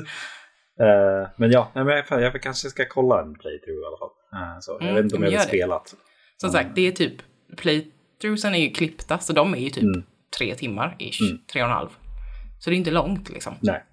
Eh, 0.82 1.30
men 1.38 1.52
ja, 1.52 1.72
nej, 1.76 1.84
men 1.84 2.04
jag, 2.10 2.22
jag 2.22 2.42
kanske 2.42 2.70
ska 2.70 2.86
kolla 2.90 3.22
en 3.22 3.34
playthrough 3.34 3.80
i 3.82 3.86
alla 3.88 3.98
fall. 3.98 4.10
Eh, 4.56 4.60
så. 4.60 4.72
jag 4.72 4.82
Mm, 4.82 4.96
vet 4.96 5.04
inte 5.04 5.16
om 5.16 5.24
jag 5.24 5.32
har 5.40 5.46
spelat. 5.46 5.96
Som 6.38 6.50
sagt, 6.50 6.70
det 6.76 6.88
är 6.88 6.92
typ 6.92 7.14
playthroughsen 7.58 8.56
är 8.56 8.60
ju 8.60 8.70
klippta, 8.72 9.20
så 9.20 9.34
de 9.34 9.54
är 9.54 9.58
ju 9.60 9.70
typ 9.70 9.84
Mm. 9.84 10.04
tre 10.38 10.56
timmar 10.56 10.96
ish. 11.00 11.20
Tre 11.52 11.62
och 11.62 11.68
en 11.68 11.74
halv. 11.74 11.90
Så 12.60 12.70
det 12.70 12.76
är 12.76 12.78
inte 12.78 12.92
långt 12.92 13.30
liksom. 13.30 13.54
Nej. 13.60 13.84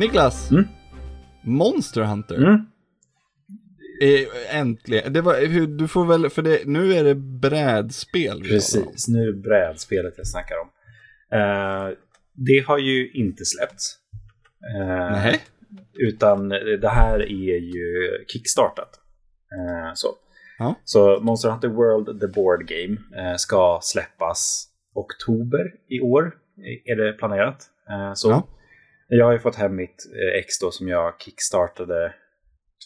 Niklas! 0.00 0.50
Mm. 0.50 0.64
Monster 1.42 2.02
Hunter. 2.02 2.36
Mm. 2.36 2.66
Eh, 4.02 4.56
äntligen. 4.56 5.12
Det 5.12 5.20
var, 5.20 5.66
du 5.78 5.88
får 5.88 6.04
väl, 6.04 6.30
för 6.30 6.42
det, 6.42 6.66
nu 6.66 6.92
är 6.92 7.04
det 7.04 7.14
brädspel. 7.14 8.42
vi. 8.42 8.48
Precis, 8.48 9.08
nu 9.08 9.22
är 9.22 9.26
det 9.26 9.38
brädspelet 9.38 10.14
jag 10.16 10.26
snackar 10.26 10.54
om. 10.56 10.68
Eh, 11.38 11.96
det 12.32 12.64
har 12.66 12.78
ju 12.78 13.10
inte 13.10 13.44
släppts. 13.44 13.96
Eh, 14.74 15.12
Nej. 15.12 15.40
Utan 15.92 16.48
det 16.48 16.88
här 16.88 17.20
är 17.20 17.58
ju 17.58 18.10
kickstartat. 18.28 18.90
Eh, 19.52 19.94
så. 19.94 20.08
Ja. 20.58 20.74
så 20.84 21.20
Monster 21.20 21.50
Hunter 21.50 21.68
World, 21.68 22.20
the 22.20 22.26
board 22.26 22.66
game, 22.68 22.96
ska 23.38 23.80
släppas 23.82 24.68
oktober 24.94 25.74
i 25.88 26.00
år. 26.00 26.34
Är 26.84 26.96
det 26.96 27.12
planerat. 27.12 27.66
Så. 28.14 28.30
Ja. 28.30 28.48
Jag 29.12 29.24
har 29.26 29.32
ju 29.32 29.38
fått 29.38 29.56
hem 29.56 29.76
mitt 29.76 30.06
eh, 30.14 30.38
ex 30.40 30.58
då 30.58 30.70
som 30.70 30.88
jag 30.88 31.14
kickstartade 31.24 32.12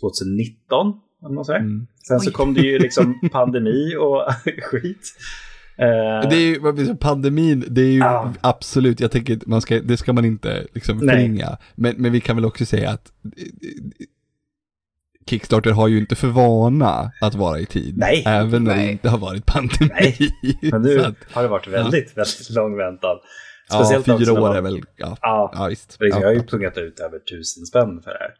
2019. 0.01 0.93
Eller 1.25 1.35
något 1.35 1.47
sådär. 1.47 1.59
Mm. 1.59 1.87
Sen 2.09 2.21
så 2.21 2.31
Oj. 2.31 2.33
kom 2.33 2.55
det 2.55 2.61
ju 2.61 2.79
liksom 2.79 3.21
pandemi 3.33 3.97
och 3.97 4.23
skit. 4.63 5.15
Eh, 5.79 6.29
Det 6.31 6.37
är 6.37 6.79
ju, 6.87 6.97
pandemin, 6.97 7.65
det 7.69 7.81
är 7.81 7.93
ju 7.93 7.99
Ja. 7.99 8.33
absolut, 8.41 9.01
jag 9.01 9.11
tänker, 9.11 9.39
man 9.47 9.61
ska, 9.61 9.81
det 9.81 9.97
ska 9.97 10.13
man 10.13 10.25
inte 10.25 10.67
liksom 10.73 11.01
förringa. 11.01 11.59
Men, 11.75 11.95
men 11.99 12.13
vi 12.13 12.21
kan 12.21 12.37
väl 12.37 12.45
också 12.45 12.67
säga 12.67 12.91
att 12.91 13.13
eh, 13.25 13.45
Kickstarter 15.27 15.71
har 15.71 15.89
ju 15.89 15.99
inte 15.99 16.15
för 16.17 16.29
vana 16.29 17.13
att 17.21 17.35
vara 17.35 17.59
i 17.61 17.67
tid. 17.67 17.95
Nej. 17.99 18.23
Även 18.27 18.65
när 18.65 18.77
det 18.77 18.91
inte 18.93 19.09
har 19.09 19.19
varit 19.19 19.47
pandemi. 19.47 19.91
Nej. 19.91 20.19
Men 20.73 20.83
nu 20.83 20.99
Så 20.99 21.07
att, 21.09 21.17
har 21.33 21.43
det 21.43 21.49
varit 21.49 21.69
väldigt, 21.69 22.17
väldigt 22.17 22.51
lång 22.51 22.77
väntan. 22.77 23.17
Ja, 23.79 23.85
Speciellt 23.85 24.09
också 24.09 24.19
fyra 24.25 24.33
år 24.33 24.41
man- 24.41 24.57
är 24.57 24.63
väl, 24.63 24.81
ja, 24.97 25.17
Ja, 25.23 25.51
ja 25.55 25.67
visst. 25.69 25.97
Ja, 26.01 26.07
jag 26.21 26.27
har 26.29 26.33
ju 26.35 26.43
pungat 26.43 26.79
ut 26.79 27.01
över 27.01 27.19
tusen 27.19 27.67
spänn 27.67 28.01
för 28.05 28.11
det 28.11 28.19
här. 28.21 28.35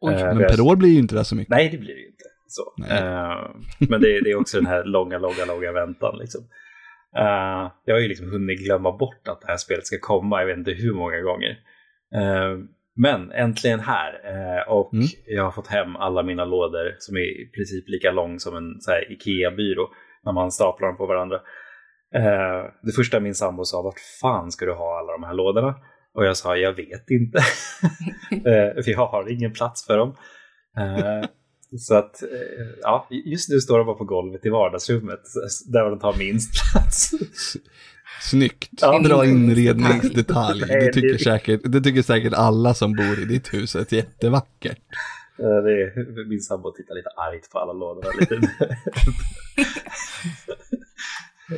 Oj. 0.00 0.14
Eh, 0.14 0.26
Men 0.26 0.38
per 0.38 0.56
jag- 0.56 0.66
år 0.66 0.76
blir 0.76 0.88
ju 0.88 0.98
inte 0.98 1.14
det 1.14 1.24
så 1.24 1.36
mycket. 1.36 1.50
Nej, 1.50 1.68
det 1.68 1.78
blir 1.78 1.94
det 1.94 2.00
ju 2.00 2.06
inte. 2.06 2.24
Så. 2.46 2.74
Eh, 2.94 3.50
men 3.90 4.00
det, 4.00 4.20
det 4.20 4.30
är 4.30 4.40
också 4.40 4.56
den 4.56 4.66
här 4.66 4.84
långa, 4.84 5.18
långa, 5.18 5.44
långa 5.48 5.72
väntan. 5.72 6.18
Liksom. 6.18 6.40
Eh, 7.16 7.70
jag 7.84 7.94
har 7.94 8.00
ju 8.00 8.08
liksom 8.08 8.30
hunnit 8.30 8.64
glömma 8.64 8.92
bort 8.96 9.28
att 9.28 9.40
det 9.40 9.46
här 9.46 9.56
spelet 9.56 9.86
ska 9.86 9.96
komma, 10.00 10.40
jag 10.40 10.46
vet 10.46 10.58
inte 10.58 10.70
hur 10.70 10.94
många 10.94 11.20
gånger. 11.20 11.56
Men 12.96 13.32
äntligen 13.32 13.80
här. 13.80 14.12
Och 14.68 14.94
Mm. 14.94 15.06
jag 15.26 15.44
har 15.44 15.50
fått 15.50 15.66
hem 15.66 15.96
alla 15.96 16.22
mina 16.22 16.44
lådor 16.44 16.96
som 16.98 17.16
är 17.16 17.20
i 17.20 17.50
princip 17.54 17.84
lika 17.88 18.10
lång 18.10 18.38
som 18.40 18.56
en 18.56 18.74
Ikea-byrå 19.10 19.88
när 20.24 20.32
man 20.32 20.52
staplar 20.52 20.88
dem 20.88 20.96
på 20.96 21.06
varandra. 21.06 21.40
Eh, 22.14 22.70
det 22.82 22.92
första 22.92 23.20
min 23.20 23.34
sambo 23.34 23.64
sa, 23.64 23.82
vart 23.82 24.00
fan 24.20 24.52
ska 24.52 24.64
du 24.64 24.72
ha 24.72 24.98
alla 24.98 25.12
de 25.12 25.22
här 25.22 25.34
lådorna? 25.34 25.74
Och 26.14 26.24
jag 26.24 26.36
sa, 26.36 26.56
jag 26.56 26.72
vet 26.72 27.10
inte. 27.10 27.42
Eh, 28.30 28.82
för 28.82 28.90
jag 28.90 29.06
har 29.06 29.32
ingen 29.32 29.52
plats 29.52 29.86
för 29.86 29.98
dem. 29.98 30.16
Eh, 30.78 31.28
så 31.78 31.94
att, 31.94 32.22
eh, 32.22 32.28
ja, 32.82 33.08
just 33.10 33.48
nu 33.48 33.60
står 33.60 33.78
de 33.78 33.86
bara 33.86 33.96
på 33.96 34.04
golvet 34.04 34.46
i 34.46 34.48
vardagsrummet, 34.48 35.20
där 35.66 35.90
de 35.90 35.98
tar 35.98 36.14
minst 36.18 36.72
plats. 36.72 37.10
Snyggt. 38.20 38.70
Ja. 38.80 39.00
Bra 39.04 39.26
inredningsdetalj. 39.26 40.60
Det 40.60 40.92
tycker, 40.92 41.18
säkert, 41.18 41.60
det 41.64 41.80
tycker 41.80 42.02
säkert 42.02 42.32
alla 42.32 42.74
som 42.74 42.92
bor 42.92 43.22
i 43.22 43.24
ditt 43.24 43.54
hus 43.54 43.76
är 43.76 43.94
jättevackert. 43.94 44.78
Eh, 45.38 45.62
det 45.64 45.82
är, 45.82 46.28
min 46.28 46.40
sambo 46.40 46.72
tittar 46.72 46.94
lite 46.94 47.08
argt 47.08 47.50
på 47.50 47.58
alla 47.58 47.72
lådorna. 47.72 48.10
Lite. 48.20 48.40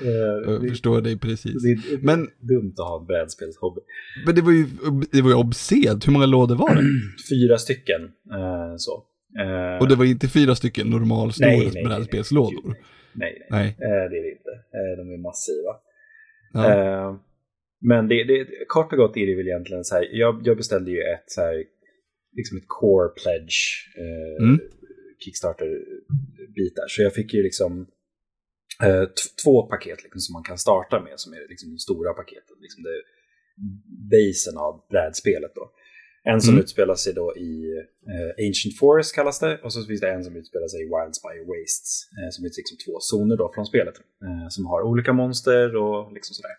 Eh, 0.04 0.52
Jag 0.52 0.62
det, 0.62 0.68
förstår 0.68 1.00
dig 1.00 1.18
precis. 1.18 1.62
det 1.62 1.68
är 1.70 1.98
Men- 2.04 2.28
dumt 2.40 2.74
att 2.78 2.88
ha 2.88 3.00
en 3.00 3.06
brädspelshobby. 3.06 3.80
Men 4.26 4.34
det 4.34 4.42
var 4.42 4.52
ju, 4.52 4.66
det 5.12 5.22
var 5.22 5.30
ju 5.30 5.36
obscent. 5.36 6.06
Hur 6.08 6.12
många 6.12 6.26
lådor 6.26 6.56
var 6.56 6.74
det? 6.74 6.82
Fyra 7.30 7.58
stycken. 7.58 8.02
eh, 8.32 8.74
så. 8.76 9.04
Eh, 9.44 9.80
Och 9.80 9.88
det 9.88 9.94
var 9.96 10.04
inte 10.04 10.28
fyra 10.28 10.54
stycken 10.54 10.86
normalstora 10.90 11.48
Nej, 11.48 11.58
nej, 11.58 11.70
nej, 11.74 11.84
brädspelslådor. 11.84 12.64
nej, 12.66 12.76
nej. 13.14 13.46
Nej. 13.50 13.66
Eh, 13.68 14.10
det 14.10 14.16
är 14.18 14.22
det 14.22 14.30
inte. 14.38 14.50
Eh, 14.78 14.92
de 14.98 15.12
är 15.14 15.18
massiva. 15.22 15.72
Ja. 16.52 16.72
Eh, 16.72 17.16
men 17.80 18.08
det, 18.08 18.24
det, 18.24 18.46
kort 18.68 18.92
och 18.92 18.98
gott 18.98 19.16
är 19.16 19.26
det 19.26 19.34
väl 19.36 19.46
egentligen 19.48 19.84
så 19.84 19.94
här. 19.94 20.08
Jag, 20.12 20.40
jag 20.44 20.56
beställde 20.56 20.90
ju 20.90 20.98
ett 20.98 21.24
så 21.26 21.40
här, 21.40 21.54
liksom 22.36 22.58
ett 22.58 22.64
core 22.66 23.08
pledge 23.08 23.58
Mm. 24.42 24.60
Kickstarter-bit 25.24 26.74
där. 26.76 26.88
Så 26.88 27.02
jag 27.02 27.14
fick 27.14 27.34
ju 27.34 27.42
liksom 27.42 27.86
två 29.44 29.62
paket 29.62 30.02
liksom, 30.02 30.20
som 30.20 30.32
man 30.32 30.42
kan 30.42 30.58
starta 30.58 31.00
med 31.00 31.20
som 31.20 31.32
är 31.32 31.48
liksom 31.48 31.70
de 31.70 31.78
stora 31.78 32.12
paketen. 32.14 32.56
Liksom 32.60 32.82
det 32.82 32.96
basen 34.16 34.56
av 34.58 34.72
brädspelet 34.90 35.54
då. 35.54 35.70
En 36.24 36.40
som 36.40 36.54
Mm. 36.54 36.62
utspelar 36.62 36.94
sig 36.94 37.12
då 37.14 37.36
i 37.36 37.52
eh, 38.12 38.46
Ancient 38.46 38.78
Forest 38.78 39.14
kallas 39.14 39.38
det 39.40 39.58
och 39.64 39.72
så 39.72 39.84
finns 39.84 40.00
det 40.00 40.10
en 40.10 40.24
som 40.24 40.36
utspelar 40.36 40.68
sig 40.68 40.80
i 40.80 40.84
Wildspire 40.94 41.44
Wastes 41.50 42.08
eh, 42.18 42.30
som 42.30 42.44
är 42.44 42.48
liksom 42.48 42.78
två 42.86 43.00
zoner 43.00 43.36
då 43.36 43.52
från 43.54 43.66
spelet 43.66 43.94
eh, 43.98 44.48
som 44.48 44.66
har 44.66 44.82
olika 44.82 45.12
monster 45.12 45.76
och 45.76 46.12
liksom 46.12 46.34
sådär. 46.34 46.56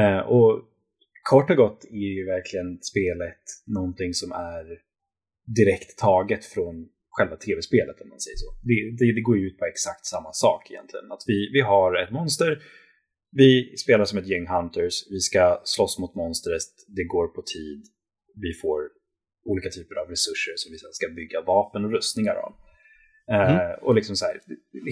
Eh, 0.00 0.20
och 0.20 0.52
kort 1.30 1.50
och 1.50 1.56
gott 1.56 1.84
är 1.84 2.10
ju 2.18 2.24
verkligen 2.26 2.78
spelet 2.82 3.42
någonting 3.66 4.14
som 4.14 4.32
är 4.32 4.64
direkt 5.46 5.98
taget 5.98 6.44
från 6.44 6.88
själva 7.16 7.36
tv-spelet 7.36 8.00
om 8.02 8.08
man 8.08 8.20
säger 8.20 8.40
så. 8.44 8.50
Det, 8.68 8.78
det, 8.98 9.12
det 9.16 9.24
går 9.28 9.36
ju 9.38 9.44
ut 9.48 9.58
på 9.58 9.64
exakt 9.64 10.04
samma 10.14 10.32
sak 10.32 10.70
egentligen. 10.70 11.12
Att 11.12 11.24
vi, 11.26 11.38
vi 11.56 11.60
har 11.60 11.90
ett 12.02 12.12
monster, 12.18 12.52
vi 13.42 13.76
spelar 13.84 14.04
som 14.04 14.18
ett 14.18 14.30
gäng 14.32 14.46
hunters, 14.46 14.96
vi 15.10 15.20
ska 15.20 15.60
slåss 15.64 15.98
mot 15.98 16.14
monstret, 16.14 16.68
det 16.96 17.04
går 17.04 17.26
på 17.36 17.42
tid, 17.42 17.80
vi 18.44 18.52
får 18.62 18.80
olika 19.44 19.70
typer 19.70 19.94
av 20.00 20.06
resurser 20.14 20.54
som 20.56 20.72
vi 20.72 20.78
sen 20.78 20.92
ska 20.92 21.08
bygga 21.08 21.40
vapen 21.40 21.84
och 21.84 21.92
rustningar 21.92 22.34
av. 22.34 22.52
Eh, 23.30 23.72
och 23.82 23.94
liksom 23.94 24.16
så 24.16 24.24
här, 24.24 24.40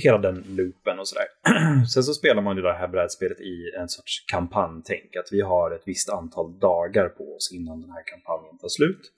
hela 0.03 0.19
den 0.19 0.45
loopen 0.49 0.99
och 0.99 1.09
sådär. 1.09 1.29
Sen 1.95 2.03
så 2.03 2.15
spelar 2.15 2.43
man 2.43 2.57
ju 2.57 2.63
det 2.63 2.73
här 2.73 2.89
brädspelet 2.89 3.41
i 3.41 3.55
en 3.81 3.89
sorts 3.89 4.25
kampanjtänk. 4.33 5.17
Att 5.17 5.33
vi 5.33 5.41
har 5.41 5.71
ett 5.71 5.83
visst 5.87 6.11
antal 6.11 6.59
dagar 6.59 7.09
på 7.09 7.25
oss 7.37 7.53
innan 7.53 7.81
den 7.81 7.91
här 7.91 8.05
kampanjen 8.07 8.59
tar 8.59 8.69
slut. 8.69 9.13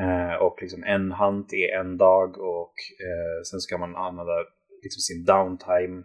Eh, 0.00 0.34
och 0.46 0.62
liksom 0.62 0.84
en 0.84 1.12
hunt 1.12 1.52
är 1.52 1.78
en 1.80 1.96
dag 1.96 2.38
och 2.38 2.74
eh, 3.06 3.42
sen 3.50 3.60
så 3.60 3.68
kan 3.70 3.80
man 3.80 3.96
använda 3.96 4.36
liksom 4.82 5.00
sin 5.00 5.24
downtime 5.24 6.02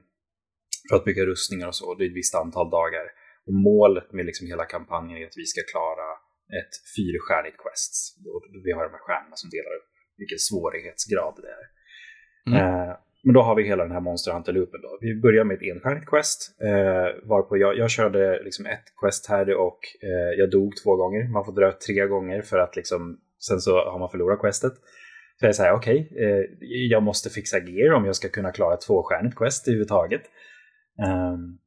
för 0.90 0.96
att 0.96 1.06
bygga 1.06 1.26
rustningar 1.26 1.68
och 1.68 1.76
så. 1.76 1.94
Det 1.96 2.04
är 2.04 2.10
ett 2.10 2.22
visst 2.22 2.36
antal 2.36 2.70
dagar. 2.70 3.06
Och 3.48 3.54
målet 3.54 4.14
med 4.14 4.26
liksom 4.26 4.48
hela 4.48 4.66
kampanjen 4.66 5.18
är 5.22 5.26
att 5.26 5.42
vi 5.42 5.46
ska 5.46 5.62
klara 5.74 6.08
ett 6.60 6.74
fyrstjärnigt 6.96 7.58
quest. 7.64 7.94
Och 8.36 8.44
vi 8.66 8.72
har 8.72 8.84
de 8.84 8.92
här 8.98 9.06
stjärnorna 9.06 9.36
som 9.36 9.50
delar 9.50 9.74
upp 9.78 9.90
vilken 10.18 10.40
svårighetsgrad 10.50 11.36
det 11.44 11.52
är. 11.60 11.66
Mm. 12.50 12.58
Eh, 12.60 12.94
men 13.24 13.34
då 13.34 13.42
har 13.42 13.56
vi 13.56 13.64
hela 13.64 13.84
den 13.84 13.92
här 13.92 14.00
Monster 14.00 14.32
Hunter-loopen. 14.32 14.82
Då. 14.82 14.98
Vi 15.02 15.22
börjar 15.22 15.44
med 15.44 15.56
ett 15.58 15.64
enstjärnigt 15.72 16.10
quest. 16.10 16.40
Varpå 17.24 17.58
jag, 17.58 17.78
jag 17.78 17.90
körde 17.90 18.44
liksom 18.44 18.66
ett 18.66 18.88
quest 19.02 19.30
här 19.30 19.54
och 19.54 19.80
jag 20.38 20.52
dog 20.52 20.74
två 20.84 20.96
gånger. 20.96 21.24
Man 21.28 21.46
får 21.46 21.52
dra 21.52 21.72
tre 21.72 22.08
gånger 22.08 22.42
för 22.42 22.60
att 22.60 22.76
liksom, 22.76 23.20
sen 23.40 23.60
så 23.60 23.72
har 23.72 24.00
man 24.00 24.10
förlorat 24.10 24.40
questet. 24.40 24.74
Så 25.40 25.46
jag 25.46 25.56
säger 25.56 25.74
okej, 25.74 26.10
okay, 26.12 26.24
eh, 26.24 26.46
jag 26.90 27.04
måste 27.04 27.30
fixa 27.30 27.58
gear 27.60 27.94
om 27.94 28.06
jag 28.06 28.16
ska 28.16 28.30
kunna 28.30 28.52
klara 28.52 28.74
ett 28.74 28.82
tvåstjärnigt 28.82 29.38
quest 29.38 29.68
överhuvudtaget. 29.68 30.22
Um, 31.06 31.10
ehm, 31.10 31.58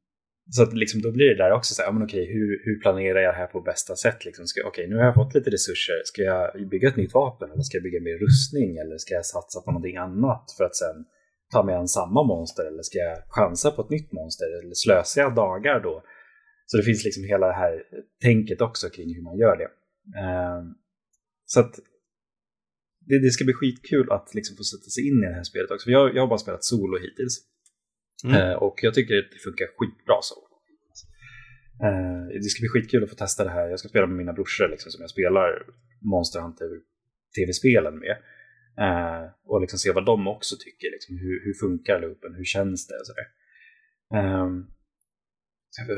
så 0.49 0.63
att 0.63 0.73
liksom, 0.73 1.01
då 1.01 1.11
blir 1.11 1.29
det 1.29 1.43
där 1.43 1.51
också 1.51 1.73
så 1.73 1.81
här, 1.81 1.89
ja, 1.89 1.93
men 1.93 2.03
okej, 2.03 2.25
hur, 2.25 2.49
hur 2.65 2.79
planerar 2.79 3.19
jag 3.19 3.33
det 3.33 3.37
här 3.37 3.47
på 3.47 3.61
bästa 3.61 3.95
sätt? 3.95 4.25
Liksom? 4.25 4.45
Ska, 4.47 4.67
okej, 4.67 4.87
nu 4.87 4.95
har 4.95 5.05
jag 5.05 5.15
fått 5.15 5.33
lite 5.35 5.49
resurser. 5.49 6.01
Ska 6.05 6.21
jag 6.21 6.69
bygga 6.69 6.87
ett 6.89 6.95
nytt 6.95 7.13
vapen 7.13 7.51
eller 7.51 7.61
ska 7.61 7.77
jag 7.77 7.83
bygga 7.83 8.01
mer 8.01 8.17
rustning 8.25 8.77
eller 8.77 8.97
ska 8.97 9.13
jag 9.13 9.25
satsa 9.25 9.61
på 9.61 9.71
någonting 9.71 9.97
annat 9.97 10.45
för 10.57 10.63
att 10.63 10.75
sen 10.75 11.05
ta 11.53 11.63
mig 11.63 11.75
an 11.75 11.87
samma 11.87 12.23
monster 12.23 12.65
eller 12.65 12.83
ska 12.83 12.97
jag 12.97 13.17
chansa 13.27 13.71
på 13.71 13.81
ett 13.81 13.89
nytt 13.89 14.11
monster 14.11 14.47
eller 14.59 14.73
slösa 14.73 15.21
jag 15.21 15.35
dagar 15.35 15.79
då? 15.79 16.03
Så 16.65 16.77
det 16.77 16.83
finns 16.83 17.03
liksom 17.05 17.23
hela 17.23 17.47
det 17.47 17.59
här 17.63 17.83
tänket 18.21 18.61
också 18.61 18.89
kring 18.89 19.15
hur 19.15 19.23
man 19.23 19.37
gör 19.37 19.57
det. 19.61 19.69
Um, 20.25 20.75
så 21.53 21.59
att 21.59 21.73
det, 23.07 23.17
det, 23.25 23.31
ska 23.31 23.43
bli 23.45 23.53
skitkul 23.53 24.11
att 24.11 24.29
liksom 24.37 24.53
få 24.57 24.63
sätta 24.63 24.89
sig 24.95 25.07
in 25.07 25.17
i 25.23 25.27
det 25.27 25.37
här 25.39 25.49
spelet 25.51 25.71
också. 25.71 25.85
För 25.87 25.91
jag, 25.91 26.15
jag 26.15 26.21
har 26.21 26.27
bara 26.33 26.45
spelat 26.45 26.63
solo 26.63 26.95
hittills. 27.05 27.35
Mm. 28.25 28.35
Uh, 28.37 28.55
och 28.65 28.77
jag 28.81 28.93
tycker 28.93 29.13
det 29.15 29.39
funkar 29.47 29.67
skitbra 29.77 30.17
så. 30.21 30.37
Uh, 31.85 32.23
det 32.43 32.49
ska 32.51 32.61
bli 32.61 32.73
skitkul 32.73 33.03
att 33.03 33.09
få 33.09 33.15
testa 33.15 33.43
det 33.43 33.49
här. 33.57 33.69
Jag 33.69 33.79
ska 33.79 33.89
spela 33.89 34.07
med 34.07 34.17
mina 34.17 34.33
brorsor 34.33 34.67
liksom, 34.69 34.91
som 34.91 35.01
jag 35.01 35.09
spelar 35.09 35.47
Monster 36.11 36.39
Hunter 36.41 36.69
tv-spelen 37.35 37.95
med. 38.05 38.15
Uh, 38.85 39.23
och 39.49 39.61
liksom 39.61 39.79
se 39.79 39.91
vad 39.91 40.05
de 40.05 40.27
också 40.27 40.55
tycker. 40.65 40.89
Liksom, 40.95 41.17
hur, 41.17 41.37
hur 41.45 41.53
funkar 41.53 42.01
loopen? 42.01 42.35
Hur 42.35 42.45
känns 42.55 42.87
det? 42.87 42.95
Och 43.01 43.07
sådär. 43.09 43.27
Um, 44.43 44.53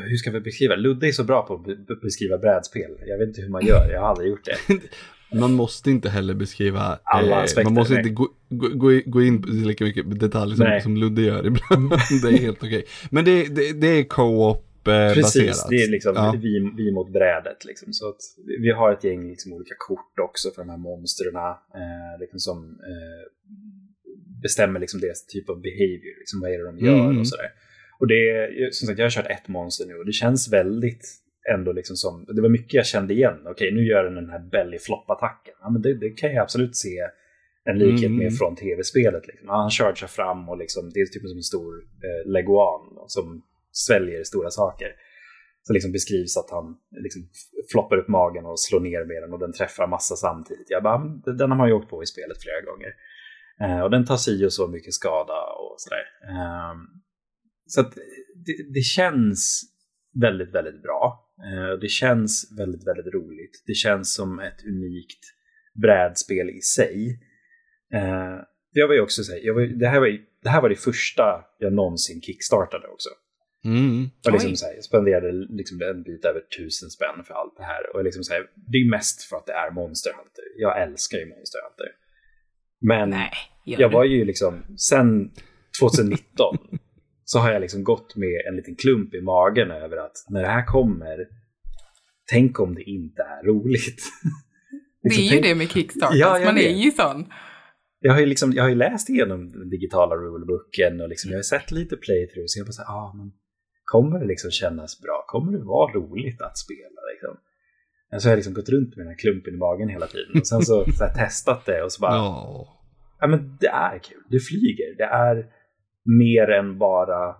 hur 0.10 0.18
ska 0.18 0.32
vi 0.32 0.42
beskriva? 0.42 0.76
Ludde 0.76 1.08
är 1.08 1.12
så 1.12 1.24
bra 1.24 1.48
på 1.48 1.54
att 1.54 2.02
beskriva 2.02 2.38
brädspel. 2.38 2.92
Jag 3.06 3.18
vet 3.18 3.28
inte 3.28 3.42
hur 3.42 3.50
man 3.50 3.66
gör, 3.66 3.90
jag 3.92 4.02
har 4.02 4.08
aldrig 4.08 4.30
gjort 4.30 4.46
det. 4.46 4.58
man 5.34 5.54
måste 5.54 5.92
inte 5.92 6.10
heller 6.10 6.34
beskriva 6.34 7.00
alla 7.04 7.38
eh, 7.38 7.44
aspekter. 7.44 7.64
Man 7.64 7.74
måste 7.74 7.94
inte 7.94 8.10
gå, 8.10 8.28
gå, 8.50 9.02
gå 9.06 9.22
in 9.22 9.42
på 9.42 9.48
lika 9.48 9.84
mycket 9.84 10.20
detaljer 10.20 10.56
som, 10.56 10.80
som 10.84 10.98
Ludde 10.98 11.22
gör 11.22 11.46
ibland. 11.48 11.90
det 12.22 12.28
är 12.28 12.38
helt 12.38 12.58
okej. 12.58 12.68
Okay. 12.68 12.84
Men 13.12 13.26
det, 13.26 13.56
det, 13.56 13.74
det 13.74 13.88
är 13.88 14.04
co-op 14.04 14.88
eh, 14.88 15.14
Precis, 15.14 15.24
baserat. 15.24 15.70
det 15.70 15.76
är 15.76 15.92
liksom 15.92 16.14
ja. 16.16 16.36
vi, 16.42 16.72
vi 16.78 16.92
mot 16.92 17.14
brädet. 17.14 17.66
Liksom. 17.66 17.94
Så 17.94 18.10
att 18.10 18.22
vi 18.60 18.72
har 18.72 18.94
ett 18.94 19.04
gäng 19.04 19.30
liksom, 19.30 19.54
olika 19.54 19.76
kort 19.78 20.20
också 20.20 20.52
för 20.52 20.62
de 20.62 20.70
här 20.70 20.78
monstren 20.78 21.36
eh, 21.36 22.20
liksom 22.20 22.40
som 22.40 22.58
eh, 22.64 23.24
bestämmer 24.42 24.80
liksom 24.80 25.00
deras 25.00 25.26
typ 25.26 25.50
av 25.50 25.62
behavior. 25.62 26.20
Liksom, 26.20 26.42
vad 26.42 26.52
är 26.52 26.58
det 26.58 26.66
de 26.66 26.86
gör 26.86 27.06
mm. 27.06 27.20
och 27.20 27.28
sådär. 27.28 27.50
Och 28.00 28.08
det 28.08 28.50
som 28.74 28.88
sagt, 28.88 29.00
jag 29.00 29.06
har 29.06 29.12
kört 29.12 29.28
ett 29.30 29.48
monster 29.48 29.86
nu 29.86 29.96
och 29.96 30.06
det 30.06 30.12
känns 30.12 30.54
väldigt 30.54 31.23
ändå 31.54 31.72
liksom 31.72 31.96
som, 31.96 32.26
det 32.36 32.42
var 32.42 32.50
mycket 32.50 32.74
jag 32.74 32.86
kände 32.86 33.14
igen. 33.14 33.40
Okej, 33.46 33.72
nu 33.72 33.84
gör 33.86 34.04
den 34.04 34.16
den 34.16 34.30
här 34.30 34.40
belly 34.40 34.78
flop-attacken. 34.78 35.54
Ja, 35.62 35.70
men 35.70 35.82
det, 35.82 35.94
det, 35.94 36.10
kan 36.10 36.34
jag 36.34 36.44
absolut 36.44 36.76
se 36.76 36.98
en 37.64 37.78
likhet 37.78 38.06
mm. 38.06 38.18
med 38.18 38.38
från 38.38 38.56
tv-spelet. 38.56 39.28
Liksom. 39.28 39.50
Han 39.50 39.70
chargear 39.70 40.08
fram 40.08 40.50
och 40.50 40.58
liksom, 40.58 40.90
det 40.94 41.00
är 41.00 41.06
typ 41.06 41.22
som 41.22 41.38
en 41.38 41.44
stor 41.44 41.76
eh, 41.78 42.32
leguan 42.32 42.82
som 43.08 43.42
sväljer 43.72 44.24
stora 44.24 44.50
saker. 44.50 44.88
Så 45.64 45.74
liksom 45.74 45.92
beskrivs 45.92 46.38
att 46.38 46.50
han 46.52 46.78
liksom 46.92 47.22
floppar 47.72 47.98
upp 47.98 48.08
magen 48.08 48.46
och 48.46 48.60
slår 48.60 48.80
ner 48.80 49.06
med 49.06 49.24
den 49.24 49.34
och 49.34 49.40
den 49.40 49.54
träffar 49.54 49.88
massa 49.88 50.16
samtidigt. 50.16 50.70
Jag 50.70 50.84
bara, 50.84 50.98
den 51.26 51.52
har 51.52 51.58
man 51.58 51.68
ju 51.68 51.74
åkt 51.74 51.90
på 51.90 52.04
i 52.04 52.06
spelet 52.06 52.38
flera 52.42 52.62
gånger. 52.62 52.94
Eh, 53.62 53.84
och 53.84 53.92
den 53.92 54.06
tar 54.06 54.18
sig 54.18 54.46
och 54.46 54.54
så 54.54 54.68
mycket 54.68 54.94
skada 54.94 55.40
och 55.60 55.76
sådär. 55.78 56.06
Eh, 56.30 56.74
så 57.68 57.82
att 57.82 57.94
det, 58.46 58.74
det, 58.74 58.82
känns 58.82 59.64
väldigt, 60.22 60.56
väldigt 60.56 60.82
bra. 60.82 61.23
Eh, 61.40 61.80
det 61.82 61.88
känns 61.88 62.54
väldigt, 62.58 62.88
väldigt 62.88 63.14
roligt. 63.14 63.64
Det 63.68 63.74
känns 63.74 64.14
som 64.14 64.40
ett 64.40 64.66
unikt 64.68 65.20
brädspel 65.82 66.50
i 66.50 66.62
sig. 66.62 67.20
Eh, 67.94 68.38
jag 68.72 68.88
var 68.88 68.96
ju 68.96 69.02
också 69.02 69.24
så 69.24 69.32
här, 69.34 69.54
var, 69.54 69.62
det, 69.62 69.88
här 69.88 70.00
var, 70.00 70.08
det 70.44 70.50
här 70.50 70.62
var 70.62 70.70
det 70.70 70.76
första 70.76 71.24
jag 71.60 71.74
någonsin 71.74 72.22
kickstartade 72.22 72.88
också. 72.88 73.10
Mm. 73.66 74.10
Och 74.26 74.32
liksom 74.32 74.56
så 74.56 74.66
här, 74.66 74.74
jag 74.74 74.84
spenderade 74.84 75.32
liksom 75.32 75.82
en 75.82 76.04
bit 76.04 76.26
över 76.26 76.40
tusen 76.40 76.90
spänn 76.90 77.24
för 77.28 77.34
allt 77.34 77.58
det 77.58 77.64
här. 77.64 77.96
Och 77.96 78.04
liksom 78.04 78.24
så 78.24 78.34
här, 78.34 78.42
det 78.56 78.78
är 78.78 78.90
mest 78.90 79.24
för 79.24 79.36
att 79.38 79.46
det 79.46 79.54
är 79.54 79.72
Monster 79.72 80.12
Hunter. 80.12 80.44
Jag 80.58 80.82
älskar 80.82 81.18
ju 81.18 81.26
Monster 81.26 81.60
Hunter. 81.64 81.88
Men 82.82 83.10
Nej, 83.10 83.32
jag 83.66 83.90
var 83.90 84.04
ju 84.04 84.26
liksom, 84.26 84.78
sen 84.78 85.32
2019 85.82 86.58
så 87.34 87.40
har 87.40 87.52
jag 87.52 87.62
liksom 87.62 87.84
gått 87.84 88.16
med 88.16 88.42
en 88.50 88.56
liten 88.56 88.76
klump 88.76 89.14
i 89.14 89.22
magen 89.22 89.72
över 89.72 89.98
att 89.98 90.18
när 90.30 90.42
det 90.42 90.48
här 90.48 90.66
kommer, 90.66 91.18
tänk 92.32 92.60
om 92.60 92.76
det 92.76 92.84
inte 92.84 93.22
är 93.22 93.44
roligt. 93.52 94.02
liksom, 95.04 95.04
det 95.04 95.16
är 95.16 95.24
ju 95.24 95.30
tänk... 95.30 95.44
det 95.44 95.56
med 95.56 95.70
Kickstarter, 95.70 96.18
ja, 96.18 96.42
man 96.46 96.56
vet. 96.56 96.66
är 96.66 96.78
ju 96.86 96.92
sån. 96.92 97.26
Jag 98.00 98.14
har 98.14 98.20
ju, 98.20 98.26
liksom, 98.26 98.54
jag 98.54 98.64
har 98.64 98.70
ju 98.70 98.76
läst 98.76 99.10
igenom 99.10 99.52
den 99.52 99.70
digitala 99.70 100.16
rulebooken 100.16 101.02
och 101.02 101.10
liksom, 101.10 101.32
jag 101.32 101.38
har 101.38 101.44
sett 101.44 101.72
lite 101.72 101.96
playthroughs. 101.98 102.58
Jag 102.58 102.66
bara 102.66 102.72
så 102.72 102.82
här, 102.82 102.90
ah, 102.90 103.14
men 103.18 103.32
kommer 103.84 104.20
det 104.20 104.26
liksom 104.26 104.52
kännas 104.52 105.02
bra? 105.02 105.24
Kommer 105.28 105.52
det 105.52 105.64
vara 105.64 105.94
roligt 105.94 106.42
att 106.42 106.58
spela? 106.58 107.00
Liksom? 107.14 107.34
Så 108.20 108.28
har 108.28 108.32
jag 108.32 108.38
liksom 108.38 108.54
gått 108.54 108.70
runt 108.70 108.96
med 108.96 109.06
den 109.06 109.12
här 109.14 109.18
klumpen 109.18 109.54
i 109.54 109.58
magen 109.58 109.90
hela 109.90 110.08
tiden 110.08 110.40
och 110.40 110.48
sen 110.48 110.62
så, 110.62 110.86
så 110.86 111.06
testat 111.16 111.66
det 111.66 111.84
och 111.84 111.92
så 111.92 112.02
bara, 112.02 112.22
oh. 112.22 112.68
ja 113.20 113.28
men 113.28 113.58
det 113.60 113.68
är 113.68 114.00
kul, 114.00 114.24
det 114.30 114.40
flyger, 114.40 114.98
det 114.98 115.10
är 115.30 115.36
mer 116.06 116.50
än 116.50 116.78
bara 116.78 117.36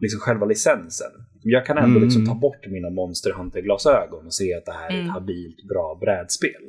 liksom 0.00 0.20
själva 0.20 0.46
licensen. 0.46 1.10
Jag 1.42 1.66
kan 1.66 1.78
ändå 1.78 1.86
liksom 1.86 1.98
mm. 1.98 2.08
liksom 2.08 2.26
ta 2.26 2.34
bort 2.34 2.66
mina 2.66 2.90
Monster 2.90 3.32
Hunter-glasögon 3.32 4.26
och 4.26 4.34
se 4.34 4.54
att 4.54 4.64
det 4.64 4.72
här 4.72 4.84
är 4.84 4.94
ett 4.94 5.00
mm. 5.00 5.08
habilt, 5.08 5.68
bra 5.68 5.98
brädspel. 6.00 6.62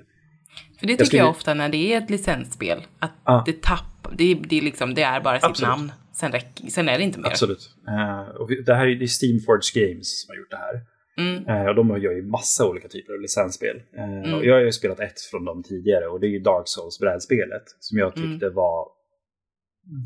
För 0.79 0.87
det 0.87 0.93
tycker 0.93 1.01
jag, 1.01 1.07
skulle... 1.07 1.21
jag 1.21 1.29
ofta 1.29 1.53
när 1.53 1.69
det 1.69 1.93
är 1.93 1.97
ett 1.97 2.09
licensspel, 2.09 2.85
att 2.99 3.11
ah. 3.23 3.43
det 3.45 3.61
tappar, 3.61 4.13
det, 4.17 4.33
det, 4.33 4.61
liksom, 4.61 4.93
det 4.93 5.01
är 5.01 5.21
bara 5.21 5.39
sitt 5.39 5.49
Absolut. 5.49 5.69
namn. 5.69 5.91
Sen, 6.13 6.31
räck, 6.31 6.61
sen 6.69 6.89
är 6.89 6.97
det 6.97 7.03
inte 7.03 7.19
mer. 7.19 7.29
Absolut. 7.29 7.69
Uh, 7.87 8.35
och 8.41 8.49
det 8.65 8.73
här 8.73 8.87
är, 8.87 8.95
det 8.95 9.05
är 9.05 9.07
Steamforge 9.07 9.71
Games 9.75 10.21
som 10.21 10.31
har 10.31 10.37
gjort 10.37 10.51
det 10.51 10.57
här. 10.57 10.81
Mm. 11.17 11.61
Uh, 11.61 11.69
och 11.69 11.75
de 11.75 12.01
gör 12.01 12.11
ju 12.11 12.23
massa 12.23 12.67
olika 12.67 12.87
typer 12.87 13.13
av 13.13 13.21
licensspel. 13.21 13.81
Uh, 13.97 14.03
mm. 14.03 14.33
och 14.33 14.45
jag 14.45 14.53
har 14.53 14.61
ju 14.61 14.71
spelat 14.71 14.99
ett 14.99 15.19
från 15.31 15.45
dem 15.45 15.63
tidigare 15.63 16.07
och 16.07 16.19
det 16.19 16.27
är 16.27 16.29
ju 16.29 16.39
Dark 16.39 16.67
Souls-brädspelet 16.67 17.63
som 17.79 17.97
jag 17.97 18.15
tyckte 18.15 18.45
mm. 18.45 18.55
var 18.55 18.87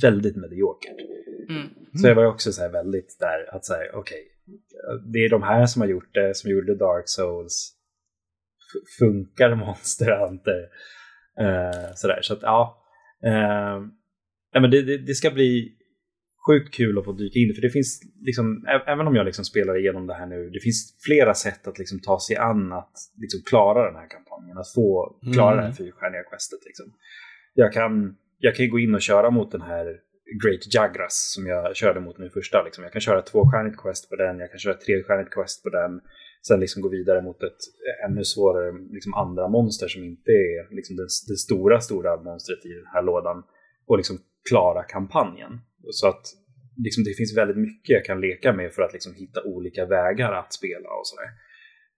väldigt 0.02 0.36
mediokert. 0.36 1.00
Mm. 1.50 1.68
Så 1.96 2.08
jag 2.08 2.16
var 2.16 2.26
också 2.26 2.52
så 2.52 2.70
väldigt 2.70 3.18
där 3.20 3.56
att 3.56 3.66
säga, 3.66 3.92
okej, 3.94 3.98
okay, 3.98 5.12
det 5.14 5.20
är 5.20 5.30
de 5.30 5.44
här 5.44 5.66
som 5.66 5.82
har 5.82 5.90
gjort 5.90 6.14
det, 6.14 6.38
som 6.38 6.52
gjorde 6.52 6.76
Dark 6.76 7.04
Souls. 7.06 7.74
F 8.58 8.98
funkar 9.00 9.56
Monster 9.56 10.20
Hunter? 10.20 10.62
Uh, 11.42 11.94
sådär, 11.96 12.20
så 12.22 12.34
att 12.34 12.42
ja. 12.42 12.78
Uh, 13.26 13.88
men 14.62 14.72
det, 14.72 14.82
det, 14.82 14.98
det, 14.98 15.14
ska 15.14 15.32
bli 15.32 15.78
sjukt 16.48 16.74
kul 16.74 16.98
att 16.98 17.06
få 17.06 17.14
dyka 17.14 17.40
in 17.40 17.54
för 17.56 17.62
det 17.62 17.70
finns 17.70 18.02
liksom, 18.22 18.66
även 18.88 19.08
om 19.08 19.16
jag 19.16 19.26
liksom 19.26 19.46
spelar 19.46 19.80
igenom 19.80 20.08
det 20.08 20.14
här 20.14 20.26
nu, 20.26 20.50
det 20.50 20.60
finns 20.60 20.98
flera 21.08 21.34
sätt 21.34 21.68
att 21.68 21.80
liksom 21.80 22.00
ta 22.00 22.20
sig 22.20 22.36
an 22.36 22.72
att 22.72 22.94
liksom 23.22 23.42
klara 23.50 23.86
den 23.86 23.96
här 23.96 24.10
kampanjen, 24.10 24.58
att 24.58 24.74
få 24.76 25.16
klara 25.34 25.52
mm. 25.52 25.58
det 25.58 25.68
här 25.68 25.74
fyrstjärniga 25.74 26.24
questet. 26.24 26.60
Liksom. 26.66 26.94
Jag 27.54 27.74
kan 27.74 28.18
jag 28.42 28.56
kan 28.56 28.66
ju 28.66 28.72
gå 28.72 28.80
in 28.80 28.96
och 28.96 29.02
köra 29.02 29.30
mot 29.32 29.52
den 29.52 29.62
här 29.62 29.86
Great 30.44 30.74
Jagras 30.74 31.32
som 31.34 31.48
jag 31.48 31.76
körde 31.76 32.00
mot 32.00 32.18
nu 32.18 32.30
första. 32.30 32.64
Liksom. 32.64 32.84
Jag 32.84 32.94
kan 32.94 33.02
köra 33.02 33.22
tvåstjärnigt 33.22 33.78
quest 33.78 34.10
på 34.10 34.16
den, 34.16 34.40
jag 34.40 34.50
kan 34.52 34.60
köra 34.60 34.74
trestjärnigt 34.74 35.34
quest 35.34 35.64
på 35.64 35.70
den. 35.70 36.02
Sen 36.48 36.60
liksom 36.60 36.82
gå 36.82 36.90
vidare 36.90 37.22
mot 37.22 37.44
ett 37.44 37.62
ännu 38.08 38.24
svårare 38.24 38.72
liksom 38.92 39.14
andra 39.14 39.48
monster 39.48 39.88
som 39.88 40.04
inte 40.04 40.32
är 40.32 40.76
liksom 40.76 40.96
det, 40.96 41.08
det 41.28 41.38
stora, 41.38 41.82
stora 41.82 42.24
monstret 42.24 42.66
i 42.66 42.74
den 42.74 42.90
här 42.94 43.02
lådan. 43.02 43.44
Och 43.88 43.98
liksom 43.98 44.18
klara 44.50 44.84
kampanjen. 44.84 45.52
Så 45.92 46.08
att 46.08 46.24
liksom, 46.78 47.04
det 47.04 47.14
finns 47.18 47.38
väldigt 47.38 47.58
mycket 47.58 47.90
jag 47.90 48.06
kan 48.06 48.22
leka 48.22 48.54
med 48.54 48.74
för 48.74 48.82
att 48.82 48.94
liksom 48.94 49.14
hitta 49.14 49.44
olika 49.44 49.86
vägar 49.86 50.32
att 50.34 50.54
spela 50.54 50.90
och 51.00 51.08
sådär. 51.08 51.30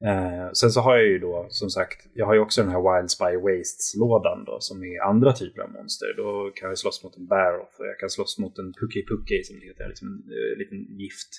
Eh, 0.07 0.51
sen 0.53 0.71
så 0.71 0.81
har 0.81 0.95
jag 0.97 1.07
ju 1.07 1.19
då 1.19 1.45
som 1.49 1.69
sagt, 1.69 2.07
jag 2.13 2.25
har 2.25 2.33
ju 2.33 2.39
också 2.39 2.61
den 2.61 2.71
här 2.71 2.83
Wild 2.87 3.11
Spy 3.11 3.33
Wastes-lådan 3.45 4.43
då 4.45 4.57
som 4.59 4.83
är 4.83 5.09
andra 5.09 5.33
typer 5.33 5.61
av 5.61 5.71
monster. 5.71 6.13
Då 6.17 6.51
kan 6.55 6.69
jag 6.69 6.77
slåss 6.77 7.03
mot 7.03 7.17
en 7.17 7.27
Baroth 7.27 7.79
och 7.79 7.87
jag 7.87 7.99
kan 7.99 8.09
slåss 8.09 8.39
mot 8.39 8.59
en 8.59 8.73
Pucky 8.79 9.05
Pucky 9.09 9.43
som 9.43 9.59
det 9.59 9.65
heter, 9.65 9.87
liksom 9.87 10.07
en 10.07 10.19
eh, 10.37 10.57
liten 10.57 10.79
gift. 10.99 11.31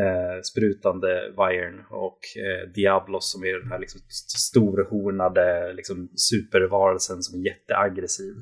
Eh, 0.00 0.40
sprutande 0.42 1.10
Viren 1.38 1.78
och 1.90 2.20
eh, 2.44 2.72
Diablos 2.74 3.32
som 3.32 3.44
är 3.44 3.60
den 3.60 3.70
här 3.72 3.78
liksom 3.78 4.00
storhornade 4.48 5.72
liksom, 5.72 6.08
supervarelsen 6.30 7.22
som 7.22 7.40
är 7.40 7.44
jätteaggressiv. 7.44 8.34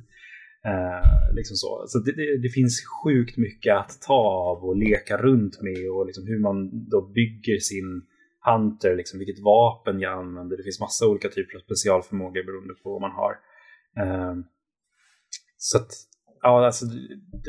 Eh, 0.64 1.34
liksom 1.34 1.56
så 1.56 1.84
så 1.86 1.98
det, 1.98 2.12
det, 2.12 2.38
det, 2.42 2.48
finns 2.48 2.82
sjukt 3.04 3.36
mycket 3.36 3.76
att 3.76 4.02
ta 4.06 4.14
av 4.14 4.64
och 4.64 4.76
leka 4.76 5.16
runt 5.16 5.62
med 5.62 5.90
och 5.90 6.06
liksom 6.06 6.26
hur 6.26 6.38
man 6.38 6.88
då 6.90 7.00
bygger 7.02 7.58
sin 7.58 8.02
Hunter, 8.44 8.96
liksom 8.96 9.18
vilket 9.18 9.38
vapen 9.44 10.00
jag 10.00 10.12
använder. 10.18 10.56
Det 10.56 10.62
finns 10.62 10.80
massa 10.80 11.06
olika 11.08 11.28
typer 11.28 11.56
av 11.56 11.60
specialförmågor 11.60 12.44
beroende 12.44 12.74
på 12.74 12.90
vad 12.92 13.00
man 13.00 13.10
har. 13.10 13.32
Um, 14.30 14.44
så 15.56 15.78
att 15.78 15.90
Ja, 16.42 16.66
alltså, 16.66 16.84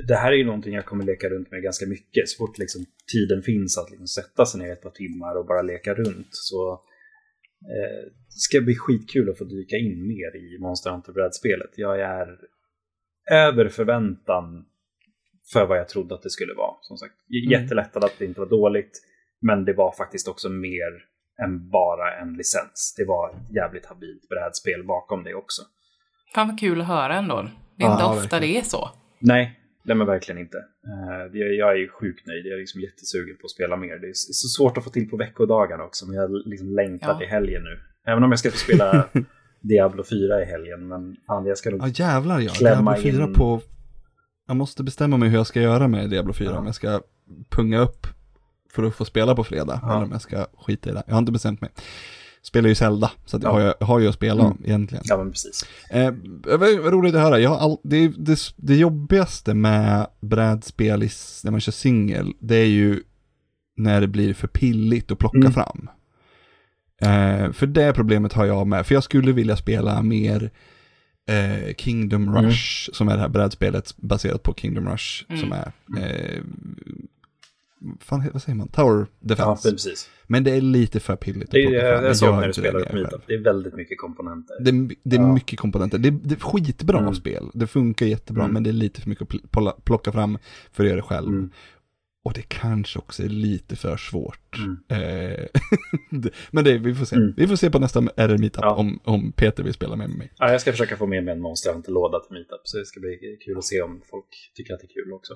det- 0.08 0.16
här 0.16 0.32
är 0.32 0.36
ju 0.36 0.46
någonting 0.46 0.74
jag 0.74 0.86
kommer 0.86 1.04
leka 1.06 1.30
runt 1.30 1.52
med 1.52 1.64
ganska 1.64 1.86
mycket. 1.86 2.30
Så 2.30 2.38
fort 2.38 2.58
liksom, 2.58 2.86
tiden 3.14 3.42
finns 3.44 3.78
att 3.78 3.90
liksom, 3.92 4.08
sätta 4.08 4.46
sig 4.46 4.62
ner 4.62 4.72
ett 4.74 4.82
par 4.82 4.90
timmar 4.90 5.36
och 5.36 5.46
bara 5.46 5.62
leka 5.62 5.94
runt 5.94 6.28
så 6.32 6.72
eh, 7.74 8.12
ska 8.30 8.58
det 8.58 8.64
bli 8.66 8.76
skitkul 8.76 9.30
att 9.30 9.38
få 9.38 9.44
dyka 9.44 9.76
in 9.76 10.08
mer 10.08 10.36
i 10.36 10.58
Monster 10.60 10.92
Hunter-brädspelet. 10.92 11.72
Jag 11.76 12.00
är 12.02 12.28
över 13.32 13.70
förväntan 13.70 14.66
för 15.54 15.66
vad 15.66 15.78
jag 15.78 15.90
trodde 15.90 16.16
att 16.16 16.22
det 16.24 16.30
skulle 16.30 16.54
vara. 16.54 16.76
Som 16.82 16.98
sagt, 16.98 17.16
Mm. 17.30 17.52
jättelättad 17.52 18.04
att 18.04 18.16
det 18.20 18.26
inte 18.26 18.40
var 18.40 18.50
dåligt, 18.50 19.02
men 19.42 19.66
det 19.66 19.74
var 19.74 19.92
faktiskt 19.92 20.28
också 20.28 20.50
mer 20.50 20.92
än 21.44 21.70
bara 21.70 22.18
en 22.22 22.34
licens. 22.34 22.94
Det 22.98 23.06
var 23.06 23.30
ett 23.30 23.56
jävligt 23.56 23.86
habilt 23.86 24.30
brädspel 24.30 24.84
bakom 24.88 25.24
det 25.24 25.34
också. 25.34 25.62
Fan 26.36 26.48
vad 26.48 26.60
kul 26.60 26.82
att 26.82 26.88
höra 26.88 27.16
ändå. 27.16 27.42
Det 27.78 27.84
är 27.84 27.88
Ja, 27.88 27.94
inte 27.94 28.04
ofta 28.06 28.22
verkligen. 28.22 28.54
det 28.54 28.60
är 28.60 28.64
så. 28.70 28.90
Nej, 29.20 29.60
det 29.84 29.96
men 29.96 30.08
verkligen 30.08 30.42
inte. 30.42 30.58
Eh, 30.58 31.40
jag, 31.40 31.54
jag 31.56 31.72
är 31.72 31.76
ju 31.76 31.90
sjukt 31.90 32.28
nöjd. 32.28 32.46
Jag 32.46 32.54
är 32.54 32.58
liksom 32.60 32.82
jättesugen 32.82 33.36
på 33.42 33.46
att 33.46 33.52
spela 33.52 33.78
mer. 33.78 33.96
Det 34.00 34.08
är 34.08 34.14
så 34.14 34.34
så 34.34 34.48
svårt 34.48 34.78
att 34.78 34.84
få 34.84 34.90
till 34.90 35.10
på 35.10 35.18
veckodagarna 35.18 35.84
också, 35.84 36.06
men 36.08 36.16
jag 36.16 36.32
liksom 36.46 36.70
längtar 36.76 37.08
Ja. 37.12 37.18
till 37.18 37.28
helgen 37.28 37.64
nu. 37.64 37.80
Även 38.12 38.24
om 38.24 38.32
jag 38.32 38.40
ska 38.40 38.52
få 38.52 38.58
spela 38.58 39.08
Diablo 39.62 40.04
4 40.04 40.42
i 40.42 40.46
helgen, 40.46 40.88
men 40.88 41.16
fan, 41.28 41.46
jag 41.46 41.58
ska 41.58 41.70
nog... 41.70 41.82
Ja 41.82 41.88
jävlar 41.88 42.40
ja, 42.40 42.52
Klämma 42.52 42.94
Diablo 42.94 43.12
4 43.12 43.24
in- 43.28 43.34
på... 43.34 43.62
Jag 44.48 44.56
måste 44.56 44.84
bestämma 44.84 45.18
mig 45.18 45.30
hur 45.30 45.38
jag 45.38 45.48
ska 45.48 45.62
göra 45.62 45.88
med 45.88 46.10
Diablo 46.10 46.34
4, 46.34 46.50
Ja. 46.52 46.58
om 46.58 46.66
jag 46.66 46.76
ska 46.76 47.02
punga 47.50 47.80
upp 47.80 48.08
för 48.74 48.84
att 48.84 48.96
få 48.96 49.06
spela 49.06 49.36
på 49.36 49.44
fredag, 49.44 49.80
Ja. 49.84 49.94
eller 49.96 50.06
om 50.06 50.12
jag 50.12 50.22
ska 50.22 50.46
skita 50.58 50.90
i 50.90 50.94
det. 50.94 51.04
Jag 51.08 51.14
har 51.14 51.20
inte 51.20 51.32
bestämt 51.32 51.62
mig. 51.62 51.70
Spelar 52.44 52.70
ju 52.70 52.76
Zelda, 52.76 53.12
så 53.26 53.38
att 53.38 53.44
jag 53.44 53.50
Ja. 53.52 53.54
har, 53.54 53.62
ju, 53.80 53.86
har 53.86 54.00
ju 54.00 54.08
att 54.08 54.16
spela 54.16 54.46
Mm. 54.46 54.58
egentligen. 54.66 55.04
Ja, 55.08 55.18
men 55.18 55.32
precis. 55.32 55.66
Eh, 55.90 56.12
vad 56.46 56.60
vad 56.60 56.94
roligt 56.94 57.16
att 57.16 57.22
höra. 57.22 57.40
Jag 57.40 57.50
har 57.50 57.58
all, 57.58 57.78
det, 57.84 58.08
det, 58.08 58.40
det 58.56 58.76
jobbigaste 58.76 59.54
med 59.54 60.08
brädspel 60.22 61.04
i 61.04 61.10
när 61.44 61.52
man 61.52 61.60
kör 61.62 61.72
singel, 61.72 62.34
det 62.40 62.56
är 62.56 62.66
ju 62.66 63.04
när 63.78 64.02
det 64.02 64.08
blir 64.08 64.34
för 64.34 64.48
pilligt 64.48 65.12
att 65.12 65.18
plocka 65.20 65.38
Mm. 65.38 65.52
fram. 65.54 65.90
Eh, 67.02 67.52
för 67.52 67.68
det 67.68 67.94
problemet 67.94 68.34
har 68.34 68.46
jag 68.46 68.68
med, 68.68 68.86
för 68.88 68.94
jag 68.94 69.04
skulle 69.04 69.32
vilja 69.32 69.56
spela 69.56 70.02
mer 70.02 70.52
eh, 71.30 71.74
Kingdom 71.78 72.28
Mm. 72.28 72.44
Rush, 72.46 72.90
som 72.94 73.08
är 73.10 73.14
det 73.16 73.22
här 73.22 73.30
brädspelet 73.30 73.98
baserat 73.98 74.44
på 74.44 74.54
Kingdom 74.54 74.90
Rush, 74.90 75.24
Mm. 75.30 75.42
som 75.42 75.52
är, 75.52 75.72
eh, 76.00 76.42
fan, 78.00 78.30
vad 78.34 78.42
säger 78.42 78.56
man, 78.56 78.68
Tower 78.68 79.00
Ja, 79.00 79.28
Defense. 79.28 79.68
men 79.68 79.74
precis. 79.76 80.10
Men 80.28 80.44
det 80.44 80.52
är 80.52 80.62
lite 80.62 81.00
för 81.00 81.16
pilligt 81.16 81.52
Det 81.52 81.58
är, 81.64 81.72
jag, 81.72 82.04
jag 82.04 82.18
såg 82.18 82.30
gör 82.30 82.40
när 82.40 82.48
du 82.48 82.54
spelade 82.54 82.80
Meetup. 82.94 83.10
själv. 83.12 83.22
Det 83.28 83.34
är 83.34 83.44
väldigt 83.44 83.74
mycket 83.76 83.98
komponenter. 83.98 84.56
Det, 84.60 84.70
är- 84.70 84.96
det 85.04 85.16
är 85.16 85.20
Ja. 85.20 85.34
mycket 85.34 85.60
komponenter. 85.60 85.98
Det, 85.98 86.10
det 86.10 86.36
är 86.36 86.40
skitbra 86.40 87.00
Mm. 87.00 87.14
spel. 87.14 87.50
Det 87.54 87.68
funkar 87.68 88.06
jättebra, 88.06 88.44
Mm. 88.44 88.54
men 88.54 88.64
det 88.64 88.70
är 88.70 88.74
lite 88.74 89.02
för 89.02 89.10
mycket 89.10 89.28
att 89.58 89.86
plocka 89.86 90.12
fram 90.12 90.38
för 90.72 90.84
att 90.84 90.88
göra 90.90 90.96
det 90.98 91.02
själv. 91.08 91.30
Mm. 91.30 91.50
Och 92.24 92.34
det 92.34 92.42
kanske 92.42 93.00
också 93.00 93.24
är 93.24 93.30
lite 93.30 93.76
för 93.76 93.98
svårt. 93.98 94.58
Mm. 94.58 94.78
Eh, 95.32 95.46
men 96.52 96.64
det, 96.64 96.78
vi 96.78 96.96
får 96.96 97.06
se. 97.06 97.16
Mm. 97.16 97.34
Vi 97.38 97.48
får 97.48 97.56
se 97.56 97.70
på 97.72 97.80
nästa 97.80 98.00
RR 98.16 98.38
Meetup 98.38 98.62
Ja. 98.64 98.76
om, 98.76 99.00
om 99.04 99.32
Peter 99.32 99.64
vill 99.64 99.74
spela 99.74 99.96
med 99.96 100.10
mig. 100.10 100.34
Ja, 100.38 100.52
jag 100.52 100.62
ska 100.62 100.72
försöka 100.72 100.98
få 100.98 101.06
med 101.08 101.24
mig 101.24 101.34
en 101.34 101.42
Monster 101.42 101.74
Hunter-låda 101.74 102.20
till 102.20 102.34
Meetup, 102.34 102.62
så 102.64 102.78
det 102.78 102.86
ska 102.86 103.00
bli 103.00 103.38
kul 103.46 103.58
att 103.58 103.64
se 103.66 103.82
om 103.82 104.02
folk 104.10 104.26
tycker 104.56 104.74
att 104.74 104.80
det 104.80 104.86
är 104.86 105.04
kul 105.04 105.14
också. 105.14 105.34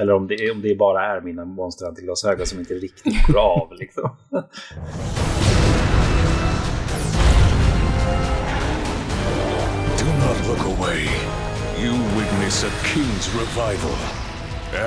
Eller 0.00 0.12
om 0.12 0.26
det, 0.26 0.50
om 0.50 0.62
det 0.62 0.74
bara 0.74 1.06
är 1.06 1.20
mina 1.20 1.44
Monster 1.44 1.86
Hunter-glasögon 1.86 2.46
som 2.46 2.58
inte 2.58 2.74
riktigt 2.74 3.26
går 3.26 3.38
av. 3.38 3.72
Liksom. 3.72 4.10
Do 4.30 4.36
not 10.06 10.46
look 10.48 10.78
away. 10.78 11.04
You 11.78 11.92
witness 11.92 12.64
a 12.64 12.70
king's 12.84 13.28
revival 13.34 13.96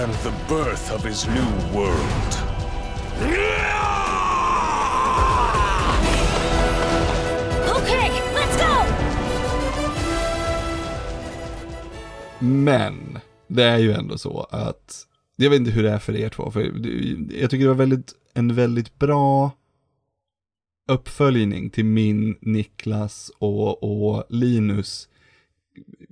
and 0.02 0.14
the 0.14 0.32
birth 0.50 0.92
of 0.96 1.04
his 1.06 1.28
new 1.28 1.52
world. 1.74 2.36
Okay, 7.78 8.10
let's 8.34 8.58
go! 8.58 8.86
Men 12.40 13.20
det 13.48 13.64
är 13.64 13.78
ju 13.78 13.92
ändå 13.92 14.18
så 14.18 14.48
att, 14.52 15.08
jag 15.36 15.50
vet 15.50 15.60
inte 15.60 15.72
hur 15.72 15.84
det 15.84 15.92
är 15.92 16.00
för 16.00 16.16
er 16.16 16.30
två, 16.30 16.52
för 16.52 16.62
jag 17.42 17.50
tycker 17.50 17.64
det 17.64 17.68
var 17.68 17.76
väldigt, 17.76 18.14
en 18.34 18.56
väldigt 18.56 19.00
bra 19.00 19.52
uppföljning 20.88 21.70
till 21.70 21.86
min, 21.86 22.38
Niklas 22.42 23.32
och, 23.40 23.84
och 23.84 24.24
Linus 24.30 25.10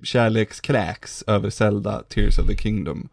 kärlekskräks 0.03 1.23
över 1.27 1.49
Zelda 1.49 2.03
Tears 2.03 2.39
of 2.39 2.47
the 2.47 2.57
Kingdom. 2.57 3.09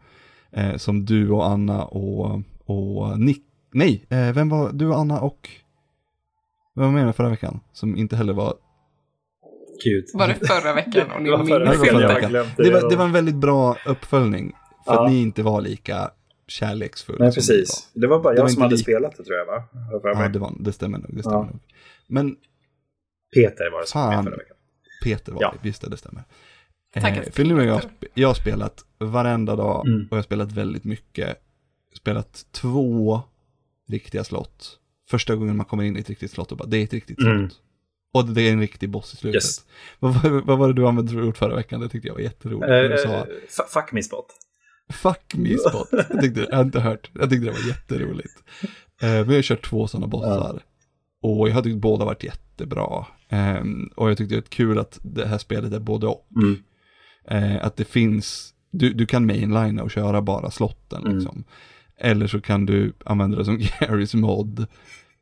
Eh, 0.51 0.77
som 0.77 1.05
du 1.05 1.29
och 1.29 1.47
Anna 1.47 1.85
och, 1.85 2.41
och 2.65 3.19
Nick, 3.19 3.43
nej, 3.73 4.05
eh, 4.09 4.31
vem 4.31 4.49
var 4.49 4.71
du 4.71 4.87
och 4.87 4.97
Anna 4.97 5.19
och, 5.19 5.49
vem 6.75 6.93
var 6.93 7.05
med 7.05 7.15
förra 7.15 7.29
veckan? 7.29 7.59
Som 7.73 7.97
inte 7.97 8.15
heller 8.15 8.33
var 8.33 8.53
Gud. 9.83 10.05
Var 10.13 10.27
det 10.27 10.47
förra 10.47 10.73
veckan? 10.73 11.11
Och 11.11 11.21
ni 11.21 11.29
Det 11.29 11.37
var 11.37 11.45
förra 11.45 11.69
minns 11.69 11.83
veckan, 11.83 12.01
inte? 12.15 12.29
glömt 12.29 12.57
det, 12.57 12.71
var, 12.71 12.89
det 12.89 12.95
var 12.95 13.05
en 13.05 13.11
väldigt 13.11 13.35
bra 13.35 13.77
uppföljning. 13.85 14.53
För 14.85 14.93
Ja. 14.93 15.05
att 15.05 15.11
ni 15.11 15.21
inte 15.21 15.43
var 15.43 15.61
lika 15.61 16.11
kärleksfulla 16.47 17.25
Nej, 17.25 17.33
precis. 17.33 17.89
Det 17.93 18.07
var 18.07 18.19
bara 18.19 18.33
Det 18.33 18.37
jag 18.39 18.43
var 18.43 18.49
som 18.49 18.61
hade 18.61 18.75
lik- 18.75 18.81
spelat 18.83 19.17
det 19.17 19.23
tror 19.23 19.37
jag, 19.37 19.45
va? 19.45 19.63
Ja, 20.03 20.27
det, 20.29 20.39
var, 20.39 20.53
det 20.59 20.71
stämmer 20.73 20.97
nog. 20.97 21.15
Det 21.15 21.19
stämmer 21.23 21.37
Ja. 21.37 21.43
nog. 21.45 21.59
Men 22.07 22.35
Peter 23.35 23.71
var 23.71 23.81
det 23.81 23.87
som 23.87 24.01
var 24.01 24.11
Fan. 24.13 24.23
förra 24.23 24.35
veckan. 24.37 24.57
Peter 25.03 25.31
var 25.31 25.41
Ja. 25.41 25.51
det, 25.61 25.67
visst 25.67 25.81
det, 25.81 25.89
det 25.89 25.97
stämmer. 25.97 26.23
Tackar. 26.93 27.23
Eh, 27.23 27.31
för 27.31 27.43
nu 27.43 27.53
har 27.55 27.61
jag, 27.63 27.81
jag 28.13 28.27
har 28.27 28.33
spelat 28.35 28.85
varenda 28.97 29.55
dag 29.55 29.87
Mm. 29.87 30.01
och 30.01 30.07
jag 30.11 30.17
har 30.17 30.23
spelat 30.23 30.51
väldigt 30.51 30.83
mycket. 30.83 31.37
Spelat 31.95 32.45
två 32.51 33.21
riktiga 33.89 34.23
slott. 34.23 34.77
Första 35.09 35.35
gången 35.35 35.57
man 35.57 35.65
kommer 35.65 35.83
in 35.83 35.97
i 35.97 35.99
ett 35.99 36.09
riktigt 36.09 36.31
slott 36.31 36.51
och 36.51 36.57
bara, 36.57 36.67
det 36.67 36.77
är 36.77 36.83
ett 36.83 36.93
riktigt 36.93 37.17
slott. 37.21 37.27
Mm. 37.33 37.49
Och 38.13 38.25
det 38.25 38.41
är 38.41 38.51
en 38.53 38.59
riktig 38.59 38.89
boss 38.89 39.13
i 39.13 39.17
slutet. 39.17 39.35
Yes. 39.35 39.57
Vad, 39.99 40.13
var- 40.23 40.41
vad 40.41 40.57
var 40.57 40.67
det 40.67 40.73
du 40.73 40.87
använde 40.87 41.11
för 41.11 41.23
ord 41.23 41.37
förra 41.37 41.55
veckan? 41.55 41.79
Det 41.81 41.89
tyckte 41.89 42.07
jag 42.07 42.15
var 42.15 42.21
jätteroligt. 42.21 42.67
du 42.89 42.97
sa 43.49 43.63
fuck 43.73 43.91
me 43.91 44.03
spot. 44.03 44.25
Fuck 44.93 45.33
me 45.35 45.57
spot. 45.57 45.89
Jag, 46.09 46.21
tyckte, 46.21 46.47
jag 46.49 46.57
har 46.57 46.63
inte 46.63 46.79
hört. 46.79 47.09
Jag 47.13 47.29
tyckte 47.29 47.45
det 47.45 47.51
var 47.51 47.67
jätteroligt. 47.67 48.33
Men 49.01 49.09
jag 49.15 49.25
har 49.25 49.41
kört 49.41 49.65
två 49.69 49.87
sådana 49.87 50.07
bossar. 50.07 50.61
Och 51.21 51.49
jag 51.49 51.53
har 51.53 51.61
tyckt 51.61 51.77
båda 51.77 52.05
varit 52.05 52.23
jättebra. 52.23 53.05
Ehm, 53.29 53.89
och 53.95 54.09
jag 54.09 54.17
tyckte 54.17 54.35
det 54.35 54.41
var 54.41 54.47
kul 54.47 54.79
att 54.79 54.99
det 55.01 55.27
här 55.27 55.37
spelet 55.37 55.73
är 55.73 55.79
både 55.79 56.07
och. 56.07 56.27
Mm. 56.41 56.57
Eh, 57.27 57.65
att 57.65 57.75
det 57.77 57.85
finns, 57.85 58.53
du, 58.71 58.93
du 58.93 59.05
kan 59.05 59.25
mainlina 59.25 59.83
och 59.83 59.91
köra 59.91 60.21
bara 60.21 60.51
slotten 60.51 61.01
Mm. 61.05 61.15
liksom. 61.17 61.43
Eller 61.97 62.27
så 62.27 62.41
kan 62.41 62.65
du 62.65 62.93
använda 63.05 63.37
det 63.37 63.45
som 63.45 63.57
Garys 63.79 64.13
mod. 64.13 64.65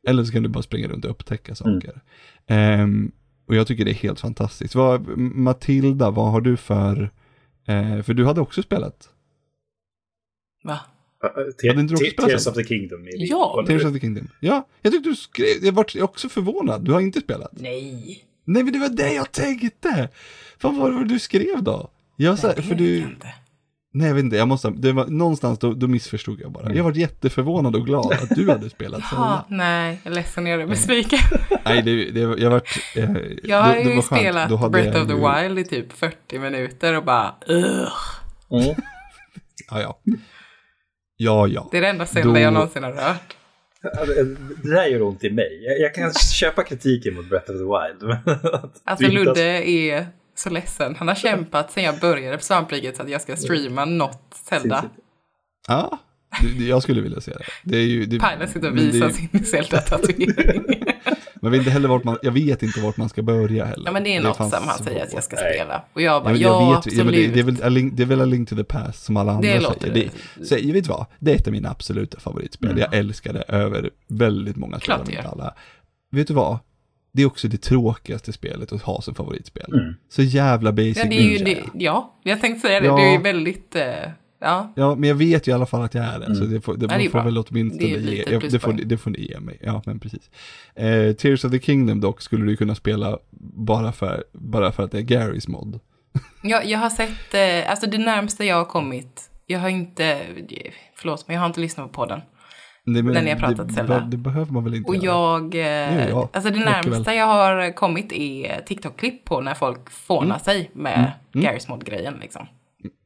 Eller 0.08 0.24
så 0.24 0.32
kan 0.32 0.42
du 0.42 0.48
bara 0.48 0.62
springa 0.62 0.88
runt 0.88 1.04
och 1.04 1.10
upptäcka 1.10 1.54
Mm. 1.64 1.80
saker. 1.80 2.00
Ehm, 2.46 3.12
och 3.46 3.54
jag 3.56 3.66
tycker 3.66 3.84
det 3.84 3.90
är 3.90 3.94
helt 3.94 4.20
fantastiskt. 4.20 4.74
Vad, 4.74 5.08
Matilda, 5.18 6.10
vad 6.10 6.30
har 6.32 6.40
du 6.40 6.56
för, 6.56 7.10
eh, 7.66 8.02
för 8.02 8.14
du 8.14 8.26
hade 8.26 8.40
också 8.40 8.62
spelat 8.62 9.08
Va? 10.64 10.80
Hade 11.68 11.80
inte 11.80 11.94
du 11.94 11.94
också 11.94 12.10
spelat 12.10 12.30
Tears 12.30 12.46
of 12.46 12.54
the 12.54 12.64
Kingdom. 12.64 13.08
Ja. 13.12 13.64
Tears 13.66 13.84
of 13.84 13.92
the 13.92 14.00
Kingdom. 14.00 14.28
Ja, 14.40 14.68
jag 14.82 14.92
tyckte 14.92 15.08
du 15.08 15.16
skrev, 15.16 15.46
jag 15.62 15.72
var 15.72 16.02
också 16.02 16.28
förvånad, 16.28 16.84
du 16.84 16.92
har 16.92 17.00
inte 17.00 17.20
spelat. 17.20 17.50
Nej. 17.52 18.24
Nej 18.44 18.62
men 18.62 18.72
det 18.72 18.78
var 18.78 18.88
det 18.88 19.12
jag 19.12 19.32
tänkte! 19.32 20.08
Vad 20.60 20.76
var 20.76 20.90
det 20.90 21.04
du 21.04 21.18
skrev 21.18 21.62
då? 21.62 21.90
Jag 22.16 22.38
sa, 22.38 22.52
det 22.52 22.62
för 22.62 22.74
du. 22.74 23.16
Nej 23.92 24.08
jag 24.08 24.14
vet 24.14 24.24
inte, 24.24 24.36
jag 24.36 24.48
måste, 24.48 24.70
det 24.70 24.92
var 24.92 25.06
någonstans 25.06 25.58
då, 25.58 25.72
då 25.74 25.88
missförstod 25.88 26.40
jag 26.40 26.52
bara. 26.52 26.64
Mm. 26.64 26.76
Jag 26.76 26.84
var 26.84 26.92
jätteförvånad 26.92 27.76
och 27.76 27.86
glad 27.86 28.12
att 28.12 28.28
du 28.30 28.50
hade 28.50 28.70
spelat 28.70 29.04
Zelda. 29.08 29.44
nej, 29.48 30.00
jag 30.04 30.10
är 30.10 30.14
ledsen, 30.14 30.46
jag 30.46 30.60
är 30.60 30.66
besviken. 30.66 31.18
Nej, 31.64 31.82
det, 31.82 32.10
det, 32.10 32.20
jag 32.20 32.50
vart, 32.50 32.78
eh, 32.96 33.10
Jag 33.42 33.62
har 33.62 33.76
ju 33.76 34.02
spelat 34.02 34.48
Då 34.48 34.56
hade 34.56 34.70
Breath 34.72 35.02
of 35.02 35.08
the 35.08 35.14
ju- 35.14 35.42
Wild 35.48 35.58
i 35.58 35.64
typ 35.64 35.92
40 35.92 36.38
minuter 36.38 36.96
och 36.96 37.04
bara 37.04 37.34
Ugh. 37.48 37.92
Mm. 38.50 38.74
Ja, 39.70 39.80
ja. 39.80 39.98
Ja, 41.16 41.46
ja. 41.46 41.68
Det 41.70 41.76
är 41.78 41.82
det 41.82 41.88
enda 41.88 42.06
Zelda 42.06 42.32
Då- 42.32 42.38
jag 42.38 42.52
någonsin 42.52 42.82
har 42.82 42.92
rört. 42.92 43.36
Ja, 43.82 44.04
Det 44.62 44.70
där 44.70 44.86
gör 44.86 45.02
ont 45.02 45.24
i 45.24 45.30
mig. 45.30 45.64
Jag, 45.64 45.80
jag 45.80 45.94
kan 45.94 46.12
köpa 46.32 46.62
kritiken 46.62 47.14
mot 47.14 47.28
Breath 47.28 47.50
of 47.50 47.56
the 47.56 47.62
Wild. 47.64 48.18
Alltså 48.84 49.06
Ludde 49.08 49.68
är 49.68 50.06
så 50.42 50.50
ledsen. 50.50 50.94
Han 50.98 51.08
har 51.08 51.14
kämpat 51.14 51.72
sen 51.72 51.84
jag 51.84 52.00
började 52.00 52.36
på 52.36 52.42
svampriket 52.44 52.96
så 52.96 53.02
att 53.02 53.10
jag 53.10 53.20
ska 53.20 53.36
streama 53.36 53.84
något 53.84 54.22
Zelda. 54.48 54.84
Ja, 55.68 55.98
det- 56.58 56.64
jag 56.64 56.82
skulle 56.82 57.00
vilja 57.00 57.20
se 57.20 57.30
det. 57.32 57.44
det 57.64 57.76
är 57.76 57.82
ju, 57.86 58.06
det, 58.06 58.18
Pajla 58.18 58.46
sitter 58.46 58.70
och 58.70 58.76
det- 58.76 58.82
visar 58.82 59.08
sin 59.10 59.44
Zelda-tatuering. 59.44 60.84
Man 61.42 61.52
vet 61.52 61.58
inte 61.58 61.70
heller 61.70 61.88
vart 61.88 62.04
man, 62.04 62.18
jag 62.22 62.32
vet 62.32 62.62
inte 62.62 62.80
vart 62.80 62.96
man 62.96 63.08
ska 63.08 63.22
börja 63.22 63.64
heller. 63.64 63.82
ja 63.86 63.92
men 63.92 64.04
det 64.04 64.16
är 64.16 64.22
något 64.22 64.36
fanns 64.36 64.54
som 64.54 64.68
han 64.68 64.78
säger 64.78 65.02
att 65.04 65.12
jag 65.12 65.24
ska 65.24 65.36
Nej. 65.36 65.54
spela. 65.54 65.82
Och 65.92 66.02
jag 66.02 66.14
Ja, 66.14 66.20
bara, 66.24 66.34
ja, 66.34 66.38
jag 66.60 66.68
vet, 66.68 66.76
absolut. 66.78 66.98
ja, 66.98 67.04
men 67.04 67.14
det, 67.14 67.26
det, 67.26 67.40
är 67.40 67.44
väl 67.44 67.62
a 67.62 67.68
link, 67.68 67.92
det 67.96 68.02
är 68.02 68.06
väl 68.06 68.20
A 68.20 68.24
Link 68.24 68.48
to 68.48 68.56
the 68.56 68.64
Past 68.64 69.04
som 69.04 69.16
alla 69.16 69.32
andra 69.32 69.48
Det 69.48 69.60
säger. 69.80 69.94
det. 69.94 70.10
Det, 70.36 70.46
så, 70.46 70.54
jag 70.54 70.72
vet 70.72 70.86
vad, 70.86 71.06
det 71.18 71.30
är 71.32 71.36
ett 71.36 71.46
av 71.46 71.52
mina 71.52 71.70
absoluta 71.70 72.20
favoritspel. 72.20 72.70
Mm. 72.70 72.80
Jag 72.80 72.94
älskar 72.94 73.32
det 73.32 73.42
över 73.48 73.90
väldigt 74.08 74.56
många 74.56 74.76
spel. 74.80 74.84
Klart 74.94 75.06
det 75.06 75.12
gör. 75.12 75.22
alla. 75.22 75.54
Vet 76.10 76.26
du 76.28 76.34
vad? 76.34 76.58
Det 77.12 77.22
är 77.22 77.26
också 77.26 77.48
det 77.48 77.62
tråkigaste 77.62 78.32
spelet 78.32 78.72
att 78.72 78.82
ha 78.82 79.00
som 79.02 79.14
favoritspel. 79.14 79.72
Mm. 79.72 79.94
Så 80.08 80.22
jävla 80.22 80.72
basic 80.72 80.96
Ja, 80.96 81.04
det 81.04 81.16
är 81.16 81.38
ju, 81.38 81.44
det, 81.44 81.58
ja, 81.74 82.14
jag 82.22 82.40
tänkte 82.40 82.68
säga 82.68 82.80
det. 82.80 82.86
Ja. 82.86 82.96
Det 82.96 83.02
är 83.02 83.12
ju 83.12 83.18
väldigt... 83.22 83.76
eh, 83.76 83.84
ja. 84.40 84.72
Ja, 84.76 84.94
men 84.94 85.08
jag 85.08 85.16
vet 85.16 85.46
ju 85.46 85.50
i 85.50 85.54
alla 85.54 85.66
fall 85.66 85.82
att 85.82 85.94
jag 85.94 86.04
är 86.04 86.18
det, 86.18 86.34
så 86.34 86.42
Mm. 86.42 86.54
det 86.54 86.60
får, 86.60 86.76
det, 86.76 86.86
Ja, 86.90 86.98
det 86.98 87.08
får 87.10 87.22
väl 87.22 87.38
åtminstone 87.38 87.84
Det 87.84 87.90
ge, 87.90 87.98
lite 87.98 88.32
ja, 88.32 88.40
det, 88.50 88.58
får, 88.58 88.72
det 88.72 88.96
får 88.96 89.10
ni 89.10 89.20
ge 89.20 89.40
mig. 89.40 89.58
Ja, 89.60 89.82
men 89.86 89.98
precis. 89.98 90.30
Eh, 90.74 91.12
Tears 91.12 91.44
of 91.44 91.50
the 91.52 91.58
Kingdom 91.60 92.00
dock 92.00 92.20
skulle 92.22 92.46
du 92.46 92.56
kunna 92.56 92.74
spela 92.74 93.18
bara 93.56 93.92
för, 93.92 94.24
bara 94.32 94.72
för 94.72 94.82
att 94.82 94.92
det 94.92 94.98
är 94.98 95.02
Garys 95.02 95.48
mod. 95.48 95.80
Jag, 96.42 96.66
jag 96.66 96.78
har 96.78 96.90
sett, 96.90 97.34
eh, 97.34 97.70
alltså 97.70 97.86
det 97.86 97.98
närmsta 97.98 98.44
jag 98.44 98.56
har 98.56 98.64
kommit, 98.64 99.30
jag 99.46 99.58
har 99.60 99.68
inte, 99.68 100.20
förlåt 100.94 101.24
men 101.28 101.34
jag 101.34 101.40
har 101.40 101.46
inte 101.46 101.60
lyssnat 101.60 101.86
på 101.86 101.92
podden. 101.92 102.20
Det, 102.94 103.02
men, 103.02 103.14
Den 103.14 103.26
jag 103.26 103.38
pratat 103.38 103.68
det, 103.68 103.74
Zelda. 103.74 104.00
det 104.00 104.16
behöver 104.16 104.52
man 104.52 104.64
väl 104.64 104.74
inte 104.74 104.88
Och 104.88 104.96
göra? 104.96 105.04
jag, 105.14 105.54
eh, 105.54 106.08
Jo, 106.08 106.10
ja, 106.10 106.28
alltså 106.32 106.50
det 106.50 106.58
närmsta 106.58 107.14
jag 107.14 107.26
har 107.26 107.72
kommit 107.72 108.12
är 108.12 108.60
TikTok-klipp 108.66 109.24
på 109.24 109.40
när 109.40 109.54
folk 109.54 109.90
fånar 109.90 110.38
sig 110.38 110.70
med 110.74 111.12
Mm. 111.34 111.46
Garry's 111.46 111.68
Mod-grejen 111.70 112.14
liksom. 112.20 112.46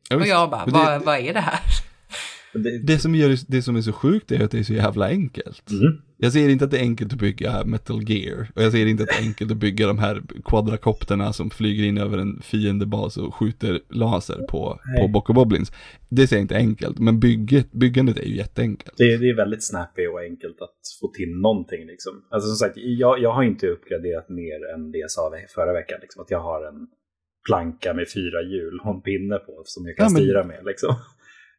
Ja, 0.09 0.17
Och 0.17 0.27
jag 0.27 0.51
bara, 0.51 0.99
vad 0.99 1.19
är 1.19 1.35
det 1.35 1.41
här? 1.41 1.59
Det, 2.55 2.79
det, 2.79 2.99
som 2.99 3.15
gör, 3.15 3.37
det 3.49 3.63
som 3.63 3.77
är 3.77 3.81
så 3.81 3.93
sjukt 3.93 4.33
är 4.33 4.45
att 4.45 4.51
det 4.51 4.59
är 4.59 4.63
så 4.63 4.73
jävla 4.75 5.09
enkelt. 5.09 5.71
Mm. 5.71 6.03
Jag 6.17 6.33
ser 6.33 6.49
inte 6.49 6.65
att 6.65 6.71
det 6.71 6.79
är 6.79 6.83
enkelt 6.83 7.13
att 7.13 7.19
bygga 7.19 7.65
Metal 7.65 8.11
Gear. 8.11 8.49
Och 8.55 8.63
jag 8.63 8.73
ser 8.73 8.87
inte 8.87 9.03
att 9.03 9.09
det 9.09 9.15
är 9.25 9.27
enkelt 9.29 9.51
att 9.51 9.57
bygga 9.57 9.87
de 9.87 9.99
här 9.99 10.23
quadrakopterna 10.45 11.33
som 11.33 11.51
flyger 11.51 11.85
in 11.85 11.99
över 11.99 12.19
en 12.19 12.41
fiendebas 12.43 13.17
och 13.17 13.35
skjuter 13.35 13.81
laser 13.91 14.47
på, 14.51 14.81
Nej. 14.87 15.03
på 15.03 15.09
Bock 15.09 15.29
och 15.29 15.35
Boblins. 15.35 15.73
Det 16.09 16.27
ser 16.27 16.37
jag 16.37 16.41
inte 16.43 16.57
enkelt, 16.57 16.99
men 16.99 17.21
bygget, 17.21 17.73
byggandet 17.73 18.19
är 18.19 18.25
ju 18.25 18.37
jätteenkelt. 18.37 18.95
Det, 18.97 19.17
det 19.17 19.29
är 19.31 19.37
väldigt 19.37 19.65
snappy 19.65 20.07
och 20.07 20.21
enkelt 20.21 20.61
att 20.63 20.79
få 21.01 21.09
till 21.09 21.31
någonting. 21.43 21.87
Liksom. 21.87 22.13
Alltså 22.31 22.49
som 22.49 22.57
sagt, 22.57 22.75
jag, 22.77 23.19
jag 23.23 23.33
har 23.33 23.43
inte 23.43 23.67
uppgraderat 23.69 24.29
mer 24.29 24.75
än 24.75 24.93
det 24.93 24.99
jag 24.99 25.11
sa 25.11 25.33
förra 25.55 25.73
veckan. 25.73 25.99
Liksom, 26.03 26.23
att 26.23 26.31
jag 26.31 26.41
har 26.41 26.69
en 26.69 26.87
planka 27.49 27.95
med 27.95 28.07
fyra 28.15 28.43
hjul 28.43 28.81
och 28.85 28.95
en 28.95 29.03
pinne 29.03 29.39
på 29.39 29.63
som 29.65 29.87
jag 29.87 29.97
kan 29.97 30.05
Ja, 30.07 30.11
men- 30.13 30.23
styra 30.23 30.45
med. 30.45 30.61
Liksom. 30.65 30.95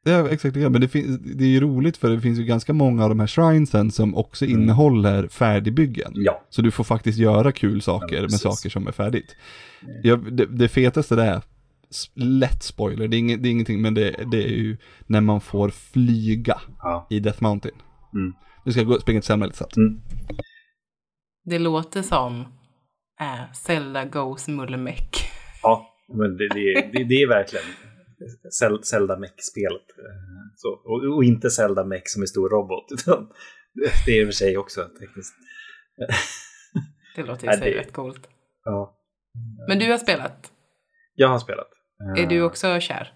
Ja, 0.07 0.29
exakt. 0.29 0.53
det. 0.53 0.69
Men 0.69 0.81
det, 0.81 0.87
finns, 0.87 1.19
det 1.19 1.43
är 1.43 1.47
ju 1.47 1.59
roligt 1.59 1.97
för 1.97 2.09
det 2.09 2.21
finns 2.21 2.39
ju 2.39 2.43
ganska 2.43 2.73
många 2.73 3.03
av 3.03 3.09
de 3.09 3.19
här 3.19 3.27
shrinesen 3.27 3.91
som 3.91 4.15
också 4.15 4.45
Mm. 4.45 4.61
innehåller 4.61 5.27
färdigbyggen. 5.27 6.11
Ja, 6.15 6.41
Så 6.49 6.61
du 6.61 6.71
får 6.71 6.83
faktiskt 6.83 7.17
göra 7.17 7.51
kul 7.51 7.75
Ja, 7.75 7.81
saker 7.81 8.15
med 8.21 8.23
precis. 8.29 8.41
saker 8.41 8.69
som 8.69 8.87
är 8.87 8.91
färdigt. 8.91 9.35
Ja, 10.03 10.15
det, 10.15 10.45
det 10.45 10.67
fetaste 10.67 11.15
det 11.15 11.23
är, 11.23 11.41
lätt 12.15 12.63
spoiler, 12.63 13.07
det 13.07 13.15
är, 13.15 13.19
inget, 13.19 13.43
det 13.43 13.49
är 13.49 13.51
ingenting, 13.51 13.81
men 13.81 13.93
det, 13.93 14.15
det 14.31 14.43
är 14.43 14.57
ju 14.57 14.77
när 15.07 15.21
man 15.21 15.41
får 15.41 15.69
flyga 15.69 16.57
ja. 16.81 17.07
i 17.09 17.19
Death 17.19 17.43
Mountain. 17.43 17.75
Mm. 18.13 18.33
Nu 18.65 18.71
ska 18.71 18.81
jag 18.81 18.87
gå, 18.87 18.99
springa 18.99 19.21
till 19.21 19.27
Selma 19.27 19.45
lite 19.45 19.57
snabbt. 19.57 19.77
Mm. 19.77 20.01
Det 21.45 21.59
låter 21.59 22.01
som 22.01 22.39
äh, 23.21 23.53
Zelda 23.53 24.05
Goes 24.05 24.47
Mullemäck. 24.47 25.17
ja 25.63 25.91
men 26.13 26.37
det, 26.37 26.47
det, 26.49 26.73
det, 26.93 27.03
det 27.03 27.15
är 27.15 27.27
verkligen 27.27 27.65
Zelda 28.83 29.17
Mech-spelet. 29.17 29.89
Eh, 29.97 30.15
så, 30.55 30.69
och, 30.69 31.15
och 31.15 31.23
inte 31.23 31.49
Zelda 31.49 31.83
Mech 31.85 32.03
som 32.05 32.21
är 32.21 32.25
stor 32.25 32.49
robot. 32.49 32.85
Det 34.05 34.11
är 34.11 34.21
i 34.21 34.23
och 34.23 34.27
för 34.27 34.31
sig 34.33 34.57
också 34.57 34.81
tekniskt. 34.99 35.35
Det 37.15 37.23
låter 37.23 37.47
ju 37.47 37.53
sig 37.57 37.71
det- 37.71 37.79
rätt 37.79 37.93
coolt. 37.93 38.27
Ja, 38.63 38.97
Men 39.67 39.79
du 39.79 39.91
har 39.91 39.97
spelat. 39.97 40.51
jag 41.15 41.27
har 41.27 41.39
spelat. 41.39 41.67
Är 42.17 42.21
Eh, 42.23 42.29
du 42.29 42.41
också 42.41 42.79
kär? 42.79 43.13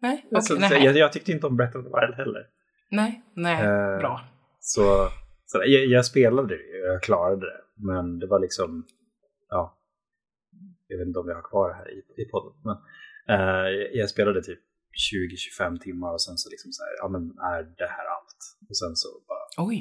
Nej, 0.00 0.26
okej, 0.30 0.56
nej. 0.60 0.84
jag, 0.84 0.96
jag 0.96 1.12
tyckte 1.12 1.32
inte 1.32 1.46
om 1.46 1.56
Breath 1.56 1.76
of 1.76 1.84
the 1.84 1.90
Wild 2.00 2.14
heller. 2.16 2.46
Nej, 2.90 3.22
nej, 3.34 3.62
Eh, 3.66 3.98
bra. 3.98 4.20
Så, 4.60 5.08
så 5.46 5.58
jag, 5.66 5.86
jag 5.86 6.06
spelade 6.06 6.48
det, 6.48 6.62
jag 6.86 7.02
klarade 7.02 7.40
det. 7.46 7.60
Men 7.76 8.18
det 8.18 8.26
var 8.26 8.40
liksom. 8.40 8.86
Jag 10.92 10.98
vet 10.98 11.06
inte 11.10 11.18
om 11.22 11.28
jag 11.28 11.38
har 11.42 11.48
kvar 11.52 11.66
det 11.70 11.74
här 11.80 11.88
i, 11.96 11.98
i 12.22 12.24
podden. 12.32 12.54
Men 12.68 12.76
eh, 13.34 13.68
jag 14.00 14.08
spelade 14.14 14.42
typ 14.42 14.60
20-25 15.60 15.78
timmar 15.86 16.12
och 16.16 16.22
sen 16.26 16.36
så 16.42 16.50
liksom 16.54 16.70
så 16.72 16.80
här, 16.84 16.92
ja 17.02 17.06
men 17.14 17.22
är 17.54 17.62
det 17.80 17.90
här 17.96 18.06
allt? 18.16 18.40
Och 18.68 18.76
sen 18.82 18.94
så 19.02 19.08
bara 19.30 19.66
Oj. 19.66 19.76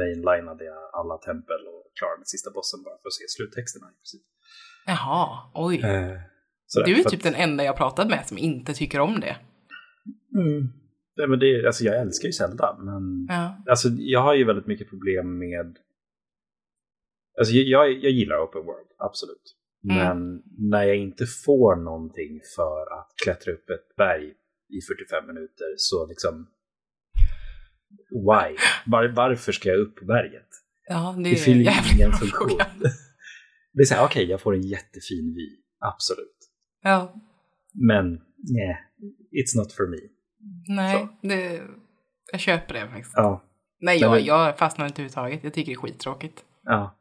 mainlinade 0.00 0.64
jag 0.64 0.80
alla 0.98 1.16
tempel 1.18 1.60
och 1.72 1.82
klarade 1.98 2.24
sista 2.34 2.50
bossen 2.56 2.82
bara 2.86 2.96
för 3.02 3.08
att 3.08 3.12
se 3.20 3.24
sluttexterna. 3.36 3.86
Jaha, 4.86 5.50
oj. 5.54 5.76
Eh, 5.84 6.16
sådär, 6.66 6.86
Du 6.86 6.92
är 7.00 7.04
typ 7.04 7.18
att- 7.20 7.22
den 7.22 7.34
enda 7.34 7.64
jag 7.64 7.76
pratat 7.76 8.08
med 8.08 8.26
som 8.26 8.38
inte 8.38 8.74
tycker 8.74 9.00
om 9.00 9.20
det. 9.20 9.36
Mm. 10.34 10.62
Nej, 11.16 11.28
men 11.28 11.38
det, 11.38 11.66
alltså 11.66 11.84
jag 11.84 12.00
älskar 12.00 12.26
ju 12.26 12.32
Zelda, 12.32 12.76
men 12.78 13.26
Ja. 13.28 13.62
Alltså, 13.70 13.88
jag 13.88 14.20
har 14.22 14.34
ju 14.34 14.44
väldigt 14.44 14.66
mycket 14.66 14.88
problem 14.90 15.38
med... 15.38 15.76
Alltså, 17.38 17.52
jag, 17.54 17.92
jag 17.92 18.12
gillar 18.12 18.44
open 18.44 18.64
world, 18.64 18.88
absolut. 18.98 19.55
Mm. 19.90 19.96
Men 19.96 20.42
när 20.70 20.82
jag 20.82 20.96
inte 20.96 21.26
får 21.26 21.76
någonting 21.76 22.40
för 22.56 22.98
att 22.98 23.12
klättra 23.24 23.52
upp 23.52 23.70
ett 23.70 23.96
berg 23.96 24.26
i 24.68 24.80
45 24.80 25.26
minuter 25.26 25.74
så 25.76 26.06
liksom... 26.06 26.46
Why? 28.10 28.56
Var, 28.86 29.08
varför 29.08 29.52
ska 29.52 29.68
jag 29.68 29.78
upp 29.78 29.96
på 29.96 30.04
berget? 30.04 30.48
Ja, 30.88 31.14
det 31.18 31.30
Det 31.30 31.36
fyller 31.36 31.72
ingen 31.94 32.12
funktion. 32.12 32.48
fråga. 32.48 32.66
Det 33.72 33.82
är 33.82 33.84
så 33.84 33.94
här, 33.94 34.04
okej, 34.04 34.24
jag 34.30 34.40
får 34.40 34.54
en 34.54 34.62
jättefin 34.62 35.34
vy. 35.34 35.56
Absolut. 35.80 36.36
Ja, 36.82 37.14
Men, 37.74 38.12
nej. 38.36 38.78
It's 39.32 39.56
not 39.58 39.72
for 39.72 39.86
me. 39.86 39.96
nej, 40.68 41.08
det, 41.22 41.62
jag 42.32 42.40
köper 42.40 42.74
det 42.74 42.88
faktiskt. 42.88 43.12
Ja. 43.16 43.44
Nej, 43.80 43.98
jag, 44.00 44.20
jag 44.20 44.58
fastnar 44.58 44.86
inte 44.86 44.94
överhuvudtaget. 45.02 45.44
Jag 45.44 45.52
tycker 45.54 45.72
det 45.72 45.76
är 45.76 45.80
skittråkigt. 45.80 46.44
Ja. 46.64 46.96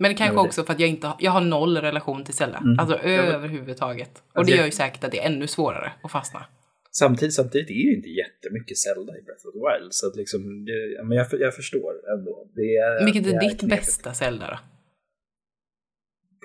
Men 0.00 0.10
det 0.10 0.14
kanske 0.14 0.36
det- 0.36 0.40
också 0.40 0.64
för 0.64 0.72
att 0.72 0.80
jag 0.80 0.88
inte 0.88 1.06
har, 1.06 1.16
jag 1.18 1.30
har 1.30 1.40
noll 1.40 1.76
relation 1.76 2.24
till 2.24 2.34
Zelda. 2.34 2.58
Mm. 2.58 2.78
Alltså 2.78 2.96
överhuvudtaget. 2.96 4.10
Och 4.32 4.38
Alltså, 4.38 4.50
det 4.50 4.56
jag- 4.56 4.58
gör 4.58 4.66
ju 4.66 4.72
säkert 4.72 5.04
att 5.04 5.10
det 5.10 5.18
är 5.20 5.26
ännu 5.26 5.46
svårare 5.46 5.92
att 6.02 6.10
fastna. 6.10 6.46
Samtidigt, 6.92 7.34
samtidigt 7.34 7.70
är 7.70 7.74
det 7.74 7.80
ju 7.80 7.96
inte 7.96 8.08
jättemycket 8.08 8.78
Zelda 8.78 9.12
i 9.18 9.22
Breath 9.22 9.46
of 9.46 9.52
the 9.52 9.58
Wild. 9.58 9.94
Så 9.94 10.06
att 10.06 10.16
liksom, 10.16 10.64
det, 10.64 11.04
men 11.04 11.16
jag, 11.18 11.26
jag 11.40 11.54
förstår 11.54 11.92
ändå. 12.18 12.48
Det 12.54 12.60
är, 12.76 13.04
Vilket 13.04 13.24
det 13.24 13.30
är 13.30 13.40
ditt 13.40 13.60
knepigt. 13.60 13.80
bästa 13.80 14.14
Zelda 14.14 14.46
då? 14.46 14.58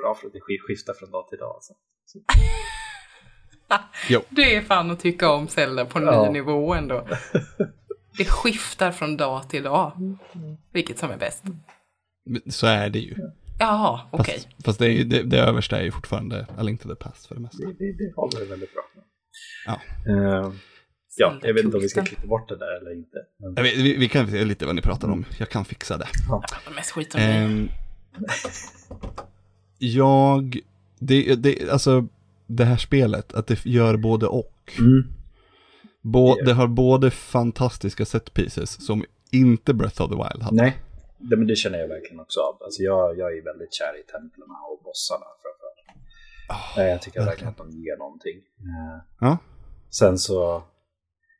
Bra 0.01 0.15
för 0.15 0.27
att 0.27 0.33
det 0.33 0.39
sk- 0.39 0.59
skiftar 0.67 0.93
från 0.93 1.11
dag 1.11 1.27
till 1.29 1.37
dag. 1.39 1.55
Alltså. 1.55 1.73
Jo. 4.09 4.21
Det 4.29 4.55
är 4.55 4.61
fan 4.61 4.91
att 4.91 4.99
tycka 4.99 5.29
om 5.31 5.47
Zelda 5.47 5.85
på 5.85 5.99
en 5.99 6.05
Ja. 6.05 6.25
ny 6.25 6.29
nivå 6.33 6.73
ändå. 6.73 7.07
Det 8.17 8.25
skiftar 8.25 8.91
från 8.91 9.17
dag 9.17 9.49
till 9.49 9.63
dag. 9.63 9.91
Vilket 10.71 10.97
som 10.97 11.11
är 11.11 11.17
bäst. 11.17 11.43
Så 12.49 12.67
är 12.67 12.89
det 12.89 12.99
ju. 12.99 13.15
Jaha, 13.59 14.01
okej. 14.11 14.33
Fast, 14.39 14.65
fast 14.65 14.79
det, 14.79 15.03
det, 15.03 15.23
det 15.23 15.39
översta 15.39 15.79
är 15.79 15.83
ju 15.83 15.91
fortfarande 15.91 16.47
A 16.57 16.63
Link 16.63 16.81
to 16.81 16.89
the 16.89 16.95
Past 16.95 17.25
för 17.25 17.35
det 17.35 17.41
mesta. 17.41 17.57
Det, 17.57 17.73
det, 17.73 17.91
det 17.97 18.13
håller 18.15 18.45
väldigt 18.49 18.73
bra. 18.73 18.81
Ja. 19.65 19.81
Eh, 20.07 20.51
ja, 21.17 21.33
jag 21.41 21.53
vet 21.53 21.65
inte 21.65 21.77
om 21.77 21.83
vi 21.83 21.89
ska 21.89 22.03
klippa 22.03 22.27
bort 22.27 22.49
det 22.49 22.57
där 22.57 22.81
eller 22.81 22.93
inte. 22.97 23.17
Men, 23.39 23.53
Jag 23.55 23.63
vet, 23.63 23.77
vi, 23.77 23.97
vi 23.97 24.09
kan 24.09 24.27
se 24.31 24.45
lite 24.45 24.65
vad 24.65 24.75
ni 24.75 24.81
pratar 24.81 25.07
om. 25.09 25.25
Jag 25.39 25.49
kan 25.49 25.65
fixa 25.65 25.97
det. 25.97 26.07
Det 26.69 26.75
mest 26.75 26.91
skit 26.91 27.15
om. 27.15 27.21
Ehm, 27.21 27.69
jag, 29.77 30.59
det, 30.99 31.35
det, 31.35 31.69
alltså 31.69 32.07
det 32.47 32.65
här 32.65 32.77
spelet, 32.77 33.33
att 33.33 33.47
det 33.47 33.65
gör 33.65 33.97
både 33.97 34.27
och. 34.27 34.73
mm, 34.79 35.07
Bå, 36.01 36.35
Det- 36.35 36.45
det 36.45 36.53
har 36.53 36.67
både 36.67 37.11
fantastiska 37.11 38.05
set 38.05 38.33
pieces 38.33 38.85
som 38.85 39.05
inte 39.31 39.73
Breath 39.73 40.01
of 40.01 40.09
the 40.09 40.15
Wild 40.15 40.43
hade. 40.43 40.55
nej, 40.55 40.77
det, 41.17 41.35
men 41.37 41.47
det 41.47 41.55
känner 41.55 41.79
jag 41.79 41.87
verkligen 41.87 42.19
också 42.19 42.39
av. 42.39 42.63
Alltså, 42.63 42.83
jag, 42.83 43.17
jag 43.17 43.37
är 43.37 43.43
väldigt 43.43 43.73
kär 43.73 43.99
i 43.99 44.03
templen 44.03 44.47
och 44.71 44.83
bossarna 44.83 45.25
framförallt. 45.41 46.77
Eh, 46.77 46.83
jag 46.93 47.01
tycker 47.01 47.19
verkligen 47.25 47.49
att 47.51 47.57
de 47.57 47.69
ger 47.69 47.97
någonting. 47.97 48.37
Eh, 48.37 48.97
Ja. 49.19 49.37
Sen 49.99 50.17
så... 50.17 50.63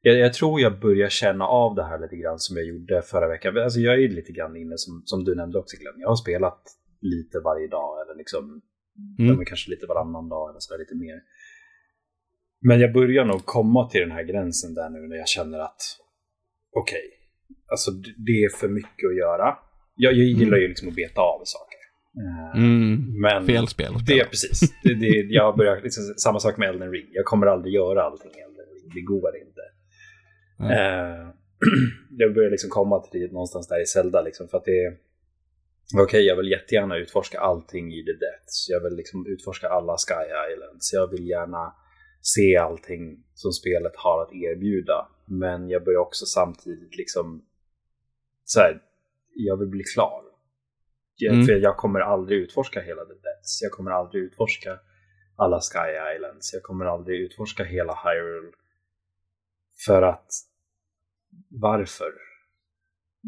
Jag, 0.01 0.17
jag 0.17 0.34
tror 0.34 0.61
jag 0.61 0.80
börjar 0.80 1.09
känna 1.09 1.45
av 1.47 1.76
det 1.76 1.84
här 1.84 1.99
lite 1.99 2.15
grann 2.15 2.39
som 2.39 2.57
jag 2.57 2.65
gjorde 2.65 3.01
förra 3.01 3.28
veckan. 3.28 3.57
Alltså 3.57 3.80
jag 3.80 4.03
är 4.03 4.09
lite 4.09 4.32
grann 4.32 4.55
inne 4.57 4.78
som, 4.78 5.01
som 5.05 5.23
du 5.23 5.36
nämnde 5.36 5.59
också 5.59 5.78
Glenn. 5.78 5.99
Jag 5.99 6.09
har 6.09 6.15
spelat 6.15 6.61
lite 7.01 7.39
varje 7.39 7.67
dag 7.67 8.01
eller 8.01 8.15
liksom 8.17 8.61
Mm. 9.19 9.45
kanske 9.45 9.69
lite 9.71 9.86
varannan 9.86 10.30
dag 10.30 10.49
eller 10.49 10.59
så 10.59 10.78
lite 10.78 10.95
mer. 10.95 11.21
Men 12.61 12.80
jag 12.80 12.93
börjar 12.93 13.26
nog 13.26 13.45
komma 13.45 13.89
till 13.89 14.01
den 14.01 14.11
här 14.11 14.23
gränsen 14.23 14.73
där 14.73 14.89
nu 14.89 15.07
när 15.07 15.15
jag 15.15 15.28
känner 15.28 15.59
att 15.59 15.82
okej, 16.71 17.03
alltså 17.71 17.91
d- 17.91 18.13
det 18.17 18.32
är 18.43 18.49
för 18.57 18.67
mycket 18.67 19.07
att 19.09 19.17
göra. 19.17 19.57
Jag, 19.95 20.13
jag 20.13 20.25
gillar 20.25 20.57
ju 20.57 20.67
liksom 20.67 20.87
att 20.89 20.95
beta 20.95 21.21
av 21.21 21.41
saker. 21.45 21.75
Eh, 22.17 22.45
Mm. 22.55 23.21
Men 23.21 23.45
Fel 23.45 23.67
spel 23.67 23.93
det 24.07 24.19
är 24.19 24.25
precis. 24.25 24.59
Det, 24.83 24.93
det, 24.93 25.07
jag 25.29 25.57
börjar, 25.57 25.81
liksom, 25.81 26.03
samma 26.17 26.39
sak 26.39 26.57
med 26.57 26.69
Elden 26.69 26.91
Ring. 26.91 27.07
Jag 27.11 27.25
kommer 27.25 27.47
aldrig 27.47 27.73
göra 27.73 28.03
allting 28.03 28.31
i 28.31 28.39
Elden 28.39 28.65
Ring. 28.73 28.91
Det 28.93 29.01
går 29.01 29.37
inte. 29.37 29.61
Nej. 30.59 30.77
Eh, 30.77 31.27
jag 32.17 32.33
börjar 32.33 32.51
liksom 32.51 32.69
komma 32.69 32.99
till 32.99 33.21
det 33.21 33.31
någonstans 33.31 33.67
där 33.67 33.81
i 33.81 33.85
Zelda. 33.85 34.21
Liksom, 34.21 34.47
för 34.47 34.57
att 34.57 34.65
det 34.65 34.83
är... 34.85 34.97
Okej, 36.01 36.25
jag 36.25 36.35
vill 36.35 36.51
jättegärna 36.51 36.97
utforska 36.97 37.39
allting 37.39 37.93
i 37.93 38.05
The 38.05 38.11
Depths. 38.11 38.69
Jag 38.69 38.83
vill 38.83 38.95
liksom 38.95 39.27
utforska 39.27 39.67
alla 39.67 39.95
Sky 39.97 40.53
Islands. 40.53 40.93
Jag 40.93 41.11
vill 41.11 41.27
gärna 41.29 41.73
se 42.21 42.57
allting 42.57 43.23
som 43.33 43.51
spelet 43.51 43.95
har 43.95 44.21
att 44.21 44.33
erbjuda. 44.33 45.07
Men 45.25 45.69
jag 45.69 45.83
börjar 45.83 45.99
också 45.99 46.25
samtidigt 46.25 46.97
liksom... 46.97 47.45
Så 48.43 48.59
här, 48.59 48.81
jag 49.36 49.57
vill 49.57 49.67
bli 49.67 49.83
klar. 49.83 50.21
Jag, 51.15 51.33
Mm. 51.33 51.45
För 51.45 51.53
jag 51.53 51.77
kommer 51.77 51.99
aldrig 51.99 52.39
utforska 52.39 52.81
hela 52.81 53.05
The 53.05 53.13
Depths. 53.13 53.61
Jag 53.61 53.71
kommer 53.71 53.91
aldrig 53.91 54.23
utforska 54.23 54.79
alla 55.36 55.59
Sky 55.61 56.15
Islands. 56.15 56.53
Jag 56.53 56.63
kommer 56.63 56.86
aldrig 56.86 57.21
utforska 57.21 57.63
hela 57.63 57.93
Hyrule. 58.03 58.51
För 59.86 60.01
att... 60.01 60.27
Varför? 61.49 62.11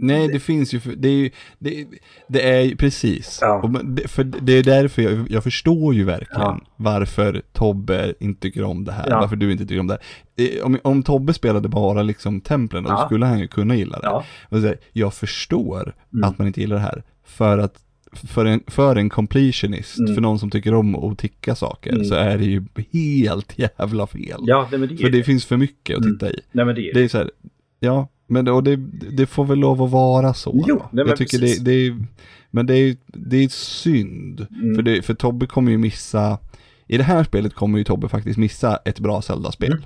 Nej, 0.01 0.27
det 0.27 0.39
finns 0.39 0.73
ju, 0.73 0.79
det 0.97 1.07
är 1.07 1.13
ju, 1.13 1.29
det, 1.59 1.85
det 2.27 2.49
är 2.49 2.61
ju 2.61 2.75
precis. 2.75 3.39
Ja. 3.41 3.71
Det, 3.83 4.07
för 4.07 4.23
det 4.23 4.53
är 4.53 4.63
därför 4.63 5.01
jag, 5.01 5.31
jag 5.31 5.43
förstår 5.43 5.93
ju 5.95 6.03
verkligen 6.03 6.41
Ja. 6.41 6.61
varför 6.75 7.41
Tobbe 7.53 8.13
inte 8.19 8.41
tycker 8.41 8.63
om 8.63 8.83
det 8.85 8.91
här, 8.91 9.09
Ja. 9.09 9.19
varför 9.19 9.35
du 9.35 9.51
inte 9.51 9.63
tycker 9.65 9.79
om 9.79 9.87
det 9.87 9.93
här. 10.37 10.57
Eh, 10.57 10.63
Om, 10.65 10.79
om 10.83 11.03
Tobbe 11.03 11.33
spelade 11.33 11.69
bara 11.69 12.03
liksom 12.03 12.41
templen, 12.41 12.83
då 12.83 13.03
skulle 13.05 13.25
han 13.25 13.39
ju 13.39 13.47
kunna 13.47 13.75
gilla 13.75 13.99
det. 13.99 14.05
Ja. 14.07 14.23
Här, 14.51 14.77
jag 14.93 15.13
förstår 15.13 15.93
Mm. 16.13 16.29
att 16.29 16.37
man 16.37 16.47
inte 16.47 16.61
gillar 16.61 16.75
det 16.75 16.81
här, 16.81 17.03
för 17.25 17.57
att 17.57 17.83
för 18.13 18.45
en, 18.45 18.63
för 18.67 18.95
en 18.95 19.09
completionist, 19.09 19.99
Mm. 19.99 20.15
för 20.15 20.21
någon 20.21 20.39
som 20.39 20.49
tycker 20.49 20.73
om 20.73 20.95
att 20.95 21.17
ticka 21.17 21.55
saker, 21.55 21.91
Mm. 21.93 22.05
så 22.05 22.15
är 22.15 22.37
det 22.37 22.45
ju 22.45 22.63
helt 22.93 23.59
jävla 23.59 24.07
fel. 24.07 24.39
Ja, 24.41 24.67
nej, 24.71 24.79
men 24.79 24.89
det 24.89 24.95
är 24.95 24.97
För 24.97 25.09
det 25.09 25.23
finns 25.23 25.45
för 25.45 25.57
mycket 25.57 25.97
att 25.97 26.03
Mm. 26.03 26.13
titta 26.17 26.31
i. 26.31 26.39
Nej, 26.51 26.65
men 26.65 26.75
det 26.75 26.89
är 26.89 26.93
Det 26.93 27.01
är 27.03 27.07
så 27.07 27.17
här, 27.17 27.31
ja, 27.79 28.07
men 28.27 28.47
och 28.47 28.63
det, 28.63 28.75
det 29.11 29.25
får 29.25 29.45
väl 29.45 29.59
lov 29.59 29.81
att 29.83 29.91
vara 29.91 30.33
så. 30.33 30.63
Jo, 30.67 30.83
nej, 30.91 31.05
jag 31.07 31.17
tycker 31.17 31.39
det, 31.39 31.65
det 31.65 31.71
är, 31.71 32.05
men 32.51 32.65
det 32.65 32.75
är, 32.75 32.97
det 33.05 33.37
är 33.37 33.49
synd. 33.49 34.47
Mm. 34.51 34.75
För, 34.75 34.81
det, 34.81 35.01
för 35.01 35.13
Tobbe 35.13 35.45
kommer 35.47 35.71
ju 35.71 35.77
missa, 35.77 36.39
i 36.87 36.97
det 36.97 37.03
här 37.03 37.23
spelet 37.23 37.53
kommer 37.53 37.77
ju 37.77 37.83
Tobbe 37.83 38.09
faktiskt 38.09 38.37
missa 38.37 38.77
ett 38.85 38.99
bra 38.99 39.21
Zelda-spel. 39.21 39.71
Mm. 39.71 39.83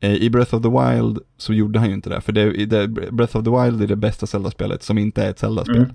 Eh, 0.00 0.22
I 0.22 0.30
Breath 0.30 0.54
of 0.54 0.62
the 0.62 0.68
Wild 0.68 1.18
så 1.36 1.54
gjorde 1.54 1.78
han 1.78 1.88
ju 1.88 1.94
inte 1.94 2.10
det, 2.10 2.20
för 2.20 2.32
det, 2.32 2.66
det, 2.66 2.88
Breath 2.88 3.36
of 3.36 3.44
the 3.44 3.50
Wild 3.50 3.82
är 3.82 3.86
det 3.86 3.96
bästa 3.96 4.26
Zelda-spelet 4.26 4.82
som 4.82 4.98
inte 4.98 5.22
är 5.22 5.30
ett 5.30 5.38
Zelda-spel. 5.38 5.76
Mm. 5.76 5.90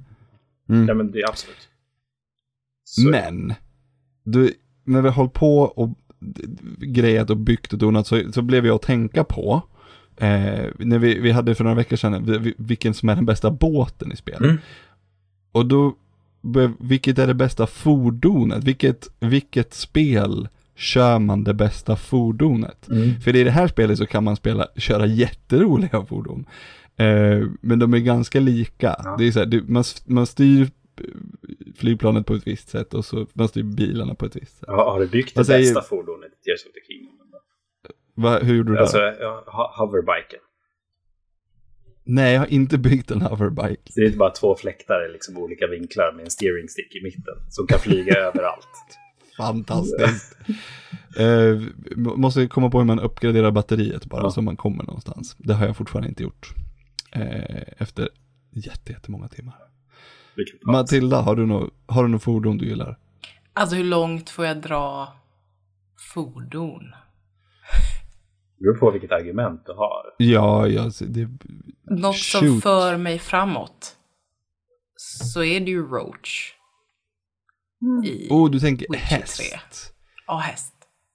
Mm. 0.70 0.88
Ja, 0.88 0.94
men 0.94 1.12
det 1.12 1.20
är 1.20 1.30
absolut. 1.30 1.70
Så- 2.84 3.10
Men, 3.10 3.54
du, 4.24 4.54
när 4.84 5.02
vi 5.02 5.08
har 5.08 5.16
hållit 5.16 5.34
på 5.34 5.60
och 5.60 5.90
grejat 6.78 7.30
och 7.30 7.38
byggt 7.38 7.74
och 7.74 7.80
donat 7.80 8.08
så, 8.08 8.32
så 8.32 8.42
blev 8.42 8.66
jag 8.66 8.76
att 8.76 8.82
tänka 8.82 9.24
på, 9.24 9.62
eh, 10.18 10.66
när 10.78 11.00
vi, 11.00 11.20
vi 11.20 11.32
hade 11.32 11.56
för 11.56 11.64
några 11.64 11.76
veckor 11.78 11.96
sedan, 11.96 12.26
vi- 12.26 12.38
vi- 12.38 12.54
vilken 12.58 12.94
som 12.94 13.10
är 13.10 13.16
den 13.16 13.26
bästa 13.26 13.52
båten 13.52 14.12
i 14.12 14.16
spelet. 14.16 14.42
Mm. 14.42 14.58
Och 15.52 15.66
då, 15.66 15.96
vilket 16.80 17.20
är 17.20 17.28
det 17.28 17.34
bästa 17.34 17.68
fordonet? 17.68 18.64
Vilket, 18.64 19.08
vilket 19.20 19.74
spel 19.74 20.48
kör 20.76 21.20
man 21.20 21.44
det 21.44 21.54
bästa 21.54 21.96
fordonet? 21.96 22.90
Mm. 22.90 23.22
För 23.22 23.36
i 23.36 23.44
det 23.44 23.52
här 23.52 23.68
spelet 23.68 23.98
så 23.98 24.06
kan 24.06 24.24
man 24.24 24.36
spela, 24.36 24.68
köra 24.76 25.06
jätteroliga 25.06 26.06
fordon. 26.06 26.46
Eh, 26.96 27.48
men 27.62 27.80
de 27.80 27.94
är 27.94 28.00
ganska 28.00 28.40
lika. 28.40 28.96
Ja. 29.04 29.16
Det 29.18 29.28
är 29.28 29.32
så 29.32 29.40
här, 29.40 29.46
du, 29.46 29.64
man, 29.68 29.84
man 30.06 30.26
styr 30.28 30.70
flygplanet 31.76 32.26
på 32.26 32.34
ett 32.34 32.48
visst 32.48 32.70
sätt 32.70 32.94
och 32.94 33.06
så 33.06 33.28
man 33.34 33.48
styr 33.48 33.64
bilarna 33.64 34.16
på 34.16 34.26
ett 34.26 34.36
visst 34.36 34.58
sätt. 34.60 34.70
Har, 34.70 34.92
har 34.92 35.00
du 35.00 35.08
byggt 35.08 35.36
det 35.36 35.46
säger- 35.46 35.60
bästa 35.60 35.82
fordonet 35.82 36.30
i 36.42 36.44
Tears 36.46 36.66
of 36.66 36.74
the 36.74 36.94
Kingdom? 36.94 37.13
Va, 38.16 38.40
hur 38.40 38.56
gjorde 38.56 38.72
du 38.72 38.80
Alltså, 38.80 38.98
det? 38.98 39.18
ho- 39.46 39.78
hoverbiken. 39.78 40.40
Nej, 42.06 42.34
jag 42.34 42.40
har 42.40 42.48
inte 42.48 42.78
byggt 42.78 43.12
en 43.12 43.22
hoverbike. 43.22 43.92
Det 43.96 44.02
är 44.02 44.18
bara 44.18 44.30
två 44.30 44.56
fläktar 44.56 45.10
i 45.10 45.14
liksom 45.14 45.38
olika 45.38 45.68
vinklar 45.68 46.14
med 46.16 46.26
en 46.26 46.32
steering 46.32 46.68
stick 46.70 46.96
i 46.96 47.04
mitten 47.04 47.36
som 47.50 47.68
kan 47.68 47.80
flyga 47.80 48.16
överallt. 48.20 48.68
Fantastiskt. 49.38 50.38
eh, 51.18 51.62
må- 51.96 52.16
måste 52.16 52.48
komma 52.48 52.70
på 52.70 52.78
hur 52.78 52.86
man 52.86 53.00
uppgraderar 53.00 53.52
batteriet 53.52 54.06
bara 54.06 54.22
Ja. 54.24 54.32
så 54.32 54.42
man 54.42 54.58
kommer 54.58 54.84
någonstans. 54.84 55.36
Det 55.40 55.54
har 55.54 55.66
jag 55.66 55.78
fortfarande 55.78 56.10
inte 56.10 56.24
gjort. 56.24 56.50
Eh, 57.12 57.64
efter 57.78 58.10
jätte, 58.52 58.92
jättemånga 58.92 59.28
timmar. 59.28 59.56
Matilda, 60.66 61.22
har 61.22 61.36
du 61.36 61.46
något 61.46 61.74
har 61.86 62.04
du 62.04 62.10
något 62.10 62.24
fordon 62.24 62.58
du 62.58 62.66
gillar? 62.66 62.98
Alltså 63.54 63.76
hur 63.76 63.84
långt 63.84 64.30
får 64.30 64.46
jag 64.46 64.58
dra 64.62 65.14
fordon? 66.14 66.94
Det 68.64 68.68
beror 68.68 68.78
på 68.80 68.92
vilket 68.92 69.12
argument 69.12 69.62
du 69.66 69.74
har. 69.74 70.04
Ja, 70.18 70.68
jag, 70.68 70.92
det, 71.08 71.30
Något 71.84 72.18
som 72.18 72.42
Shoot. 72.42 72.64
för 72.64 72.98
mig 72.98 73.20
framåt. 73.20 73.96
Så 74.98 75.44
är 75.44 75.60
det 75.60 75.72
ju 75.72 75.82
Roach. 75.88 76.54
I, 78.06 78.28
oh, 78.30 78.52
du 78.52 78.60
tänker 78.60 78.86
Witcher 78.92 79.04
häst. 79.06 79.38
3. 79.38 79.46
ja, 80.28 80.38
häst. 80.38 80.74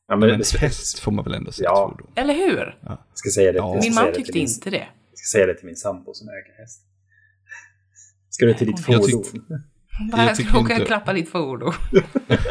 Ja, 0.09 0.17
Men 0.17 0.29
men, 0.29 0.43
häst 0.59 0.99
får 0.99 1.13
man 1.13 1.25
väl 1.25 1.35
ändå 1.35 1.53
säga 1.53 1.69
Ja. 1.69 1.89
fordon? 1.91 2.13
Eller 2.15 2.35
hur? 2.35 2.79
ska 3.15 3.31
säga 3.31 3.53
det, 3.53 3.59
Ja. 3.59 3.75
jag 3.75 3.83
ska 3.83 3.87
Min 3.89 3.93
säga 3.95 4.05
man 4.05 4.11
det 4.13 4.17
tyckte 4.17 4.33
till 4.33 4.41
min, 4.43 4.49
inte 4.51 4.71
det. 4.71 4.77
Jag 5.11 5.19
ska 5.19 5.39
säga 5.39 5.47
det 5.47 5.55
till 5.55 5.67
min 5.67 5.77
sambo 5.77 6.15
som 6.15 6.29
äger 6.29 6.61
häst. 6.61 6.83
Ska 8.31 8.47
du 8.47 8.55
till 8.55 8.67
ditt 8.67 8.81
fordon? 8.85 9.03
tyckte- 9.23 9.63
Bara, 10.13 10.23
jag 10.25 10.33
åka 10.33 10.73
inte- 10.73 10.83
och 10.83 10.87
klappa 10.87 11.13
ditt 11.13 11.29
fordon. 11.31 11.73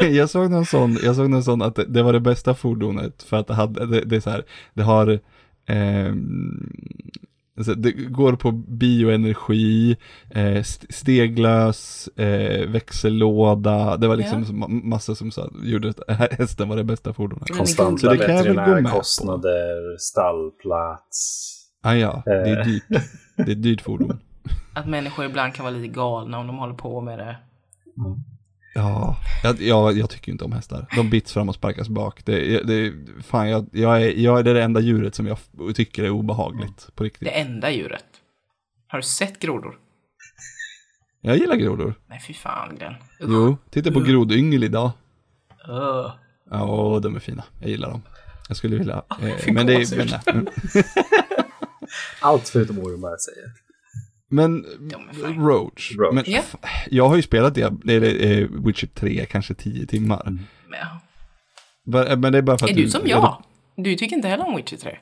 jag 0.00 0.30
såg 0.30 0.50
någon 0.50 0.66
sån, 0.66 0.98
jag 1.02 1.16
såg 1.16 1.30
någon 1.30 1.42
sån 1.44 1.62
att 1.62 1.74
det, 1.74 1.84
det 1.84 2.02
var 2.02 2.12
det 2.12 2.20
bästa 2.20 2.54
fordonet 2.54 3.22
för 3.22 3.36
att 3.36 3.46
det 3.46 3.54
hade, 3.54 3.86
det, 3.86 4.00
det 4.04 4.16
är 4.16 4.20
så 4.20 4.30
här, 4.30 4.44
det 4.74 4.82
har, 4.82 5.20
ehm, 5.66 6.70
alltså 7.58 7.74
det 7.74 7.92
går 7.92 8.32
på 8.32 8.52
bioenergi, 8.52 9.96
eh, 10.30 10.44
st- 10.56 10.86
steglös, 10.90 12.08
eh, 12.16 12.68
växellåda, 12.70 13.96
det 13.96 14.08
var 14.08 14.16
liksom 14.16 14.38
Ja. 14.40 14.44
så 14.46 14.52
ma- 14.52 14.84
massa 14.84 15.14
som 15.14 15.30
sa, 15.30 15.50
gjorde 15.62 15.88
att 15.90 16.00
hästen 16.38 16.68
var 16.68 16.76
det 16.76 16.84
bästa 16.84 17.12
fordonet. 17.12 17.48
Men 17.48 17.58
Konstanta 17.58 17.98
Så 18.00 18.10
det 18.10 18.16
kan 18.18 18.36
jag 18.36 18.44
väl 18.44 18.54
gå 18.54 18.60
med 18.60 18.64
på. 18.66 18.70
veterinärkostnader, 18.70 19.98
stallplats. 19.98 21.44
Ah, 21.82 21.94
ja, 21.94 22.22
det 22.26 22.30
är 22.32 22.58
Eh. 22.60 22.64
dyrt. 22.66 22.82
Det 23.36 23.42
är 23.42 23.50
ett 23.50 23.62
dyrt 23.62 23.80
fordon. 23.80 24.18
Att 24.74 24.86
människor 24.86 25.24
ibland 25.24 25.54
kan 25.54 25.64
vara 25.64 25.74
lite 25.74 25.88
galna 25.88 26.38
om 26.38 26.46
de 26.46 26.58
håller 26.58 26.74
på 26.74 27.00
med 27.00 27.18
det. 27.18 27.36
Ja, 28.74 29.16
jag, 29.42 29.60
jag, 29.60 29.98
jag 29.98 30.10
tycker 30.10 30.32
inte 30.32 30.44
om 30.44 30.52
hästar. 30.52 30.86
De 30.96 31.10
bits 31.10 31.32
fram 31.32 31.48
och 31.48 31.54
sparkas 31.54 31.88
bak. 31.88 32.24
Det, 32.24 32.62
det, 32.62 32.92
fan, 33.22 33.48
jag, 33.48 33.66
jag, 33.72 34.02
är, 34.02 34.10
jag 34.10 34.38
är 34.38 34.42
det 34.42 34.62
enda 34.62 34.80
djuret 34.80 35.14
som 35.14 35.26
jag 35.26 35.38
tycker 35.74 36.04
är 36.04 36.10
obehagligt 36.10 36.90
på 36.94 37.04
riktigt. 37.04 37.28
Det 37.28 37.40
enda 37.40 37.70
djuret. 37.70 38.04
Har 38.86 38.98
du 38.98 39.02
sett 39.02 39.38
grodor? 39.38 39.78
Jag 41.20 41.36
gillar 41.36 41.56
grodor. 41.56 41.94
Nej, 42.06 42.20
fy 42.26 42.34
fan 42.34 42.76
Glenn. 42.76 42.94
Usch. 43.20 43.28
Jo, 43.28 43.56
titta 43.70 43.92
på 43.92 44.00
grodyngel 44.00 44.64
idag. 44.64 44.90
Öh. 45.68 46.12
Ja, 46.50 47.00
de 47.02 47.16
är 47.16 47.20
fina. 47.20 47.44
Jag 47.60 47.70
gillar 47.70 47.90
dem. 47.90 48.02
Jag 48.48 48.56
skulle 48.56 48.76
vilja... 48.76 49.02
Eh, 49.22 49.52
men 49.52 49.66
det 49.66 49.74
är... 49.74 50.32
Men. 50.34 50.48
Allt 52.20 52.48
förutom 52.48 52.78
Ormar 52.78 53.16
säger. 53.18 53.52
Men 54.28 54.64
fine. 55.12 55.40
Roach. 55.46 55.92
Roach. 55.98 56.12
Men, 56.14 56.24
Ja. 56.26 56.38
f- 56.38 56.56
jag 56.90 57.08
har 57.08 57.16
ju 57.16 57.22
spelat 57.22 57.54
det, 57.54 57.62
eller, 57.92 58.40
eh, 58.40 58.48
Witcher 58.66 58.86
3, 58.94 59.26
kanske 59.30 59.54
10 59.54 59.86
timmar. 59.86 60.22
Mm. 60.26 60.40
Men, 60.68 60.78
ja. 60.80 61.00
Va- 61.84 62.16
Men 62.16 62.32
det 62.32 62.38
är 62.38 62.42
bara 62.42 62.58
för 62.58 62.64
att 62.66 62.70
Är 62.72 62.76
du 62.76 62.90
som 62.90 63.06
jag? 63.06 63.42
Du 63.76 63.94
tycker 63.94 64.16
inte 64.16 64.28
heller 64.28 64.46
om 64.46 64.56
Witcher 64.56 64.76
3? 64.76 64.98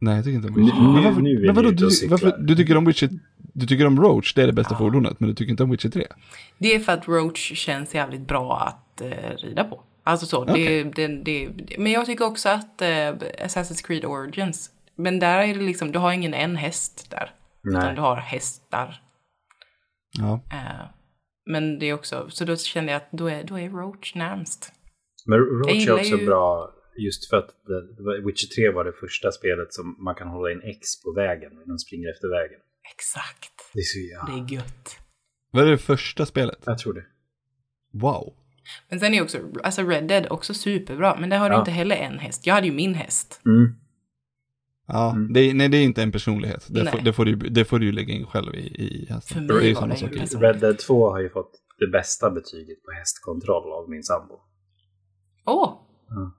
Nej, 0.00 0.16
jag 0.16 0.24
tycker 0.24 0.36
inte 0.36 0.48
om 0.48 0.54
Witcher. 0.54 0.74
nu- 0.80 0.92
men 0.92 1.04
varför, 1.04 1.20
nu 1.20 1.30
är 1.42 1.46
men 1.46 1.54
vadå, 1.54 1.70
du, 1.70 2.06
varför, 2.08 2.36
du 2.38 2.56
tycker 2.56 2.76
om 2.76 2.84
Witcher, 2.84 3.08
du 3.54 3.66
tycker 3.66 3.86
om 3.86 4.00
Roach, 4.02 4.34
det 4.34 4.42
är 4.42 4.46
det 4.46 4.52
bästa 4.52 4.76
fordonet, 4.76 5.20
men 5.20 5.28
du 5.28 5.34
tycker 5.34 5.50
inte 5.50 5.62
om 5.62 5.70
Witcher 5.70 5.88
3? 5.88 6.06
Det 6.58 6.74
är 6.74 6.78
för 6.80 6.92
att 6.92 7.08
Roach 7.08 7.52
känns 7.54 7.94
jävligt 7.94 8.28
bra 8.28 8.58
att 8.60 9.00
eh, 9.00 9.36
rida 9.38 9.64
på. 9.64 9.80
Alltså 10.04 10.26
så, 10.26 10.42
Okej. 10.42 10.84
det, 10.96 11.06
det, 11.06 11.46
det, 11.46 11.78
men 11.78 11.92
jag 11.92 12.06
tycker 12.06 12.24
också 12.24 12.48
att 12.48 12.82
eh, 12.82 12.86
Assassin's 13.46 13.86
Creed 13.86 14.04
Origins, 14.04 14.70
men 14.96 15.18
där 15.18 15.38
är 15.38 15.54
det 15.54 15.60
liksom, 15.62 15.92
du 15.92 15.98
har 15.98 16.12
ingen 16.12 16.34
en 16.34 16.56
häst 16.56 17.06
där. 17.10 17.30
Utan 17.68 17.80
Nej. 17.86 17.94
du 17.94 18.00
har 18.00 18.16
hästar. 18.16 19.02
Ja. 20.18 20.40
Eh, 20.52 20.86
men 21.46 21.78
det 21.78 21.86
är 21.86 21.94
också, 21.94 22.30
så 22.30 22.44
då 22.44 22.56
kände 22.56 22.92
jag 22.92 22.96
att 23.02 23.12
då 23.12 23.26
är, 23.30 23.44
då 23.44 23.58
är 23.58 23.68
Roach 23.70 24.14
närmst. 24.14 24.72
Men 25.26 25.38
Roach 25.38 25.88
är 25.88 25.92
också 25.94 26.16
ju- 26.16 26.26
bra 26.26 26.70
just 26.98 27.30
för 27.30 27.36
att 27.36 27.48
det, 27.48 27.94
det 27.96 28.02
var- 28.02 28.26
Witcher 28.26 28.46
3 28.54 28.72
var 28.74 28.84
det 28.84 28.92
första 28.92 29.32
spelet 29.32 29.72
som 29.74 30.04
man 30.04 30.14
kan 30.14 30.28
hålla 30.28 30.52
in 30.52 30.60
X 30.62 31.02
på 31.04 31.12
vägen 31.12 31.58
och 31.58 31.66
den 31.68 31.78
springer 31.78 32.08
efter 32.10 32.28
vägen. 32.28 32.60
Exakt. 32.94 33.52
Det 33.74 33.78
är 33.78 33.82
så 33.82 33.98
ja. 34.12 34.34
Det 34.34 34.40
är 34.54 34.56
gött. 34.58 34.98
Vad 35.50 35.66
är 35.66 35.70
det 35.70 35.78
första 35.78 36.26
spelet? 36.26 36.58
Jag 36.66 36.78
tror 36.78 36.92
det. 36.94 37.04
Wow. 37.92 38.34
Men 38.88 39.00
sen 39.00 39.14
är 39.14 39.22
också, 39.22 39.38
alltså 39.62 39.82
Red 39.82 40.08
Dead 40.08 40.26
också 40.30 40.54
superbra, 40.54 41.16
men 41.20 41.30
där 41.30 41.38
har 41.38 41.50
du 41.50 41.54
Ja. 41.56 41.58
inte 41.58 41.70
heller 41.70 41.96
en 41.96 42.18
häst. 42.18 42.46
Jag 42.46 42.54
hade 42.54 42.66
ju 42.66 42.72
min 42.72 42.94
häst. 42.94 43.40
Mm. 43.46 43.74
Ja, 44.86 45.10
Mm. 45.10 45.32
det, 45.32 45.40
är- 45.40 45.54
nej 45.54 45.68
det 45.68 45.76
är 45.76 45.84
inte 45.84 46.02
en 46.02 46.12
personlighet. 46.12 46.66
Det, 46.70 46.82
Nej. 46.82 46.92
får, 46.92 46.98
det, 47.00 47.12
får, 47.12 47.24
du, 47.24 47.36
det 47.36 47.64
får 47.64 47.78
du 47.78 47.92
lägga 47.92 48.14
in 48.14 48.26
själv 48.26 48.54
i, 48.54 48.58
i 48.58 49.06
För 49.06 49.14
hästen. 49.14 49.46
mig 49.46 49.56
Det 49.56 49.64
är 49.64 49.68
ju 49.68 49.74
var 49.74 49.80
samma 49.80 49.96
sak. 49.96 50.42
Red 50.42 50.60
Dead 50.60 50.78
2 50.78 51.10
har 51.10 51.20
ju 51.20 51.30
fått 51.30 51.50
det 51.78 51.86
bästa 51.92 52.30
betyget 52.30 52.82
på 52.84 52.92
hästkontroll 52.92 53.72
av 53.72 53.90
min 53.90 54.02
sambo. 54.02 54.34
Åh! 55.46 55.72
Ja. 56.08 56.32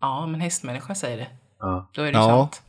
Ja, 0.00 0.26
men 0.26 0.40
hästmänniska 0.40 0.94
säger 0.94 1.16
det. 1.16 1.28
Ja. 1.58 1.90
Då 1.94 2.02
är 2.02 2.06
det 2.12 2.18
Ja. 2.18 2.26
sant. 2.28 2.62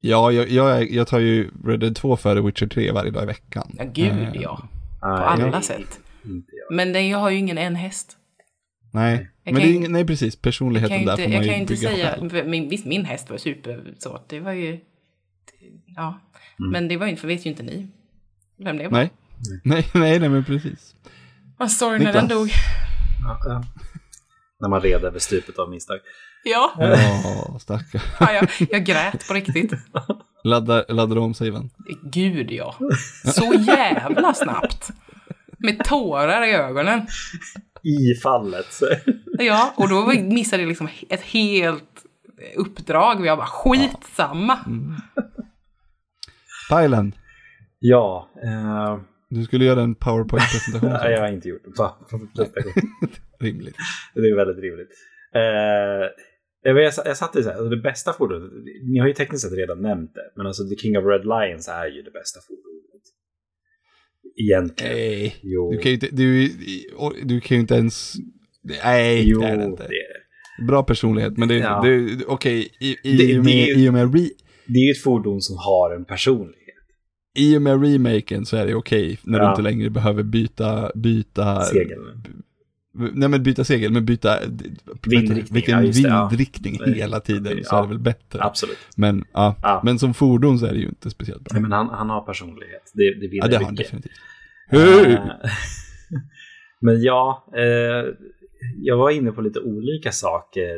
Ja, 0.00 0.32
jag, 0.32 0.48
jag, 0.48 0.90
jag 0.90 1.06
tar 1.08 1.18
ju 1.18 1.50
Red 1.64 1.80
Dead 1.80 1.96
2 1.96 2.16
före 2.16 2.40
Witcher 2.40 2.66
3 2.66 2.92
varje 2.92 3.10
dag 3.10 3.22
i 3.22 3.26
veckan. 3.26 3.74
Ja, 3.78 3.84
gud 3.94 4.06
Eh, 4.12 4.32
ja. 4.42 4.68
På 5.00 5.06
alla 5.06 5.62
sätt. 5.62 6.00
Men 6.70 6.92
den, 6.92 7.08
jag 7.08 7.18
har 7.18 7.30
ju 7.30 7.36
ingen 7.36 7.58
en 7.58 7.76
häst. 7.76 8.16
Nej, 8.96 9.30
Jag 9.44 9.52
men 9.52 9.62
det 9.62 9.66
är 9.68 9.70
ju- 9.70 9.74
ingen, 9.74 9.92
nej 9.92 10.06
precis, 10.06 10.34
Jag 10.34 10.42
personligheten 10.42 11.04
där 11.04 11.16
får 11.16 11.22
man 11.22 11.32
jag 11.32 11.42
ju 11.42 11.48
kan 11.48 11.54
ju 11.56 11.60
inte 11.60 11.74
bygga 11.74 11.88
säga, 11.90 12.44
min, 12.44 12.68
visst 12.68 12.86
min 12.86 13.04
häst 13.04 13.30
var 13.30 13.36
super 13.38 13.94
så, 13.98 14.20
det 14.28 14.40
var 14.40 14.52
ju, 14.52 14.72
det, 14.72 14.80
ja. 15.96 16.20
Mm. 16.58 16.70
Men 16.72 16.88
det 16.88 16.96
var 16.96 17.06
ju 17.06 17.10
inte, 17.10 17.20
för 17.20 17.28
vet 17.28 17.46
ju 17.46 17.50
inte 17.50 17.62
ni 17.62 17.88
vem 18.58 18.76
det 18.78 18.88
var. 18.88 18.98
Nej, 18.98 19.10
Nej, 19.64 19.86
nej, 19.94 20.20
nej 20.20 20.28
men 20.28 20.44
precis. 20.44 20.94
Vad 21.58 21.70
sorry 21.72 21.98
när 22.04 22.12
den 22.12 22.28
dog. 22.28 22.48
Ja, 23.24 23.40
ja. 23.44 23.64
När 24.60 24.68
man 24.68 24.80
red 24.80 25.04
över 25.04 25.18
stupet 25.18 25.58
av 25.58 25.70
misstag. 25.70 25.98
Ja, 26.44 26.72
Ja, 26.78 27.58
stackare. 27.60 28.02
ja 28.20 28.32
jag, 28.32 28.48
jag 28.70 28.84
grät 28.84 29.28
på 29.28 29.34
riktigt. 29.34 29.72
Laddar, 30.44 30.84
laddar 30.88 31.18
om 31.18 31.34
saven. 31.34 31.70
Gud 32.02 32.50
ja. 32.52 32.74
Så 33.24 33.54
jävla 33.66 34.34
snabbt. 34.34 34.90
Med 35.58 35.84
tårar 35.84 36.42
i 36.46 36.52
ögonen. 36.52 37.06
I 37.86 38.14
fallet. 38.22 38.66
Så. 38.70 38.88
Ja, 39.38 39.74
och 39.76 39.88
då 39.88 40.06
missade 40.22 40.62
jag 40.62 40.68
liksom 40.68 40.88
ett 41.08 41.22
helt 41.22 42.04
uppdrag. 42.56 43.20
Och 43.20 43.26
jag 43.26 43.38
bara 43.38 43.46
skitsamma. 43.46 44.58
Thailand, 46.70 47.12
Ja, 47.78 48.30
eh, 48.42 48.98
du 49.28 49.42
skulle 49.44 49.64
göra 49.64 49.80
en 49.82 49.94
powerpoint-presentation. 49.94 50.90
nej, 51.02 51.12
jag 51.12 51.20
har 51.20 51.28
inte 51.28 51.48
gjort 51.48 51.64
det. 51.64 51.78
Va? 51.78 51.96
Rimligt. 53.40 53.76
Det 54.14 54.20
är 54.20 54.36
väldigt 54.36 54.62
rimligt. 54.64 54.90
Eh, 55.34 56.06
jag, 56.62 56.74
vet, 56.74 56.96
jag 57.04 57.16
satt 57.16 57.36
i 57.36 57.42
så 57.42 57.48
här, 57.48 57.56
alltså 57.56 57.70
det 57.70 57.82
bästa 57.82 58.12
fordonet, 58.12 58.52
ni 58.92 58.98
har 58.98 59.06
ju 59.06 59.14
tekniskt 59.14 59.42
sett 59.44 59.58
redan 59.58 59.82
nämnt 59.82 60.14
det, 60.14 60.32
men 60.36 60.46
alltså 60.46 60.68
The 60.68 60.76
King 60.76 60.98
of 60.98 61.04
Red 61.04 61.24
Lions 61.24 61.68
är 61.68 61.86
ju 61.86 62.02
det 62.02 62.10
bästa 62.10 62.40
fordonet. 62.46 62.75
Egentligen. 64.40 64.94
Nej, 64.96 65.36
Jo. 65.42 65.70
du 65.72 65.78
kan 65.78 65.90
ju 65.90 65.94
inte, 65.94 66.08
du, 66.12 66.48
du 67.24 67.40
kan 67.40 67.56
ju 67.56 67.60
inte 67.60 67.74
ens... 67.74 68.14
Nej, 68.84 69.22
jo, 69.28 69.40
det 69.40 69.46
är 69.46 69.50
det 69.50 69.56
det 69.56 69.62
är 69.62 69.66
inte. 69.68 69.82
det. 69.82 70.66
Bra 70.66 70.82
personlighet, 70.82 71.36
men 71.36 71.48
det, 71.48 71.54
Ja. 71.58 71.82
det 71.84 72.24
okej, 72.26 72.68
i, 72.80 72.96
i, 73.02 73.16
Det- 73.16 73.22
i, 73.24 73.38
och 73.38 73.44
med, 73.44 73.54
är- 73.54 73.78
i 73.78 73.88
och 73.88 73.92
med 73.92 74.14
re, 74.14 74.28
Det 74.66 74.78
är 74.78 74.84
ju 74.86 74.90
ett 74.90 75.02
fordon 75.02 75.40
som 75.40 75.56
har 75.58 75.96
en 75.96 76.04
personlighet. 76.04 76.56
i 77.38 77.56
och 77.56 77.62
med 77.62 77.82
remaken 77.84 78.46
så 78.46 78.56
är 78.56 78.66
det 78.66 78.74
okej 78.74 79.18
när 79.22 79.38
du 79.38 79.44
Ja. 79.44 79.50
inte 79.50 79.62
längre 79.62 79.90
behöver 79.90 80.22
byta, 80.22 80.92
byta... 80.94 81.60
Segel. 81.62 81.98
Nej 83.14 83.28
men 83.28 83.42
byta 83.42 83.64
segel, 83.64 83.92
men 83.92 84.04
byta 84.04 84.38
Vindriktning, 85.06 85.54
vilken 85.54 85.84
ja, 85.86 85.92
det, 85.92 86.00
ja. 86.00 86.28
vindriktning 86.30 86.94
hela 86.94 87.20
tiden 87.20 87.64
så 87.64 87.74
Ja. 87.74 87.78
är 87.78 87.82
det 87.82 87.88
väl 87.88 87.98
bättre. 87.98 88.42
Absolut. 88.42 88.78
Men, 88.96 89.24
ja. 89.32 89.80
Men 89.84 89.98
som 89.98 90.14
fordon 90.14 90.58
så 90.58 90.66
är 90.66 90.72
det 90.72 90.78
ju 90.78 90.88
inte 90.88 91.10
speciellt 91.10 91.42
bra. 91.44 91.50
Nej, 91.52 91.62
men 91.62 91.72
han, 91.72 91.88
han 91.88 92.10
har 92.10 92.20
personlighet. 92.20 92.90
Det, 92.94 93.14
det 93.20 93.28
vinner 93.28 93.44
Ja, 93.44 93.48
det 93.48 93.56
har 93.56 93.64
han 93.64 93.72
mycket. 93.72 93.86
definitivt. 93.86 94.12
Eh, 94.72 95.20
Men 96.80 97.02
ja, 97.02 97.46
eh, 97.56 98.04
jag 98.82 98.96
var 98.96 99.10
inne 99.10 99.32
på 99.32 99.40
lite 99.40 99.60
olika 99.60 100.12
saker 100.12 100.76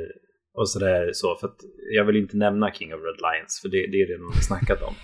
och 0.54 0.68
sådär 0.70 1.10
så. 1.12 1.36
För 1.40 1.46
att 1.46 1.56
jag 1.96 2.04
vill 2.04 2.16
inte 2.16 2.36
nämna 2.36 2.72
King 2.72 2.94
of 2.94 3.00
Red 3.00 3.20
Lions, 3.32 3.60
för 3.62 3.68
det, 3.68 3.76
det 3.92 4.02
är 4.02 4.06
det 4.08 4.18
vi 4.36 4.42
snackat 4.42 4.82
om. 4.82 4.94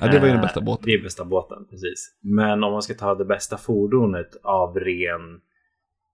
Ja, 0.00 0.06
det 0.06 0.18
var 0.18 0.26
ju 0.26 0.32
den 0.32 0.36
Eh, 0.40 0.42
bästa 0.42 0.60
båten. 0.60 0.82
Det 0.86 0.92
är 0.92 1.02
bästa 1.02 1.24
båten, 1.24 1.58
precis. 1.70 2.16
Men 2.22 2.64
om 2.64 2.72
man 2.72 2.82
ska 2.82 2.94
ta 2.94 3.14
det 3.14 3.24
bästa 3.24 3.56
fordonet 3.56 4.30
av 4.44 4.76
ren 4.76 5.20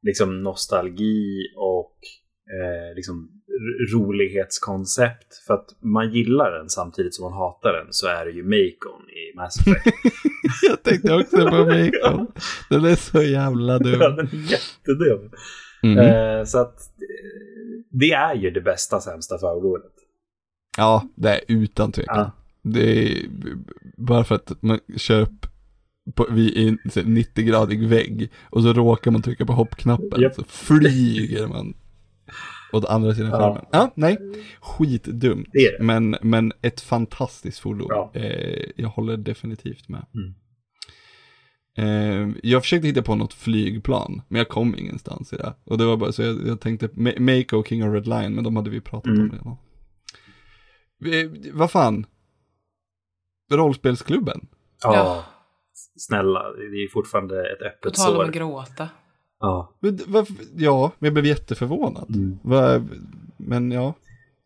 liksom, 0.06 0.42
nostalgi 0.42 1.52
och 1.56 1.96
eh, 2.56 2.96
liksom, 2.96 3.30
rolighetskoncept. 3.92 5.34
För 5.46 5.54
att 5.54 5.66
man 5.82 6.12
gillar 6.12 6.50
den 6.58 6.68
samtidigt 6.68 7.14
som 7.14 7.24
man 7.24 7.32
hatar 7.32 7.72
den 7.72 7.86
så 7.90 8.06
är 8.06 8.24
det 8.24 8.30
ju 8.30 8.42
Macon 8.42 9.02
i 9.10 9.36
Mass 9.36 9.60
Effect. 9.60 9.96
Jag 10.68 10.82
tänkte 10.82 11.14
också 11.14 11.36
på 11.36 11.56
Macon. 11.64 12.26
Den 12.70 12.84
är 12.84 12.94
så 12.94 13.22
jävla 13.22 13.72
Ja, 13.72 13.78
dum. 13.78 14.16
den 14.16 14.26
är 14.26 14.50
jättedum. 14.52 15.30
Mm. 15.82 15.98
Eh, 15.98 16.44
så 16.44 16.58
att 16.58 16.80
eh, 16.80 17.84
det 17.90 18.12
är 18.12 18.34
ju 18.34 18.50
det 18.50 18.60
bästa 18.60 19.00
sämsta 19.00 19.38
fordonet. 19.38 19.92
Ja, 20.76 21.08
det 21.16 21.28
är 21.28 21.40
utan 21.48 21.92
tvekan. 21.92 22.18
Ja. 22.18 22.30
Det 22.62 23.02
är 23.02 23.28
bara 23.96 24.24
för 24.24 24.34
att 24.34 24.62
man 24.62 24.80
kör 24.96 25.20
upp 25.20 25.46
på, 26.14 26.26
vid 26.30 26.56
en 26.68 26.90
så 26.90 27.00
här 27.00 27.06
90-gradig 27.06 27.86
vägg 27.88 28.30
och 28.50 28.62
så 28.62 28.72
råkar 28.72 29.10
man 29.10 29.22
trycka 29.22 29.46
på 29.46 29.52
hoppknappen 29.52 30.20
Japp. 30.20 30.34
så 30.34 30.44
flyger 30.44 31.46
man 31.46 31.74
åt 32.72 32.84
andra 32.84 33.14
sidan 33.14 33.30
Ja. 33.30 33.38
skärmen. 33.38 33.64
Ja, 33.72 33.92
nej, 33.96 34.18
skitdumt. 34.60 35.48
Det 35.52 35.76
det. 35.78 35.84
Men, 35.84 36.16
men 36.22 36.52
ett 36.62 36.80
fantastiskt 36.80 37.58
fordon. 37.58 37.86
Ja. 37.90 38.10
Eh, 38.14 38.64
jag 38.76 38.88
håller 38.88 39.16
definitivt 39.16 39.88
med. 39.88 40.06
Mm. 40.14 40.34
Eh, 41.76 42.36
jag 42.42 42.62
försökte 42.62 42.86
hitta 42.88 43.02
på 43.02 43.14
något 43.14 43.34
flygplan, 43.34 44.22
men 44.28 44.38
jag 44.38 44.48
kom 44.48 44.78
ingenstans 44.78 45.32
i 45.32 45.36
det. 45.36 45.54
Och 45.64 45.78
det 45.78 45.84
var 45.84 45.96
bara 45.96 46.12
så 46.12 46.22
jag, 46.22 46.46
jag 46.46 46.60
tänkte 46.60 46.86
Ma- 46.86 47.20
Mako 47.38 47.56
och 47.58 47.68
King 47.68 47.88
of 47.88 47.94
Red 47.94 48.06
Line, 48.06 48.34
men 48.34 48.44
de 48.44 48.56
hade 48.56 48.70
vi 48.70 48.80
pratat 48.80 49.06
Mm. 49.12 49.20
om 49.22 49.30
redan. 49.30 49.56
Eh, 51.24 51.30
vad 51.52 51.70
fan? 51.70 52.06
Rollspelsklubben? 53.52 54.46
Ja. 54.82 55.24
Ja. 55.74 56.00
Snälla, 56.00 56.52
det 56.52 56.76
är 56.84 56.92
fortfarande 56.92 57.52
ett 57.52 57.58
På 57.58 57.64
öppet 57.64 57.94
tal 57.94 58.10
om 58.10 58.16
sår. 58.16 58.24
att 58.24 58.32
gråta. 58.34 58.88
Ja. 59.40 59.72
Men 59.80 59.98
varför- 60.06 60.34
Ja, 60.56 60.92
men 60.98 61.06
jag 61.06 61.12
blev 61.14 61.26
jätteförvånad. 61.26 62.08
Mm. 62.14 62.38
Va, 62.42 62.84
men 63.36 63.70
ja, 63.70 63.94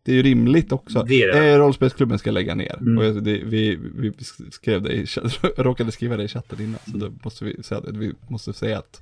det 0.03 0.11
är 0.11 0.15
ju 0.15 0.23
rimligt 0.23 0.71
också. 0.71 1.03
Det 1.03 1.23
är 1.23 1.33
det. 1.33 1.49
Eh, 1.53 1.57
rollspelsklubben 1.59 2.19
ska 2.19 2.31
lägga 2.31 2.55
ner. 2.55 2.75
Mm. 2.81 2.97
Och 2.97 3.05
jag, 3.05 3.23
det, 3.23 3.43
vi, 3.43 3.75
vi 3.75 4.13
skrev 4.51 4.81
det 4.81 4.93
i, 4.93 5.05
råkade 5.57 5.91
skriva 5.91 6.17
det 6.17 6.23
i 6.23 6.27
chatten 6.27 6.61
innan, 6.61 6.79
så 6.91 6.97
då 6.97 7.11
måste 7.23 7.45
vi 7.45 7.63
säga. 7.63 7.81
Vi 7.87 8.13
måste 8.29 8.53
säga 8.53 8.77
att 8.79 9.01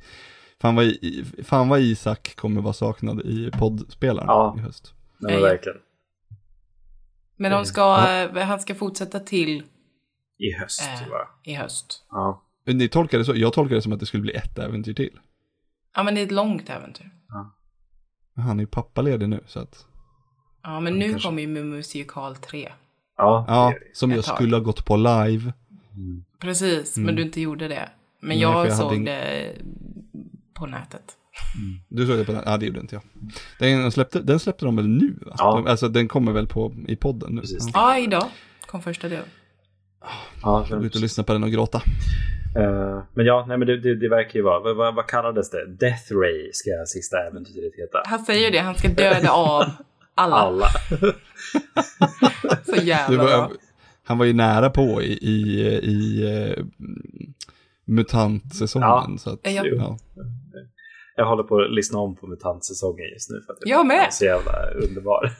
fan 0.62 0.76
vad, 0.76 0.86
i- 0.86 1.26
fan 1.44 1.70
vad 1.70 1.80
Isak 1.80 2.36
kommer 2.36 2.62
vara 2.62 2.74
saknad 2.74 3.22
i 3.22 3.52
poddspelaren 3.60 4.28
Ja. 4.28 4.56
i 4.58 4.62
höst. 4.62 4.94
Nej, 5.18 5.34
men 5.34 5.42
Nej. 5.42 5.52
verkligen. 5.52 5.78
Men 7.40 7.52
de 7.52 7.66
ska, 7.66 8.08
eh, 8.10 8.44
han 8.44 8.60
ska 8.60 8.76
fortsätta 8.76 9.20
till 9.20 9.64
I 10.38 10.52
höst, 10.52 10.82
Eh. 10.82 11.10
va? 11.10 11.28
i 11.44 11.54
höst. 11.54 12.06
Ja. 12.12 12.42
Men 12.66 12.78
Ni 12.78 12.88
tolkade 12.90 13.26
så, 13.26 13.36
jag 13.36 13.54
tolkade 13.54 13.78
det 13.78 13.82
som 13.82 13.94
att 13.94 14.00
det 14.00 14.06
skulle 14.06 14.22
bli 14.22 14.34
ett 14.34 14.60
äventyr 14.60 14.94
till. 14.94 15.20
Ja, 15.96 16.04
men 16.04 16.16
det 16.16 16.22
är 16.22 16.26
ett 16.26 16.32
långt 16.32 16.70
äventyr. 16.70 17.10
Men 18.34 18.46
Han 18.46 18.60
är 18.60 18.64
ju 18.64 18.68
pappaledig 18.68 19.30
nu 19.30 19.44
så 19.48 19.60
att, 19.60 19.86
Ja, 20.64 20.80
men 20.80 20.94
nu 20.94 21.10
kanske- 21.10 21.28
kommer 21.28 21.42
ju 21.42 21.48
Musikal 21.64 22.36
3. 22.36 22.72
Ja, 23.18 23.46
ja, 23.48 23.74
som 23.94 24.12
jag 24.12 24.26
tag. 24.26 24.36
skulle 24.36 24.56
ha 24.56 24.64
gått 24.64 24.86
på 24.86 24.96
live. 24.98 25.54
Precis, 26.40 26.98
men 26.98 27.16
du 27.16 27.22
inte 27.22 27.42
gjorde 27.42 27.68
det. 27.68 27.90
Men 28.20 28.30
Nej, 28.30 28.40
jag, 28.40 28.68
jag 28.68 28.78
såg 28.78 28.94
ing- 28.94 29.06
det 29.06 29.54
på 30.54 30.66
nätet. 30.66 31.18
Du 31.90 32.08
såg 32.08 32.18
det 32.18 32.26
på 32.26 32.32
den? 32.32 32.44
Ja, 32.46 32.58
det 32.58 32.66
gjorde 32.66 32.80
inte 32.80 32.96
jag. 32.96 33.04
Den 33.60 33.92
släppte, 33.92 34.20
den 34.22 34.40
släppte 34.40 34.66
de 34.66 34.76
väl 34.76 34.88
nu? 34.88 35.20
Va? 35.26 35.36
Ja. 35.38 35.56
De, 35.56 35.68
alltså 35.68 35.88
den 35.90 36.08
kommer 36.08 36.32
väl 36.32 36.48
på, 36.48 36.74
i 36.88 36.96
podden 36.96 37.36
nu? 37.36 37.42
Precis. 37.42 37.70
Ja. 37.74 37.96
Ja, 37.98 38.04
idag 38.04 38.26
kom 38.66 38.82
första 38.82 39.10
delen. 39.10 39.26
Ja, 40.44 40.66
Jag 40.70 40.78
går 40.80 40.86
ut 40.86 40.96
och 40.96 41.02
lyssna 41.02 41.24
på 41.24 41.34
den 41.34 41.44
och 41.44 41.52
gråta. 41.52 41.82
Eh, 42.56 43.04
men 43.14 43.26
ja, 43.26 43.46
nej, 43.48 43.58
men 43.58 43.68
det, 43.68 43.78
det, 43.80 43.96
det 43.96 44.10
verkar 44.10 44.34
ju 44.40 44.42
vara, 44.42 44.60
vad, 44.60 44.76
vad, 44.76 44.96
vad 44.96 45.08
kallades 45.08 45.50
det? 45.50 45.66
Death 45.80 46.14
Ray 46.14 46.50
ska 46.54 46.70
sista 46.88 47.18
äventyret 47.18 47.74
heta. 47.78 48.02
Han 48.06 48.20
säger 48.26 48.52
det, 48.52 48.58
han 48.60 48.76
ska 48.76 48.88
döda 48.88 49.32
av 49.32 49.64
alla. 50.16 50.36
Alla. 50.36 50.68
Så 52.66 52.76
jävla 52.84 53.18
var, 53.18 53.26
bra. 53.28 53.52
han 54.04 54.18
var 54.18 54.26
ju 54.26 54.34
nära 54.34 54.70
på 54.70 55.02
i, 55.02 55.14
i, 55.22 55.62
i 55.84 56.24
uh, 56.58 56.66
mutantsäsongen. 57.86 58.88
Ja. 58.90 59.16
Så 59.20 59.30
att, 59.30 59.40
Ja. 59.44 59.64
ja. 59.66 59.98
Jag 61.16 61.26
håller 61.26 61.44
på 61.44 61.58
att 61.62 61.72
lyssna 61.74 62.00
om 62.00 62.16
på 62.16 62.28
MUTANT-säsongen 62.28 63.06
just 63.14 63.30
nu 63.30 63.42
för 63.46 63.54
att 63.54 63.60
Jag 63.66 63.88
med. 63.88 64.06
är 64.08 64.10
så 64.12 64.26
jävla 64.26 64.70
underbar. 64.88 65.32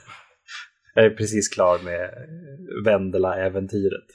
Jag 0.94 1.04
är 1.04 1.10
precis 1.10 1.48
klar 1.48 1.78
med 1.84 2.10
Vendela-äventyret. 2.84 4.06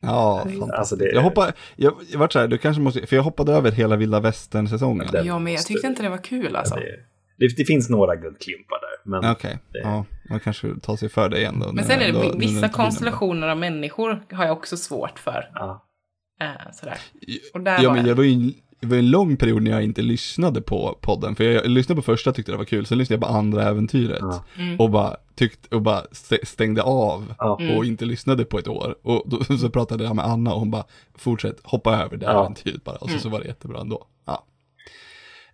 Ja, 0.00 0.38
fantastiskt. 0.44 0.72
Alltså 0.72 0.96
det- 0.96 1.12
Jag 1.12 1.22
hoppade, 1.22 1.52
jag, 1.76 1.94
jag 2.12 2.18
vart 2.18 2.32
så 2.32 2.38
här, 2.38 2.48
du 2.48 2.58
kanske 2.58 2.82
måste, 2.82 3.06
för 3.06 3.16
jag 3.16 3.22
hoppade 3.22 3.52
över 3.52 3.70
hela 3.72 3.96
vilda 3.96 4.20
västern-säsongen. 4.20 5.06
Jag 5.24 5.42
med, 5.42 5.52
jag 5.52 5.66
tyckte 5.66 5.86
inte 5.86 6.02
det 6.02 6.08
var 6.08 6.24
kul 6.24 6.56
alltså. 6.56 6.74
Det, 6.74 6.96
det, 7.38 7.56
det 7.56 7.64
finns 7.64 7.90
några 7.90 8.16
guldklimpar 8.16 8.78
där. 8.80 9.10
Men 9.20 9.30
Okej, 9.32 9.58
ja, 9.72 10.04
man 10.30 10.40
kanske 10.40 10.68
tar 10.82 10.96
sig 10.96 11.08
för 11.08 11.28
det 11.28 11.38
igen 11.38 11.60
då. 11.60 11.72
Men 11.72 11.84
sen 11.84 12.00
är 12.00 12.12
det 12.12 12.18
när 12.18 12.38
vissa 12.38 12.68
konstellationer 12.68 13.48
av 13.48 13.56
människor 13.56 14.22
har 14.32 14.44
jag 14.44 14.56
också 14.56 14.76
svårt 14.76 15.18
för. 15.18 15.50
ja. 15.54 15.84
Eh, 16.40 16.72
sådär. 16.72 16.98
Och 17.54 17.60
där 17.60 17.82
Ja, 17.82 17.88
var 17.88 17.96
men 17.96 18.04
jag. 18.04 18.10
jag 18.10 18.16
var 18.16 18.24
ju 18.24 18.52
det 18.80 18.86
var 18.86 18.96
en 18.96 19.10
lång 19.10 19.36
period 19.36 19.62
när 19.62 19.70
jag 19.70 19.82
inte 19.82 20.02
lyssnade 20.02 20.60
på 20.62 20.98
podden. 21.00 21.34
För 21.36 21.44
jag, 21.44 21.66
lyssnade 21.66 21.96
på 21.96 22.02
första 22.02 22.32
tyckte 22.32 22.52
det 22.52 22.58
var 22.58 22.64
kul, 22.64 22.86
sen 22.86 22.98
lyssnade 22.98 23.14
jag 23.26 23.30
på 23.32 23.38
andra 23.38 23.62
äventyret. 23.68 24.22
Mm. 24.58 24.80
Och 24.80 24.90
bara 24.90 25.16
tyckte, 25.34 25.76
och 25.76 25.82
bara 25.82 26.00
stä- 26.00 26.44
stängde 26.44 26.82
av. 26.82 27.34
Ja. 27.38 27.60
Och 27.76 27.84
inte 27.84 28.04
lyssnade 28.04 28.44
på 28.44 28.58
ett 28.58 28.68
år. 28.68 28.94
Och 29.02 29.22
då, 29.26 29.44
så 29.58 29.70
pratade 29.70 30.04
jag 30.04 30.16
med 30.16 30.24
Anna 30.24 30.52
och 30.52 30.60
hon 30.60 30.70
bara, 30.70 30.84
fortsätt, 31.14 31.60
hoppa 31.62 31.96
över 32.04 32.16
det 32.16 32.26
Ja. 32.26 32.40
äventyret 32.44 32.84
bara. 32.84 32.96
Och 32.96 33.08
så, 33.08 33.12
Mm. 33.12 33.20
så 33.20 33.28
var 33.28 33.40
det 33.40 33.46
jättebra 33.46 33.80
ändå. 33.80 34.06
Ja. 34.26 34.44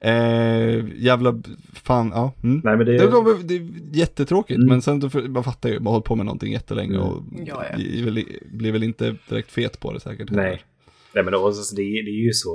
Eh, 0.01 0.85
jävla, 0.97 1.43
fan, 1.73 2.13
ja. 2.15 2.33
Mm. 2.43 2.61
Nej, 2.65 2.77
men 2.77 2.87
det, 2.87 2.99
Det, 2.99 3.07
var, 3.07 3.43
det 3.45 3.55
är 3.55 3.69
jättetråkigt, 3.93 4.57
Mm. 4.57 4.69
men 4.69 4.83
sen 4.83 5.01
då, 5.01 5.11
för- 5.11 5.23
man 5.29 5.45
fattar 5.45 5.69
ju, 5.69 5.75
man 5.79 5.87
har 5.87 5.93
hållit 5.93 6.05
på 6.07 6.17
med 6.17 6.27
någonting 6.27 6.53
jättelänge 6.53 6.99
och 6.99 7.23
Ja, 7.47 7.65
ja. 7.71 7.77
blir 7.77 8.05
väl, 8.05 8.25
blir 8.53 8.73
väl 8.73 8.83
inte 8.83 9.15
direkt 9.29 9.51
fet 9.53 9.81
på 9.81 9.93
det 9.93 10.01
säkert. 10.01 10.31
heller. 10.31 10.61
Nej. 11.15 11.25
Men 11.25 11.33
då, 11.33 11.47
alltså, 11.47 11.75
det, 11.77 11.83
är- 11.83 12.03
det 12.05 12.11
är 12.11 12.25
ju 12.29 12.33
så, 12.33 12.53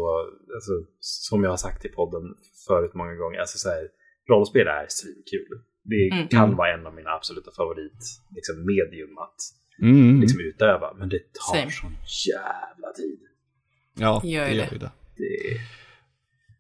alltså, 0.56 0.72
som 1.00 1.44
jag 1.44 1.50
har 1.50 1.58
sagt 1.58 1.86
i 1.86 1.90
podden 1.90 2.22
förut 2.68 2.92
många 2.94 3.16
gånger, 3.16 3.40
alltså, 3.40 3.58
så 3.58 3.70
här, 3.70 3.88
rollspel 4.30 4.68
är 4.68 4.86
svinkul. 4.90 5.52
Det 5.84 6.10
Mm. 6.12 6.28
kan 6.28 6.44
Mm. 6.44 6.56
vara 6.58 6.74
en 6.74 6.86
av 6.88 6.94
mina 6.96 7.10
absoluta 7.10 7.52
favorit 7.58 8.02
liksom, 8.36 8.56
medium 8.66 9.18
att 9.18 9.40
Mm. 9.82 10.22
liksom, 10.22 10.40
utöva, 10.40 10.94
men 10.94 11.10
det 11.10 11.20
tar 11.34 11.56
Same. 11.58 11.72
sån 11.72 11.96
jävla 12.28 12.92
tid. 12.98 13.20
Ja, 13.96 14.22
Gör 14.24 14.46
det 14.46 14.54
gör 14.54 14.66
det. 14.66 14.70
ju 14.74 14.78
det. 14.80 14.92
Det... 15.18 15.56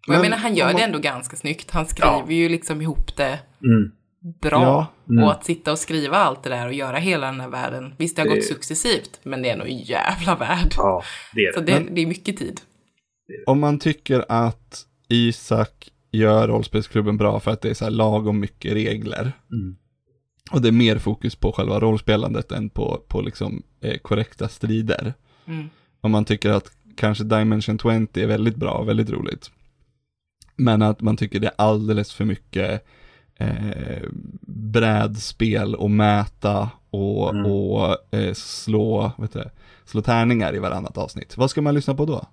Och 0.07 0.13
jag 0.13 0.21
Men 0.21 0.21
menar, 0.21 0.37
han 0.37 0.55
gör 0.55 0.65
man- 0.65 0.75
det 0.75 0.81
ändå 0.83 0.99
ganska 0.99 1.35
snyggt. 1.35 1.71
Han 1.71 1.85
skriver 1.85 2.33
ju 2.33 2.49
liksom 2.49 2.81
ihop 2.81 3.17
det 3.17 3.39
Mm. 3.63 3.91
Bra. 4.41 4.61
Ja, 4.61 4.87
mm. 5.09 5.23
Och 5.23 5.31
att 5.31 5.45
sitta 5.45 5.71
och 5.71 5.79
skriva 5.79 6.17
allt 6.17 6.43
det 6.43 6.49
där 6.49 6.67
och 6.67 6.73
göra 6.73 6.97
hela 6.97 7.25
den 7.27 7.39
här 7.41 7.49
världen. 7.49 7.93
Visst, 7.97 8.15
det 8.15 8.21
har 8.21 8.29
Det- 8.29 8.35
gått 8.35 8.45
successivt, 8.45 9.19
men 9.23 9.41
det 9.41 9.49
är 9.49 9.57
nog 9.57 9.67
en 9.67 9.77
jävla 9.77 10.35
värld. 10.35 10.73
Ja, 10.77 11.03
det 11.33 11.41
är 11.41 11.53
Så 11.53 11.59
det. 11.61 11.79
det, 11.79 11.87
det 11.95 12.01
är 12.01 12.07
mycket 12.07 12.37
tid. 12.37 12.61
Om 13.45 13.59
man 13.59 13.79
tycker 13.79 14.25
att 14.29 14.85
Isak 15.09 15.89
gör 16.11 16.47
rollspelsklubben 16.47 17.17
bra 17.17 17.39
för 17.39 17.51
att 17.51 17.61
det 17.61 17.69
är 17.69 17.73
så 17.73 17.83
här 17.85 17.91
lagom 17.91 18.39
mycket 18.39 18.73
regler. 18.73 19.31
Mm. 19.51 19.75
Och 20.51 20.61
det 20.61 20.67
är 20.67 20.71
mer 20.71 20.97
fokus 20.97 21.35
på 21.35 21.51
själva 21.51 21.79
rollspelandet 21.79 22.51
än 22.51 22.69
på, 22.69 23.03
på 23.07 23.21
liksom 23.21 23.63
eh, 23.81 23.97
korrekta 23.97 24.47
strider. 24.47 25.13
Mm. 25.47 25.69
Om 26.01 26.11
man 26.11 26.25
tycker 26.25 26.49
att 26.49 26.71
kanske 26.95 27.23
Dimension 27.23 27.77
20 27.79 28.21
är 28.23 28.27
väldigt 28.27 28.55
bra 28.55 28.71
och 28.71 28.87
väldigt 28.89 29.09
roligt. 29.09 29.51
Men 30.55 30.81
att 30.81 31.01
man 31.01 31.17
tycker 31.17 31.39
det 31.39 31.47
är 31.47 31.53
alldeles 31.57 32.13
för 32.13 32.25
mycket 32.25 32.85
eh, 33.39 34.03
brädspel 34.47 35.75
och 35.75 35.91
mäta 35.91 36.69
och, 36.89 37.29
Mm. 37.35 37.45
och 37.51 38.13
eh, 38.15 38.33
slå, 38.33 39.11
vet 39.17 39.33
du, 39.33 39.43
slå 39.85 40.01
tärningar 40.01 40.55
i 40.55 40.59
varannat 40.59 40.97
avsnitt. 40.97 41.37
Vad 41.37 41.49
ska 41.49 41.61
man 41.61 41.73
lyssna 41.75 41.95
på 41.95 42.05
då? 42.05 42.25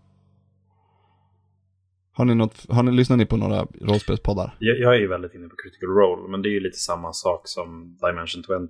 Har 2.13 2.25
ni, 2.25 2.35
något, 2.35 2.67
har 2.69 2.83
ni, 2.83 2.93
lyssnar 2.93 3.17
ni 3.17 3.27
på 3.27 3.37
några 3.37 3.67
rollspelspoddar? 3.81 4.57
Jag, 4.59 4.79
jag 4.79 4.95
är 4.95 4.99
ju 5.01 5.07
väldigt 5.09 5.35
inne 5.35 5.49
på 5.49 5.57
critical 5.63 5.89
role, 5.89 6.29
men 6.31 6.43
det 6.43 6.49
är 6.49 6.51
ju 6.51 6.61
lite 6.61 6.79
samma 6.79 7.13
sak 7.13 7.41
som 7.45 7.99
Dimension 8.01 8.43
20. 8.43 8.53
Eh, 8.55 8.61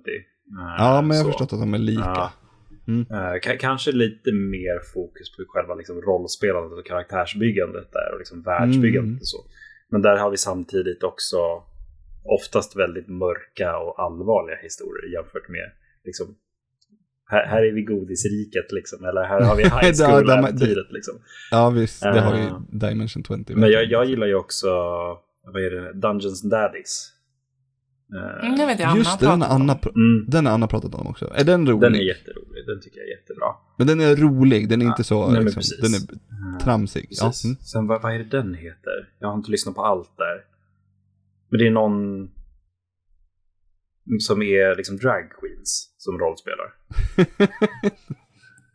Ja, 0.77 1.01
men 1.01 1.17
jag 1.17 1.23
har 1.23 1.31
förstått 1.31 1.53
att 1.53 1.59
de 1.59 1.73
är 1.73 1.77
lika. 1.77 2.01
Ja. 2.01 2.31
Eh, 2.87 3.39
ka- 3.43 3.57
kanske 3.59 3.91
lite 3.91 4.31
mer 4.31 4.79
fokus 4.93 5.31
på 5.35 5.43
själva 5.47 5.75
liksom, 5.75 6.01
rollspelandet 6.01 6.79
och 6.79 6.85
karaktärsbyggandet 6.85 7.91
där 7.91 8.11
och 8.13 8.17
liksom 8.19 8.41
världsbyggandet 8.41 9.09
Mm. 9.09 9.19
och 9.21 9.27
så. 9.27 9.37
Men 9.91 10.01
där 10.01 10.17
har 10.17 10.31
vi 10.31 10.37
samtidigt 10.37 11.03
också 11.03 11.37
oftast 12.27 12.75
väldigt 12.75 13.07
mörka 13.07 13.77
och 13.77 13.99
allvarliga 14.05 14.57
historier 14.57 15.13
jämfört 15.13 15.49
med 15.49 15.71
liksom, 16.03 16.35
här, 17.25 17.45
här 17.45 17.63
är 17.63 17.71
vi 17.71 17.81
godisriket 17.81 18.71
liksom, 18.71 19.05
eller 19.05 19.23
här 19.23 19.41
har 19.41 19.55
vi 19.55 19.63
high 19.81 19.91
Ja, 19.93 20.07
school-äventyret 20.07 20.91
liksom. 20.91 21.15
Ja, 21.51 21.69
visst, 21.69 22.01
det 22.01 22.21
har 22.21 22.35
ju 22.35 22.41
Eh, 22.43 22.59
Dimension 22.69 23.23
20. 23.23 23.55
Men 23.55 23.71
jag, 23.71 23.85
jag 23.85 24.05
gillar 24.05 24.27
ju 24.27 24.35
också, 24.35 24.67
vad 25.53 25.63
är 25.63 25.71
det, 25.71 25.93
Dungeons 25.93 26.43
and 26.43 26.51
Daddies. 26.51 27.13
Eh, 28.15 28.45
Mm, 28.45 28.59
jag 28.59 28.67
vet, 28.67 28.81
Anna 28.81 28.97
Just 28.97 29.19
det, 29.19 29.25
den 29.25 29.41
har 29.41 29.47
pratat 29.47 29.55
om. 29.55 29.61
Anna, 29.61 29.73
pr- 29.73 29.95
mm, 29.95 30.25
den 30.29 30.45
har 30.45 30.53
Anna 30.53 30.67
pratat 30.67 30.95
om 30.95 31.07
också. 31.07 31.31
Är 31.35 31.43
den 31.43 31.67
rolig? 31.67 31.81
den 31.81 31.95
är 31.95 31.99
jätterolig, 31.99 32.65
den 32.67 32.81
tycker 32.81 32.97
jag 32.99 33.07
är 33.07 33.11
jättebra. 33.11 33.45
Men 33.77 33.87
den 33.87 33.99
är 34.01 34.15
rolig, 34.15 34.69
den 34.69 34.81
är 34.81 34.85
inte 34.85 35.03
så, 35.03 35.29
nej, 35.31 35.43
liksom, 35.43 35.61
den 35.81 35.93
är 35.93 36.59
tramsig. 36.59 37.07
Ja. 37.09 37.31
Mm. 37.45 37.55
Sen 37.61 37.87
vad, 37.87 38.01
vad 38.01 38.13
är 38.13 38.17
det 38.19 38.23
den 38.41 38.53
heter? 38.53 39.09
Jag 39.19 39.27
har 39.27 39.35
inte 39.35 39.51
lyssnat 39.51 39.75
på 39.75 39.81
allt 39.85 40.17
där. 40.17 40.43
Men 41.49 41.59
det 41.59 41.67
är 41.67 41.71
någon 41.71 42.29
som 44.19 44.41
är 44.41 44.75
liksom 44.75 44.97
drag 44.97 45.23
queens 45.39 45.95
som 45.97 46.19
rollspelar. 46.19 46.73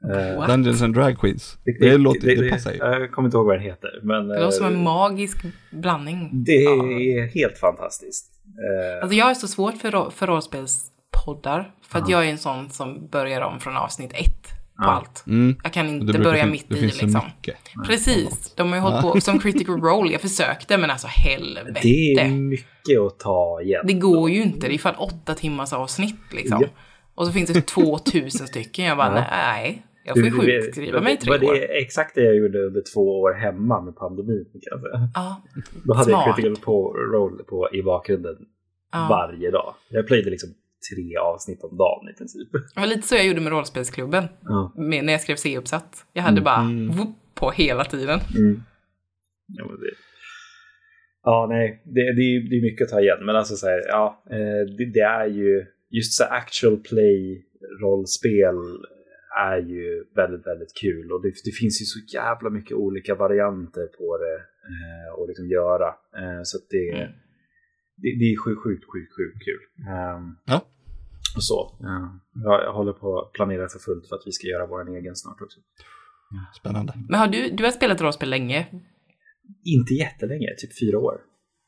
What? 0.37 0.49
Dungeons 0.49 0.83
and 0.83 0.95
Drag 0.95 1.19
Queens. 1.21 1.59
Det, 1.81 1.99
låter, 1.99 2.37
det, 2.43 2.51
passar 2.51 2.73
ju. 2.73 2.79
Jag 2.79 3.13
kommer 3.13 3.29
inte 3.29 3.37
ihåg 3.37 3.47
vad 3.47 3.55
den 3.57 3.63
heter. 3.63 4.01
Men 4.03 4.29
Det 4.29 4.41
låter 4.41 4.57
som 4.57 4.67
en 4.67 4.77
eh, 4.77 4.83
magisk 4.83 5.45
blandning. 5.71 6.45
det 6.45 6.65
är 6.65 7.35
helt 7.35 7.59
fantastiskt. 7.59 8.33
Eh, 8.45 9.03
Alltså 9.03 9.17
jag 9.17 9.31
är 9.31 9.35
så 9.35 9.49
svårt 9.49 9.77
för, 9.79 10.11
för 10.11 10.27
rollspelspoddar. 10.27 11.75
För 11.83 11.99
att 11.99 12.09
jag 12.09 12.27
är 12.27 12.31
en 12.31 12.39
sån 12.39 12.71
som 12.71 13.09
börjar 13.09 13.41
om 13.41 13.61
från 13.61 13.77
avsnitt 13.77 14.13
ett 14.13 14.62
på 14.77 14.83
Ja. 14.85 14.91
allt. 14.91 15.25
Mm. 15.27 15.57
Jag 15.63 15.73
kan 15.73 15.89
inte 15.89 16.05
brukar 16.07 16.25
börja 16.25 16.47
mitt 16.47 16.69
det 16.69 16.79
i 16.79 16.81
liksom. 16.81 17.07
mycket. 17.27 17.57
Precis, 17.87 18.55
de 18.57 18.69
har 18.69 18.77
ju 18.77 18.81
hållit 18.83 19.03
på 19.03 19.21
som 19.21 19.39
critical 19.39 19.81
role. 19.81 20.13
Jag 20.13 20.21
försökte 20.21 20.79
men 20.79 20.91
alltså 20.91 21.07
helvete. 21.07 21.81
det 21.83 22.13
är 22.13 22.29
mycket 22.29 23.01
att 23.07 23.19
ta 23.19 23.61
igen. 23.63 23.85
Det 23.87 23.93
går 23.93 24.31
ju 24.31 24.43
inte, 24.43 24.69
det 24.69 24.75
är 24.75 24.79
fan 24.79 24.95
åtta 24.95 25.35
timmars 25.35 25.73
avsnitt 25.73 26.21
liksom. 26.33 26.59
Ja. 26.63 26.69
Och 27.15 27.27
så 27.27 27.33
finns 27.33 27.51
det 27.53 27.61
2000 27.67 28.47
stycken. 28.47 28.85
Jag 28.85 28.97
bara, 28.97 29.17
Ja. 29.19 29.25
nej, 29.31 29.83
jag 30.05 30.17
får 30.17 30.25
ju 30.25 30.31
sjukskriva 30.31 31.01
mig 31.01 31.15
i 31.15 31.17
tre 31.17 31.33
år. 31.33 31.39
det 31.39 31.65
exakt 31.83 32.15
det 32.15 32.23
jag 32.25 32.37
gjorde 32.37 32.59
under 32.67 32.83
två 32.95 33.21
år 33.21 33.33
hemma 33.35 33.81
med 33.81 33.97
pandemin. 33.97 34.45
Kan 34.53 34.61
jag. 34.83 35.09
Ja, 35.15 35.43
Då 35.85 35.95
hade 35.95 36.11
Smart. 36.11 36.23
jag 36.27 36.37
critical 36.37 36.57
på 36.65 36.93
roll 36.93 37.43
på, 37.49 37.69
i 37.73 37.83
bakgrunden 37.83 38.37
ja. 38.93 39.07
varje 39.11 39.51
dag. 39.51 39.75
Jag 39.89 40.07
playade 40.07 40.31
liksom 40.31 40.49
tre 40.91 41.17
avsnitt 41.17 41.65
om 41.65 41.77
dagen 41.77 42.09
i 42.15 42.15
princip. 42.19 42.53
Det 42.75 42.81
var 42.81 42.87
lite 42.87 43.09
så 43.09 43.15
jag 43.15 43.27
gjorde 43.27 43.41
med 43.41 43.53
rollspelsklubben. 43.53 44.25
Ja. 44.43 44.73
Med, 44.77 45.05
när 45.05 45.13
jag 45.13 45.21
skrev 45.21 45.37
C-uppsats. 45.37 46.07
Jag 46.13 46.23
hade 46.23 46.41
bara 46.41 46.63
whoop 46.97 47.17
på 47.35 47.51
hela 47.51 47.85
tiden. 47.85 48.21
Mm. 48.37 48.63
Ja, 49.47 49.67
men 49.67 49.81
det... 49.81 49.91
ja 51.23 51.47
nej, 51.51 51.83
det, 51.85 52.01
det, 52.17 52.23
är, 52.23 52.51
det 52.51 52.57
är 52.57 52.63
mycket 52.63 52.85
att 52.85 52.91
ta 52.91 53.01
igen. 53.01 53.27
Men 53.27 53.37
alltså 53.37 53.55
så 53.57 53.67
här, 53.67 53.83
ja, 53.89 54.23
eh, 54.31 54.63
det, 54.77 54.93
det 54.95 55.01
är 55.01 55.27
ju 55.27 55.67
just 55.91 56.13
så 56.13 56.25
actual 56.25 56.77
play 56.77 57.45
rollspel 57.83 58.57
är 59.39 59.59
ju 59.59 60.05
väldigt, 60.17 60.47
väldigt 60.47 60.75
kul. 60.81 61.13
Och 61.13 61.23
det, 61.23 61.29
det 61.29 61.53
finns 61.61 61.83
ju 61.83 61.85
så 61.85 61.99
jävla 62.17 62.51
mycket 62.51 62.77
olika 62.77 63.15
varianter 63.15 63.87
på 63.99 64.19
det 64.19 64.37
eh, 64.73 65.23
att 65.23 65.29
liksom 65.29 65.47
göra. 65.49 65.89
Eh, 66.21 66.43
så 66.43 66.57
att 66.59 66.69
det, 66.71 66.91
Mm. 66.91 67.13
Det, 68.03 68.09
det 68.21 68.25
är 68.33 68.37
sjukt, 68.45 68.63
sjukt, 68.65 68.85
sjukt, 68.93 69.13
sjukt 69.17 69.39
kul. 69.47 69.63
Ehm, 69.89 70.37
Ja. 70.45 70.59
och 71.37 71.45
så. 71.45 71.77
Ja. 71.81 72.19
Jag, 72.45 72.63
jag 72.67 72.73
håller 72.73 72.93
på 72.93 73.19
att 73.21 73.33
planera 73.33 73.69
för 73.69 73.79
fullt 73.79 74.09
för 74.09 74.17
att 74.17 74.23
vi 74.27 74.33
ska 74.33 74.47
göra 74.47 74.67
vår 74.67 74.97
egen 74.97 75.17
snart 75.17 75.41
också. 75.43 75.59
Spännande. 76.61 76.93
Men 77.09 77.21
har 77.21 77.27
du, 77.29 77.51
du 77.51 77.65
har 77.65 77.71
spelat 77.71 78.01
rollspel 78.01 78.31
länge? 78.31 78.67
Inte 79.65 79.95
jättelänge, 79.95 80.47
typ 80.59 80.79
fyra 80.79 80.99
år. 80.99 81.21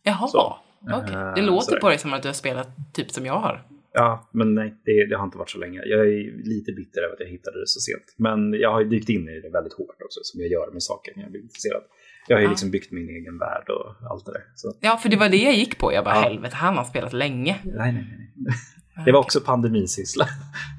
Jaha, 0.02 0.28
Så. 0.28 0.56
okej. 0.80 1.14
Eh, 1.14 1.34
Det 1.34 1.42
låter 1.42 1.64
sådär. 1.66 1.80
på 1.80 1.88
dig 1.88 1.98
som 1.98 2.12
att 2.12 2.22
du 2.22 2.28
har 2.28 2.32
spelat 2.44 2.68
typ 2.94 3.10
som 3.10 3.26
jag 3.26 3.38
har. 3.38 3.66
Ja, 3.92 4.28
men 4.32 4.54
nej, 4.54 4.74
det, 4.84 5.06
det 5.10 5.16
har 5.16 5.24
inte 5.24 5.38
varit 5.38 5.50
så 5.50 5.58
länge. 5.58 5.80
Jag 5.84 6.00
är 6.00 6.44
lite 6.54 6.72
bitter 6.72 7.00
över 7.02 7.14
att 7.14 7.20
jag 7.20 7.26
hittade 7.28 7.60
det 7.60 7.66
så 7.66 7.80
sent. 7.80 8.14
Men 8.16 8.52
jag 8.52 8.72
har 8.72 8.80
ju 8.80 8.88
dykt 8.88 9.08
in 9.08 9.28
i 9.28 9.40
det 9.40 9.50
väldigt 9.50 9.72
hårt 9.72 9.98
också, 10.04 10.20
som 10.22 10.40
jag 10.40 10.50
gör 10.50 10.70
med 10.72 10.82
saker 10.82 11.12
när 11.16 11.22
jag 11.22 11.30
blir 11.32 11.42
intresserad. 11.42 11.82
Jag 12.28 12.36
har 12.36 12.40
ju 12.40 12.44
Ja. 12.46 12.50
liksom 12.50 12.70
byggt 12.70 12.92
min 12.92 13.08
egen 13.08 13.38
värld 13.38 13.68
och 13.68 14.10
allt 14.10 14.26
det 14.26 14.32
där. 14.32 14.42
Så, 14.54 14.74
Ja, 14.80 14.96
för 14.96 15.08
det 15.08 15.16
var 15.16 15.28
det 15.28 15.36
jag 15.36 15.54
gick 15.54 15.78
på. 15.78 15.92
Jag 15.92 16.04
bara, 16.04 16.14
Ja. 16.14 16.20
helvete, 16.22 16.56
han 16.56 16.76
har 16.76 16.84
spelat 16.84 17.12
länge. 17.12 17.58
nej, 17.64 17.92
nej, 17.92 18.30
nej. 18.36 18.54
Det 19.04 19.12
var 19.12 19.20
också 19.20 19.40
pandemisyssla. 19.40 20.28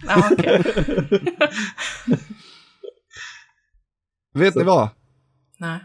Ja, 0.08 0.30
okej. 0.32 0.64
Vet 4.34 4.56
ni 4.56 4.64
vad? 4.64 4.90
Nej. 5.58 5.80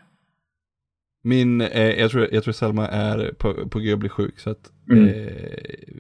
Min, 1.22 1.60
eh, 1.60 1.82
jag, 1.90 2.10
tror, 2.10 2.28
jag 2.32 2.44
tror 2.44 2.52
Selma 2.52 2.88
är 2.88 3.32
på, 3.38 3.68
på 3.68 3.78
G 3.78 3.92
att 3.92 3.98
bli 3.98 4.08
sjuk 4.08 4.38
så 4.38 4.50
att 4.50 4.70
Mm. 4.90 5.04
eh, 5.08 5.54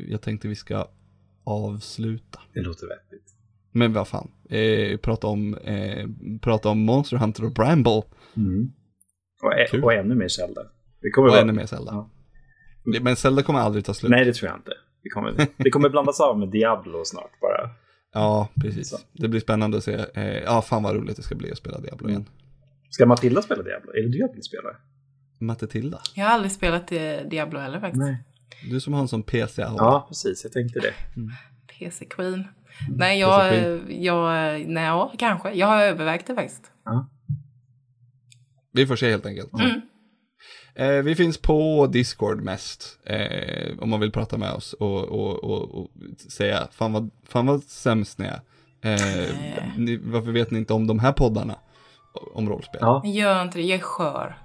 jag 0.08 0.22
tänkte 0.22 0.48
vi 0.48 0.54
ska 0.54 0.88
avsluta. 1.44 2.40
Det 2.54 2.60
låter 2.60 2.86
vettigt. 2.88 3.34
Men 3.72 3.92
vad 3.92 4.08
fan, 4.08 4.30
eh, 4.50 4.96
prata, 4.96 5.26
om, 5.26 5.54
eh, 5.54 6.06
prata 6.40 6.68
om 6.68 6.78
Monster 6.80 7.16
Hunter 7.16 7.44
och 7.44 7.52
Bramble 7.52 8.02
Mm. 8.36 8.72
Och, 9.42 9.52
Kul. 9.70 9.84
och 9.84 9.92
ännu 9.92 10.14
mer 10.14 10.28
Zelda. 10.28 10.62
Det 11.02 11.10
kommer 11.10 11.28
och 11.28 11.32
vara... 11.32 11.42
ännu 11.42 11.52
mer 11.52 11.66
Zelda. 11.66 11.92
Ja. 11.92 12.10
Men 13.00 13.16
Zelda 13.16 13.42
kommer 13.42 13.58
aldrig 13.58 13.84
ta 13.84 13.94
slut. 13.94 14.10
Nej, 14.10 14.24
det 14.24 14.32
tror 14.32 14.50
jag 14.50 14.58
inte. 14.58 14.72
Det 15.02 15.08
kommer, 15.08 15.46
det 15.56 15.70
kommer 15.70 15.88
blandas 15.88 16.20
av 16.20 16.38
med 16.38 16.48
Diablo 16.48 17.04
snart 17.04 17.40
bara. 17.40 17.70
Ja, 18.12 18.48
precis. 18.60 18.88
Så. 18.88 18.96
Det 19.12 19.28
blir 19.28 19.40
spännande 19.40 19.76
att 19.78 19.84
se. 19.84 20.04
Eh, 20.14 20.24
ja, 20.24 20.62
fan 20.62 20.82
vad 20.82 20.96
roligt 20.96 21.16
det 21.16 21.22
ska 21.22 21.34
bli 21.34 21.52
att 21.52 21.58
spela 21.58 21.80
Diablo 21.80 22.08
igen. 22.08 22.28
Ska 22.90 23.06
Matilda 23.06 23.42
spela 23.42 23.62
Diablo? 23.62 23.90
Är 23.92 24.02
det 24.02 24.08
du 24.08 24.18
jag 24.18 24.32
vill 24.32 24.42
spela? 24.42 24.68
Matte 25.38 25.66
Tilda, 25.66 26.00
Jag 26.14 26.24
har 26.24 26.32
aldrig 26.32 26.52
spelat 26.52 26.86
Diablo 27.30 27.58
heller 27.58 27.80
faktiskt. 27.80 28.02
du 28.70 28.80
som 28.80 28.92
har 28.92 29.00
en 29.00 29.08
sån 29.08 29.22
PC 29.22 29.62
-aura. 29.62 29.74
Ja, 29.76 30.04
precis. 30.08 30.44
Jag 30.44 30.52
tänkte 30.52 30.80
det. 30.80 30.94
PC 31.78 32.04
Queen. 32.04 32.44
Nej, 32.88 33.20
jag, 33.20 33.50
PC 33.50 33.94
jag, 33.94 34.26
nej, 34.68 34.84
ja, 34.84 35.12
kanske. 35.18 35.52
Jag 35.52 35.66
har 35.66 35.82
övervägt 35.82 36.26
det 36.26 36.34
faktiskt. 36.34 36.72
Vi 38.72 38.86
får 38.86 38.96
se 38.96 39.10
helt 39.10 39.26
enkelt. 39.26 39.52
Mm. 39.52 39.80
Eh, 40.74 41.02
vi 41.04 41.14
finns 41.14 41.38
på 41.38 41.86
Discord 41.86 42.42
mest. 42.42 42.98
Eh, 43.06 43.78
om 43.80 43.90
man 43.90 44.00
vill 44.00 44.12
prata 44.12 44.36
med 44.38 44.52
oss 44.52 44.72
och, 44.72 45.04
och, 45.04 45.44
och, 45.44 45.74
och 45.82 45.90
säga 46.32 46.68
fan 46.72 46.92
vad, 46.92 47.10
fan 47.28 47.46
vad 47.46 47.62
sämst 47.62 48.18
ni 48.18 48.26
är. 48.26 48.40
Eh, 48.82 49.28
ni, 49.76 49.96
varför 49.96 50.32
vet 50.32 50.50
ni 50.50 50.58
inte 50.58 50.72
om 50.72 50.86
de 50.86 50.98
här 50.98 51.12
poddarna? 51.12 51.54
Om 52.34 52.48
rollspel. 52.48 52.78
Ja, 52.80 53.02
Gör 53.04 53.42
inte 53.42 53.58
det, 53.58 53.64
jag 53.64 53.78
är 53.78 53.82
skör. 53.82 54.36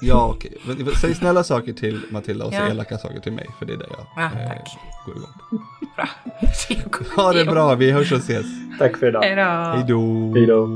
Ja, 0.00 0.26
okej. 0.36 0.52
Men 0.66 0.86
Säg 1.00 1.14
snälla 1.14 1.44
saker 1.44 1.72
till 1.72 2.00
Matilda 2.10 2.44
och 2.44 2.52
säg 2.52 2.60
Ja. 2.60 2.70
elaka 2.70 2.98
saker 2.98 3.20
till 3.20 3.32
mig. 3.32 3.46
För 3.58 3.66
det 3.66 3.72
är 3.72 3.76
det 3.76 3.86
jag 3.90 4.06
Ja, 4.16 4.24
eh, 4.40 4.48
tack. 4.48 4.68
går 5.06 5.16
igång 5.16 5.28
på. 5.50 5.56
Bra. 5.96 6.08
Ha 7.22 7.32
det 7.32 7.44
bra, 7.44 7.74
vi 7.74 7.90
hörs 7.92 8.12
och 8.12 8.18
ses. 8.18 8.46
tack 8.78 8.96
för 8.96 9.08
idag. 9.08 9.22
Hej 9.22 9.84
då. 9.88 10.32
Hej 10.34 10.46
då. 10.46 10.68